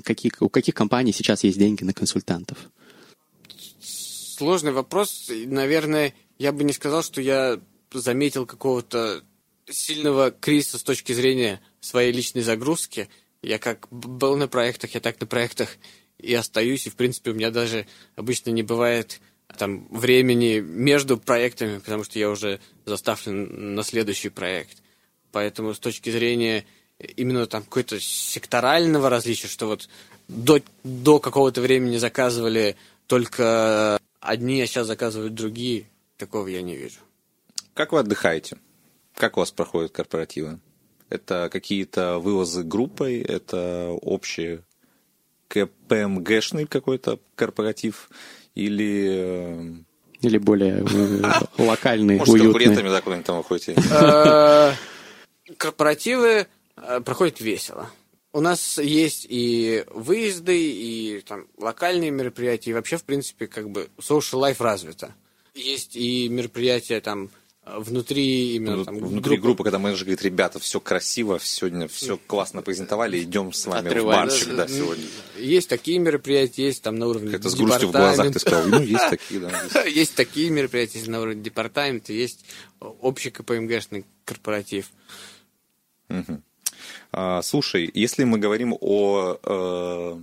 Какие, 0.05 0.31
у 0.39 0.47
каких 0.47 0.75
компаний 0.75 1.11
сейчас 1.11 1.43
есть 1.43 1.59
деньги 1.59 1.83
на 1.83 1.93
консультантов? 1.93 2.57
Сложный 3.81 4.71
вопрос. 4.71 5.29
Наверное, 5.45 6.13
я 6.37 6.53
бы 6.53 6.63
не 6.63 6.71
сказал, 6.71 7.03
что 7.03 7.19
я 7.19 7.59
заметил 7.93 8.45
какого-то 8.45 9.23
сильного 9.67 10.31
кризиса 10.31 10.77
с 10.77 10.83
точки 10.83 11.13
зрения 11.13 11.61
своей 11.79 12.11
личной 12.11 12.41
загрузки. 12.41 13.09
Я 13.41 13.59
как 13.59 13.87
был 13.89 14.35
на 14.35 14.47
проектах, 14.47 14.93
я 14.93 14.99
так 14.99 15.19
на 15.19 15.27
проектах 15.27 15.77
и 16.17 16.33
остаюсь. 16.33 16.87
И, 16.87 16.89
в 16.89 16.95
принципе, 16.95 17.31
у 17.31 17.33
меня 17.33 17.51
даже 17.51 17.85
обычно 18.15 18.51
не 18.51 18.63
бывает 18.63 19.21
там 19.57 19.87
времени 19.89 20.59
между 20.59 21.17
проектами, 21.17 21.79
потому 21.79 22.03
что 22.03 22.19
я 22.19 22.29
уже 22.29 22.59
заставлен 22.85 23.75
на 23.75 23.83
следующий 23.83 24.29
проект. 24.29 24.77
Поэтому 25.31 25.73
с 25.73 25.79
точки 25.79 26.09
зрения 26.09 26.65
именно 27.15 27.45
там 27.47 27.63
какое-то 27.63 27.99
секторального 27.99 29.09
различия, 29.09 29.47
что 29.47 29.67
вот 29.67 29.89
до, 30.27 30.61
до 30.83 31.19
какого-то 31.19 31.61
времени 31.61 31.97
заказывали 31.97 32.75
только 33.07 33.99
одни, 34.19 34.61
а 34.61 34.67
сейчас 34.67 34.87
заказывают 34.87 35.33
другие. 35.33 35.87
Такого 36.17 36.47
я 36.47 36.61
не 36.61 36.75
вижу. 36.75 36.99
Как 37.79 37.93
вы 37.93 37.99
отдыхаете? 37.99 38.57
Как 39.15 39.37
у 39.37 39.39
вас 39.39 39.51
проходят 39.51 39.93
корпоративы? 39.93 40.59
Это 41.07 41.47
какие-то 41.49 42.19
вывозы 42.19 42.63
группой, 42.63 43.21
это 43.21 43.91
общий 44.01 44.59
КПМГшный 45.47 46.67
какой-то 46.67 47.21
корпоратив 47.35 48.09
или... 48.53 49.07
э, 49.09 49.73
Или 50.19 50.37
более 50.39 50.79
э, 50.85 51.23
локальный, 51.57 52.17
Может, 52.17 52.27
с 52.27 52.33
уютный. 52.33 52.51
конкурентами 52.51 52.89
да, 52.89 52.99
куда-нибудь 52.99 53.25
там 53.27 53.37
выходите? 53.37 53.75
Э, 53.91 54.73
Корпоративы 55.55 56.47
проходят 57.05 57.39
весело. 57.39 57.89
У 58.33 58.41
нас 58.41 58.77
есть 58.77 59.25
и 59.29 59.85
выезды, 59.87 60.69
и 60.69 61.21
там 61.21 61.47
локальные 61.57 62.11
мероприятия, 62.11 62.71
и 62.71 62.73
вообще, 62.73 62.97
в 62.97 63.05
принципе, 63.05 63.47
как 63.47 63.69
бы 63.69 63.87
social 63.99 64.41
life 64.41 64.61
развито. 64.61 65.15
Есть 65.55 65.95
и 65.95 66.27
мероприятия 66.27 66.99
там 66.99 67.29
внутри 67.77 68.55
именно 68.55 68.83
там 68.85 68.95
Внутри 68.97 69.35
группы. 69.37 69.41
группы, 69.41 69.63
когда 69.63 69.79
менеджер 69.79 70.05
говорит, 70.05 70.21
ребята, 70.23 70.59
все 70.59 70.79
красиво, 70.79 71.39
сегодня 71.41 71.87
все 71.87 72.17
классно 72.17 72.61
презентовали, 72.61 73.21
идем 73.21 73.53
с 73.53 73.65
вами 73.65 73.87
в 73.87 73.91
Отрываем. 73.91 74.27
барчик, 74.27 74.55
да, 74.55 74.67
сегодня. 74.67 75.05
Есть 75.37 75.69
такие 75.69 75.99
мероприятия, 75.99 76.65
есть 76.65 76.81
там 76.83 76.95
на 76.97 77.07
уровне 77.07 77.31
Как-то 77.31 77.49
с 77.49 77.55
грустью 77.55 77.89
в 77.89 77.91
глазах 77.91 78.31
ты 78.33 78.39
сказал, 78.39 78.67
ну, 78.67 78.81
есть 78.81 79.03
такие, 79.09 79.39
да. 79.39 79.83
есть. 79.85 80.15
Такие 80.15 80.49
мероприятия, 80.49 80.97
есть 80.99 81.09
на 81.09 81.21
уровне 81.21 81.41
департамента, 81.41 82.11
есть 82.13 82.43
общий 82.79 83.29
КПМГшный 83.29 84.05
корпоратив. 84.25 84.91
А, 87.11 87.41
Слушай, 87.41 87.89
если 87.93 88.23
мы 88.23 88.37
говорим 88.37 88.75
о 88.79 89.37
э, 89.43 90.21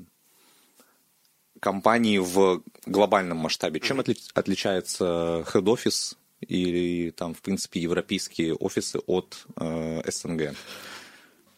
компании 1.61 2.19
в 2.19 2.63
глобальном 2.87 3.39
масштабе, 3.39 3.81
чем 3.81 4.01
отли- 4.01 4.19
отличается 4.35 5.45
head-офис 5.53 6.17
или 6.49 7.11
там, 7.11 7.35
в 7.35 7.43
принципе, 7.43 7.81
европейские 7.81 8.55
офисы 8.55 8.99
от 9.07 9.47
э, 9.59 10.03
СНГ? 10.11 10.55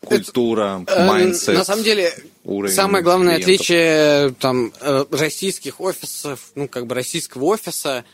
Культура, 0.00 0.84
Э, 0.86 1.06
mindset. 1.06 1.56
На 1.56 1.64
самом 1.64 1.82
деле, 1.82 2.12
самое 2.68 3.02
главное 3.02 3.36
клиентов. 3.36 3.54
отличие 3.54 4.30
там 4.34 4.72
э, 4.80 5.04
российских 5.10 5.80
офисов, 5.80 6.52
ну 6.54 6.68
как 6.68 6.86
бы 6.86 6.94
российского 6.94 7.44
офиса, 7.46 8.04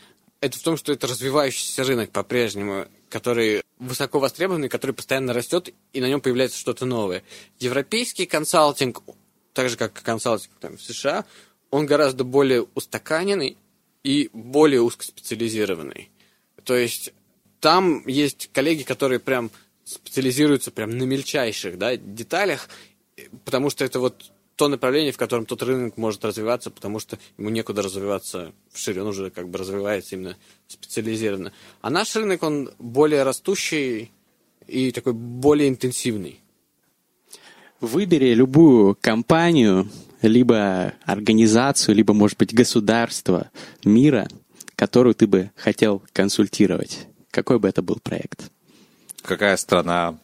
это 0.41 0.57
в 0.57 0.61
том, 0.61 0.77
что 0.77 0.91
это 0.91 1.07
развивающийся 1.07 1.83
рынок 1.83 2.11
по-прежнему, 2.11 2.87
который 3.09 3.61
высоко 3.79 4.19
востребованный, 4.19 4.69
который 4.69 4.91
постоянно 4.91 5.33
растет, 5.33 5.69
и 5.93 6.01
на 6.01 6.07
нем 6.07 6.21
появляется 6.21 6.57
что-то 6.57 6.85
новое. 6.85 7.23
Европейский 7.59 8.25
консалтинг, 8.25 9.01
так 9.53 9.69
же 9.69 9.77
как 9.77 9.93
консалтинг 9.93 10.51
там, 10.59 10.77
в 10.77 10.81
США, 10.81 11.25
он 11.71 11.85
гораздо 11.85 12.23
более 12.23 12.65
устаканенный 12.73 13.57
и 14.03 14.29
более 14.33 14.81
узкоспециализированный. 14.81 16.09
То 16.63 16.75
есть 16.75 17.13
там 17.59 18.05
есть 18.07 18.49
коллеги, 18.53 18.83
которые 18.83 19.19
прям 19.19 19.51
специализируются 19.83 20.71
прям 20.71 20.97
на 20.97 21.03
мельчайших 21.03 21.77
да, 21.77 21.95
деталях, 21.95 22.69
потому 23.43 23.69
что 23.69 23.85
это 23.85 23.99
вот 23.99 24.31
то 24.55 24.67
направление, 24.67 25.11
в 25.11 25.17
котором 25.17 25.45
тот 25.45 25.61
рынок 25.63 25.97
может 25.97 26.23
развиваться, 26.23 26.71
потому 26.71 26.99
что 26.99 27.19
ему 27.37 27.49
некуда 27.49 27.81
развиваться 27.81 28.53
вшире, 28.71 29.01
он 29.01 29.09
уже 29.09 29.29
как 29.29 29.49
бы 29.49 29.57
развивается 29.57 30.15
именно 30.15 30.37
специализированно. 30.67 31.51
А 31.81 31.89
наш 31.89 32.15
рынок, 32.15 32.41
он 32.43 32.71
более 32.79 33.23
растущий 33.23 34.11
и 34.67 34.91
такой 34.91 35.13
более 35.13 35.67
интенсивный. 35.67 36.39
Выбери 37.81 38.33
любую 38.33 38.95
компанию, 38.99 39.89
либо 40.21 40.93
организацию, 41.03 41.95
либо, 41.95 42.13
может 42.13 42.37
быть, 42.37 42.53
государство 42.53 43.51
мира, 43.83 44.27
которую 44.75 45.15
ты 45.15 45.27
бы 45.27 45.51
хотел 45.55 46.01
консультировать. 46.13 47.07
Какой 47.31 47.59
бы 47.59 47.67
это 47.67 47.81
был 47.81 47.97
проект? 48.01 48.51
Какая 49.21 49.57
страна? 49.57 50.17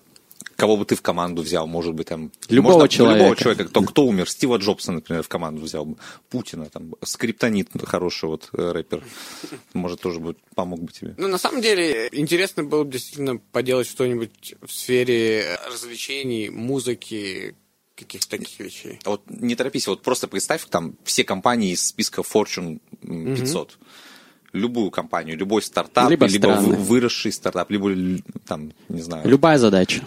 Кого 0.56 0.78
бы 0.78 0.86
ты 0.86 0.96
в 0.96 1.02
команду 1.02 1.42
взял? 1.42 1.66
Может 1.66 1.96
быть, 1.96 2.08
там... 2.08 2.32
Любого 2.48 2.74
можно 2.74 2.88
человека. 2.88 3.18
Любого 3.20 3.36
человека. 3.36 3.66
Кто, 3.66 3.82
кто 3.82 4.06
умер? 4.06 4.30
Стива 4.30 4.58
Джобса, 4.58 4.92
например, 4.92 5.24
в 5.24 5.28
команду 5.28 5.64
взял 5.64 5.86
бы. 5.86 5.98
Путина, 6.30 6.70
там, 6.70 6.94
Скриптонит, 7.04 7.70
хороший 7.84 8.26
вот 8.30 8.50
э, 8.54 8.72
рэпер. 8.72 9.04
Может, 9.74 10.02
тоже 10.02 10.20
бы 10.20 10.36
помог 10.54 10.84
бы 10.84 10.92
тебе. 10.92 11.16
Ну, 11.18 11.28
на 11.28 11.40
самом 11.40 11.62
деле, 11.62 12.10
интересно 12.12 12.64
было 12.64 12.84
бы 12.84 12.92
действительно 12.92 13.38
поделать 13.38 13.88
что-нибудь 13.88 14.54
в 14.62 14.72
сфере 14.72 15.58
развлечений, 15.68 16.50
музыки, 16.50 17.56
каких-то 17.96 18.30
таких 18.30 18.60
вещей. 18.60 19.00
А 19.04 19.12
Вот 19.12 19.24
не 19.30 19.56
торопись, 19.56 19.88
вот 19.88 20.02
просто 20.02 20.28
представь 20.28 20.66
там 20.66 20.96
все 21.04 21.24
компании 21.24 21.72
из 21.72 21.86
списка 21.88 22.22
Fortune 22.22 22.82
м, 23.04 23.36
500. 23.36 23.78
Любую 24.54 24.92
компанию, 24.92 25.38
любой 25.38 25.62
стартап, 25.62 26.10
Либо 26.10 26.26
либо, 26.26 26.48
страны. 26.48 26.76
выросший 26.76 27.32
стартап, 27.32 27.72
либо 27.72 28.22
там, 28.46 28.74
не 28.90 29.02
знаю, 29.02 29.28
Любая 29.28 29.58
задача. 29.58 30.04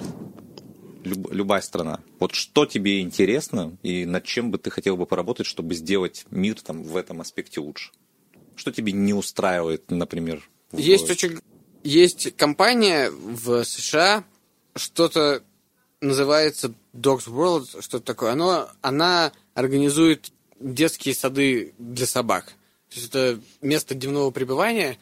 люб- 1.02 1.32
любая 1.32 1.60
страна. 1.62 2.00
Вот 2.18 2.34
что 2.34 2.66
тебе 2.66 3.00
интересно 3.00 3.76
и 3.82 4.04
над 4.04 4.24
чем 4.24 4.50
бы 4.50 4.58
ты 4.58 4.70
хотел 4.70 4.96
бы 4.96 5.06
поработать, 5.06 5.46
чтобы 5.46 5.74
сделать 5.74 6.26
мир 6.30 6.60
там 6.60 6.82
в 6.82 6.96
этом 6.96 7.20
аспекте 7.22 7.60
лучше? 7.60 7.90
Что 8.56 8.70
тебе 8.70 8.92
не 8.92 9.14
устраивает, 9.14 9.90
например? 9.90 10.48
в- 10.72 10.78
Есть 10.78 11.10
очень... 11.10 11.38
Есть 11.82 12.34
компания 12.36 13.10
в 13.10 13.62
США, 13.64 14.24
что-то 14.74 15.42
называется 16.00 16.72
Dogs 16.94 17.28
World, 17.28 17.82
что-то 17.82 18.04
такое. 18.04 18.32
Оно, 18.32 18.68
она 18.82 19.32
организует 19.54 20.32
детские 20.60 21.14
сады 21.14 21.74
для 21.78 22.06
собак. 22.06 22.54
То 22.94 23.00
есть 23.00 23.10
это 23.10 23.40
место 23.60 23.96
дневного 23.96 24.30
пребывания, 24.30 24.98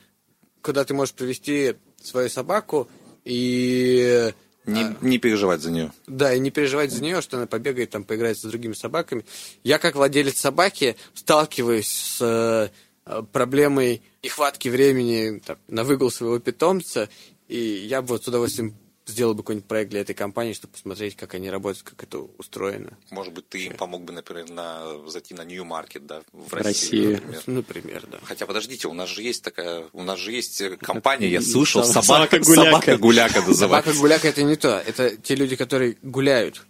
куда 0.62 0.82
ты 0.84 0.94
можешь 0.94 1.12
привести 1.12 1.74
свою 2.02 2.30
собаку 2.30 2.88
и 3.22 4.32
Не, 4.64 4.96
не 5.02 5.18
переживать 5.18 5.60
за 5.60 5.70
нее. 5.70 5.92
да, 6.06 6.32
и 6.32 6.38
не 6.38 6.50
переживать 6.50 6.90
за 6.90 7.02
нее, 7.02 7.20
что 7.20 7.36
она 7.36 7.46
побегает, 7.46 7.90
там, 7.90 8.04
поиграет 8.04 8.38
с 8.38 8.42
другими 8.42 8.72
собаками. 8.72 9.26
Я, 9.62 9.78
как 9.78 9.94
владелец 9.94 10.38
собаки, 10.38 10.96
сталкиваюсь 11.12 11.90
с 11.90 12.70
э, 13.04 13.22
проблемой 13.30 14.00
нехватки 14.22 14.70
времени 14.70 15.40
там, 15.40 15.58
на 15.68 15.84
выгул 15.84 16.10
своего 16.10 16.38
питомца, 16.38 17.10
и 17.48 17.58
я 17.58 18.00
бы 18.00 18.08
вот 18.08 18.24
с 18.24 18.28
удовольствием 18.28 18.74
сделал 19.06 19.34
бы 19.34 19.42
какой-нибудь 19.42 19.66
проект 19.68 19.90
для 19.90 20.00
этой 20.00 20.14
компании, 20.14 20.52
чтобы 20.52 20.72
посмотреть, 20.74 21.16
как 21.16 21.34
они 21.34 21.50
работают, 21.50 21.82
как 21.88 22.02
это 22.04 22.18
устроено. 22.38 22.96
Может 23.10 23.32
быть, 23.34 23.48
ты 23.48 23.64
им 23.66 23.76
помог 23.76 24.02
бы, 24.04 24.12
например, 24.12 24.48
на, 24.50 25.08
зайти 25.08 25.34
на 25.34 25.42
New 25.44 25.64
Market, 25.64 26.06
да, 26.06 26.22
в, 26.32 26.52
России. 26.54 27.14
Например. 27.14 27.42
Например, 27.46 28.04
да. 28.10 28.18
Хотя, 28.22 28.46
подождите, 28.46 28.88
у 28.88 28.94
нас 28.94 29.08
же 29.08 29.22
есть 29.22 29.42
такая, 29.42 29.84
у 29.92 30.02
нас 30.02 30.18
же 30.20 30.30
есть 30.32 30.60
э, 30.60 30.76
компания, 30.76 31.28
я 31.28 31.40
слышал, 31.42 31.82
Собака- 31.82 32.02
собака, 32.06 32.44
собака-гуляка. 32.44 32.70
собака-гуляка 32.70 33.40
называется. 33.46 33.58
Собака-гуляка 33.90 34.28
это 34.28 34.42
не 34.44 34.56
то. 34.56 34.82
Это 34.86 35.16
те 35.16 35.34
люди, 35.34 35.56
которые 35.56 35.96
гуляют 36.02 36.62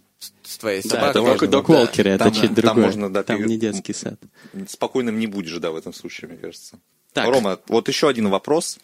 с 0.43 0.57
твоей 0.57 0.81
Да, 0.81 0.89
собакой. 0.89 1.09
это 1.11 1.21
важно, 1.21 1.37
как 1.39 1.49
у 1.49 1.51
Док 1.51 1.67
Да. 1.67 1.73
Волкера, 1.73 2.09
это 2.09 2.23
Там- 2.25 2.33
чуть 2.33 2.41
там 2.45 2.53
другое. 2.55 2.85
можно, 2.85 3.13
да, 3.13 3.23
Там 3.23 3.45
не 3.45 3.57
детский 3.57 3.93
сад. 3.93 4.19
Спокойным 4.67 5.19
не 5.19 5.27
будешь, 5.27 5.57
да, 5.57 5.71
в 5.71 5.75
этом 5.75 5.93
случае, 5.93 6.29
мне 6.31 6.37
кажется. 6.39 6.79
Так. 7.13 7.27
Рома, 7.29 7.59
вот 7.67 7.87
еще 7.89 8.07
один 8.09 8.29
вопрос 8.29 8.79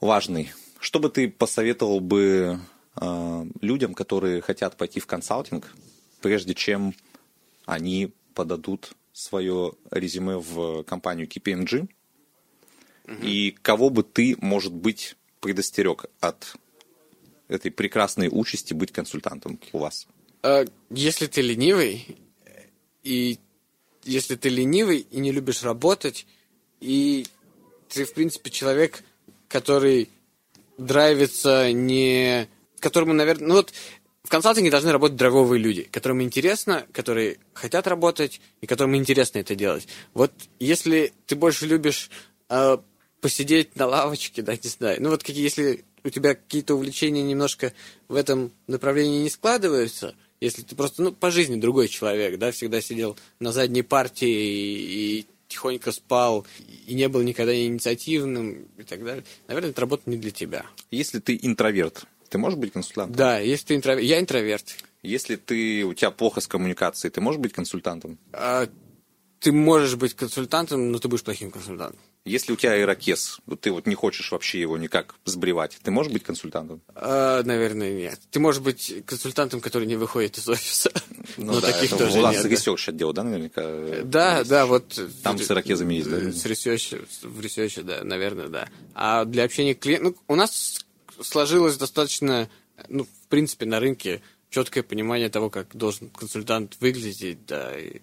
важный. 0.00 0.52
Что 0.84 1.00
бы 1.00 1.08
ты 1.08 1.30
посоветовал 1.30 2.00
бы 2.00 2.60
э, 3.00 3.44
людям, 3.62 3.94
которые 3.94 4.42
хотят 4.42 4.76
пойти 4.76 5.00
в 5.00 5.06
консалтинг, 5.06 5.74
прежде 6.20 6.54
чем 6.54 6.94
они 7.64 8.12
подадут 8.34 8.92
свое 9.14 9.72
резюме 9.90 10.36
в 10.36 10.82
компанию 10.82 11.26
KPMG? 11.26 11.88
И 13.22 13.56
кого 13.62 13.88
бы 13.88 14.02
ты, 14.02 14.36
может 14.42 14.74
быть, 14.74 15.16
предостерег 15.40 16.04
от 16.20 16.54
этой 17.48 17.70
прекрасной 17.70 18.28
участи 18.30 18.74
быть 18.74 18.92
консультантом 18.92 19.58
у 19.72 19.78
вас? 19.78 20.06
Э, 20.42 20.66
Если 20.90 21.28
ты 21.28 21.40
ленивый, 21.40 22.18
и 23.02 23.38
если 24.02 24.34
ты 24.34 24.50
ленивый 24.50 24.98
и 24.98 25.18
не 25.18 25.32
любишь 25.32 25.62
работать, 25.62 26.26
и 26.80 27.24
ты, 27.88 28.04
в 28.04 28.12
принципе, 28.12 28.50
человек, 28.50 29.02
который 29.48 30.10
драйвится 30.78 31.72
не... 31.72 32.48
Которому, 32.80 33.12
наверное... 33.12 33.48
Ну 33.48 33.54
вот 33.54 33.72
в 34.24 34.28
консалтинге 34.28 34.70
должны 34.70 34.90
работать 34.90 35.16
драйвовые 35.16 35.60
люди, 35.60 35.82
которым 35.82 36.22
интересно, 36.22 36.86
которые 36.92 37.38
хотят 37.52 37.86
работать, 37.86 38.40
и 38.62 38.66
которым 38.66 38.96
интересно 38.96 39.38
это 39.38 39.54
делать. 39.54 39.86
Вот 40.14 40.32
если 40.58 41.12
ты 41.26 41.36
больше 41.36 41.66
любишь 41.66 42.10
э, 42.48 42.78
посидеть 43.20 43.76
на 43.76 43.86
лавочке, 43.86 44.40
да, 44.42 44.54
не 44.54 44.68
знаю, 44.70 45.02
ну 45.02 45.10
вот 45.10 45.22
какие, 45.22 45.42
если 45.42 45.84
у 46.04 46.10
тебя 46.10 46.34
какие-то 46.34 46.74
увлечения 46.74 47.22
немножко 47.22 47.72
в 48.08 48.14
этом 48.14 48.52
направлении 48.66 49.22
не 49.22 49.30
складываются, 49.30 50.14
если 50.40 50.62
ты 50.62 50.74
просто, 50.74 51.02
ну, 51.02 51.12
по 51.12 51.30
жизни 51.30 51.60
другой 51.60 51.88
человек, 51.88 52.38
да, 52.38 52.50
всегда 52.50 52.80
сидел 52.80 53.16
на 53.40 53.52
задней 53.52 53.82
партии 53.82 54.28
и, 54.28 55.20
и 55.20 55.26
тихонько 55.54 55.92
спал, 55.92 56.46
и 56.86 56.94
не 56.94 57.08
был 57.08 57.22
никогда 57.22 57.54
инициативным 57.54 58.66
и 58.76 58.82
так 58.82 59.04
далее, 59.04 59.24
наверное, 59.46 59.70
эта 59.70 59.80
работа 59.80 60.02
не 60.06 60.16
для 60.16 60.30
тебя. 60.30 60.66
Если 60.90 61.20
ты 61.20 61.38
интроверт, 61.40 62.04
ты 62.28 62.38
можешь 62.38 62.58
быть 62.58 62.72
консультантом? 62.72 63.16
Да, 63.16 63.38
если 63.38 63.66
ты 63.66 63.76
интроверт. 63.76 64.04
Я 64.04 64.18
интроверт. 64.18 64.76
Если 65.02 65.36
ты, 65.36 65.84
у 65.84 65.94
тебя 65.94 66.10
плохо 66.10 66.40
с 66.40 66.48
коммуникацией, 66.48 67.12
ты 67.12 67.20
можешь 67.20 67.40
быть 67.40 67.52
консультантом? 67.52 68.18
А, 68.32 68.66
ты 69.44 69.52
можешь 69.52 69.96
быть 69.96 70.14
консультантом, 70.14 70.90
но 70.90 70.98
ты 70.98 71.06
будешь 71.06 71.22
плохим 71.22 71.50
консультантом. 71.50 72.00
Если 72.24 72.50
у 72.50 72.56
тебя 72.56 72.80
ирокез, 72.80 73.40
ты 73.60 73.70
вот 73.70 73.86
не 73.86 73.94
хочешь 73.94 74.32
вообще 74.32 74.58
его 74.58 74.78
никак 74.78 75.16
сбривать, 75.26 75.78
ты 75.82 75.90
можешь 75.90 76.10
быть 76.10 76.22
консультантом? 76.22 76.80
А, 76.94 77.42
наверное, 77.42 77.92
нет. 77.92 78.18
Ты 78.30 78.40
можешь 78.40 78.62
быть 78.62 79.04
консультантом, 79.04 79.60
который 79.60 79.86
не 79.86 79.96
выходит 79.96 80.38
из 80.38 80.48
офиса. 80.48 80.90
Ну, 81.36 81.52
но 81.52 81.60
да, 81.60 81.72
таких 81.72 81.92
это 81.92 82.06
тоже 82.06 82.20
у 82.20 82.22
вас 82.22 82.36
нет. 82.36 82.46
research 82.46 82.88
отдел, 82.88 83.12
да, 83.12 83.22
наверняка? 83.22 84.02
Да, 84.04 84.44
да, 84.44 84.64
вот. 84.64 84.98
Там 85.22 85.38
с 85.38 85.50
ирокезами 85.50 85.92
есть, 85.92 86.08
да? 86.08 86.32
С 86.32 86.46
research 86.46 86.91
е, 86.91 87.02
в 87.22 87.38
research 87.42 87.74
е, 87.74 87.82
да, 87.82 88.02
наверное, 88.02 88.48
да. 88.48 88.70
А 88.94 89.26
для 89.26 89.44
общения 89.44 89.74
клиентов... 89.74 90.14
Ну, 90.26 90.34
у 90.34 90.36
нас 90.36 90.86
сложилось 91.20 91.76
достаточно, 91.76 92.48
ну, 92.88 93.04
в 93.04 93.28
принципе, 93.28 93.66
на 93.66 93.78
рынке 93.78 94.22
четкое 94.48 94.82
понимание 94.82 95.28
того, 95.28 95.50
как 95.50 95.76
должен 95.76 96.08
консультант 96.08 96.78
выглядеть, 96.80 97.44
да, 97.44 97.78
и 97.78 98.00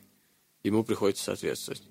ему 0.64 0.84
приходится 0.84 1.26
соответствовать. 1.26 1.84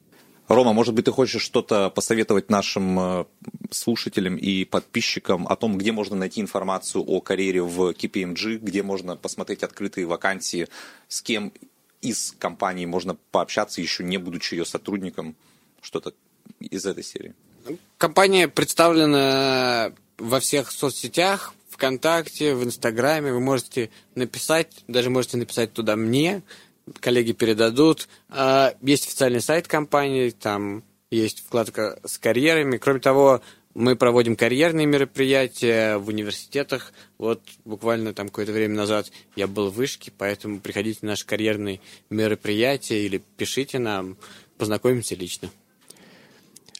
Рома, 0.49 0.73
может 0.73 0.95
быть, 0.95 1.05
ты 1.05 1.12
хочешь 1.12 1.43
что-то 1.43 1.91
посоветовать 1.91 2.51
нашим 2.51 2.99
э, 2.99 3.25
слушателям 3.71 4.37
и 4.37 4.64
подписчикам 4.64 5.47
о 5.47 5.55
том, 5.55 5.79
где 5.79 5.93
можно 5.93 6.16
найти 6.16 6.41
информацию 6.41 7.05
о 7.07 7.21
карьере 7.21 7.62
в 7.62 7.91
KPMG, 7.93 8.59
где 8.59 8.83
можно 8.83 9.14
посмотреть 9.14 9.62
открытые 9.62 10.07
вакансии, 10.07 10.66
с 11.07 11.23
кем 11.23 11.53
из 12.01 12.35
компании 12.39 12.85
можно 12.85 13.16
пообщаться, 13.31 13.81
еще 13.81 14.03
не 14.03 14.16
будучи 14.16 14.55
ее 14.55 14.64
сотрудником, 14.64 15.37
что-то 15.83 16.14
из 16.59 16.85
этой 16.85 17.05
серии. 17.05 17.35
Компания 17.97 18.49
представлена 18.49 19.93
во 20.18 20.41
всех 20.41 20.73
соцсетях, 20.73 21.55
ВКонтакте, 21.68 22.55
в 22.55 22.64
Инстаграме. 22.64 23.33
Вы 23.33 23.41
можете 23.41 23.91
написать, 24.14 24.85
даже 24.89 25.11
можете 25.11 25.37
написать 25.37 25.73
туда 25.73 25.97
мне, 25.97 26.43
коллеги 27.01 27.33
передадут. 27.33 28.09
А, 28.28 28.74
Есть 28.83 29.07
официальный 29.07 29.41
сайт 29.41 29.68
компании, 29.68 30.31
там 30.31 30.83
есть 31.11 31.41
вкладка 31.41 31.99
с 32.05 32.18
карьерами. 32.18 32.76
Кроме 32.76 33.01
того, 33.01 33.43
мы 33.74 33.97
проводим 33.97 34.37
карьерные 34.37 34.87
мероприятия 34.87 35.97
в 35.97 36.09
университетах. 36.09 36.93
Вот 37.18 37.41
буквально 37.64 38.14
там 38.14 38.28
какое-то 38.28 38.53
время 38.53 38.74
назад 38.74 39.11
я 39.37 39.47
был 39.47 39.70
в 39.70 39.74
Вышке, 39.74 40.12
поэтому 40.16 40.61
приходите 40.61 41.01
на 41.03 41.11
наши 41.11 41.26
карьерные 41.26 41.81
мероприятия 42.11 43.05
или 43.05 43.22
пишите 43.37 43.78
нам, 43.78 44.16
познакомимся 44.59 45.14
лично. 45.14 45.51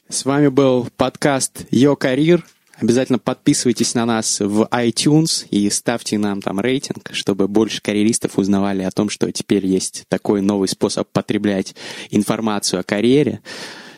С 0.09 0.25
вами 0.25 0.49
был 0.49 0.89
подкаст 0.97 1.65
Yo 1.71 1.97
Career. 1.97 2.43
Обязательно 2.81 3.19
подписывайтесь 3.19 3.93
на 3.93 4.07
нас 4.07 4.39
в 4.39 4.67
iTunes 4.71 5.45
и 5.51 5.69
ставьте 5.69 6.17
нам 6.17 6.41
там 6.41 6.59
рейтинг, 6.59 7.11
чтобы 7.13 7.47
больше 7.47 7.79
карьеристов 7.79 8.39
узнавали 8.39 8.81
о 8.81 8.89
том, 8.89 9.09
что 9.09 9.31
теперь 9.31 9.67
есть 9.67 10.05
такой 10.07 10.41
новый 10.41 10.67
способ 10.67 11.07
потреблять 11.09 11.75
информацию 12.09 12.79
о 12.79 12.83
карьере. 12.83 13.41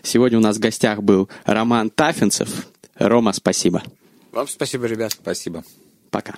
Сегодня 0.02 0.38
у 0.38 0.42
нас 0.42 0.58
в 0.58 0.60
гостях 0.60 1.02
был 1.02 1.30
Роман 1.46 1.92
Тафинцев. 1.92 2.68
Рома, 2.96 3.32
спасибо. 3.32 3.82
Вам 4.34 4.50
спасибо, 4.50 4.86
ребят. 4.86 5.14
Спасибо. 5.14 5.64
Пока. 6.12 6.36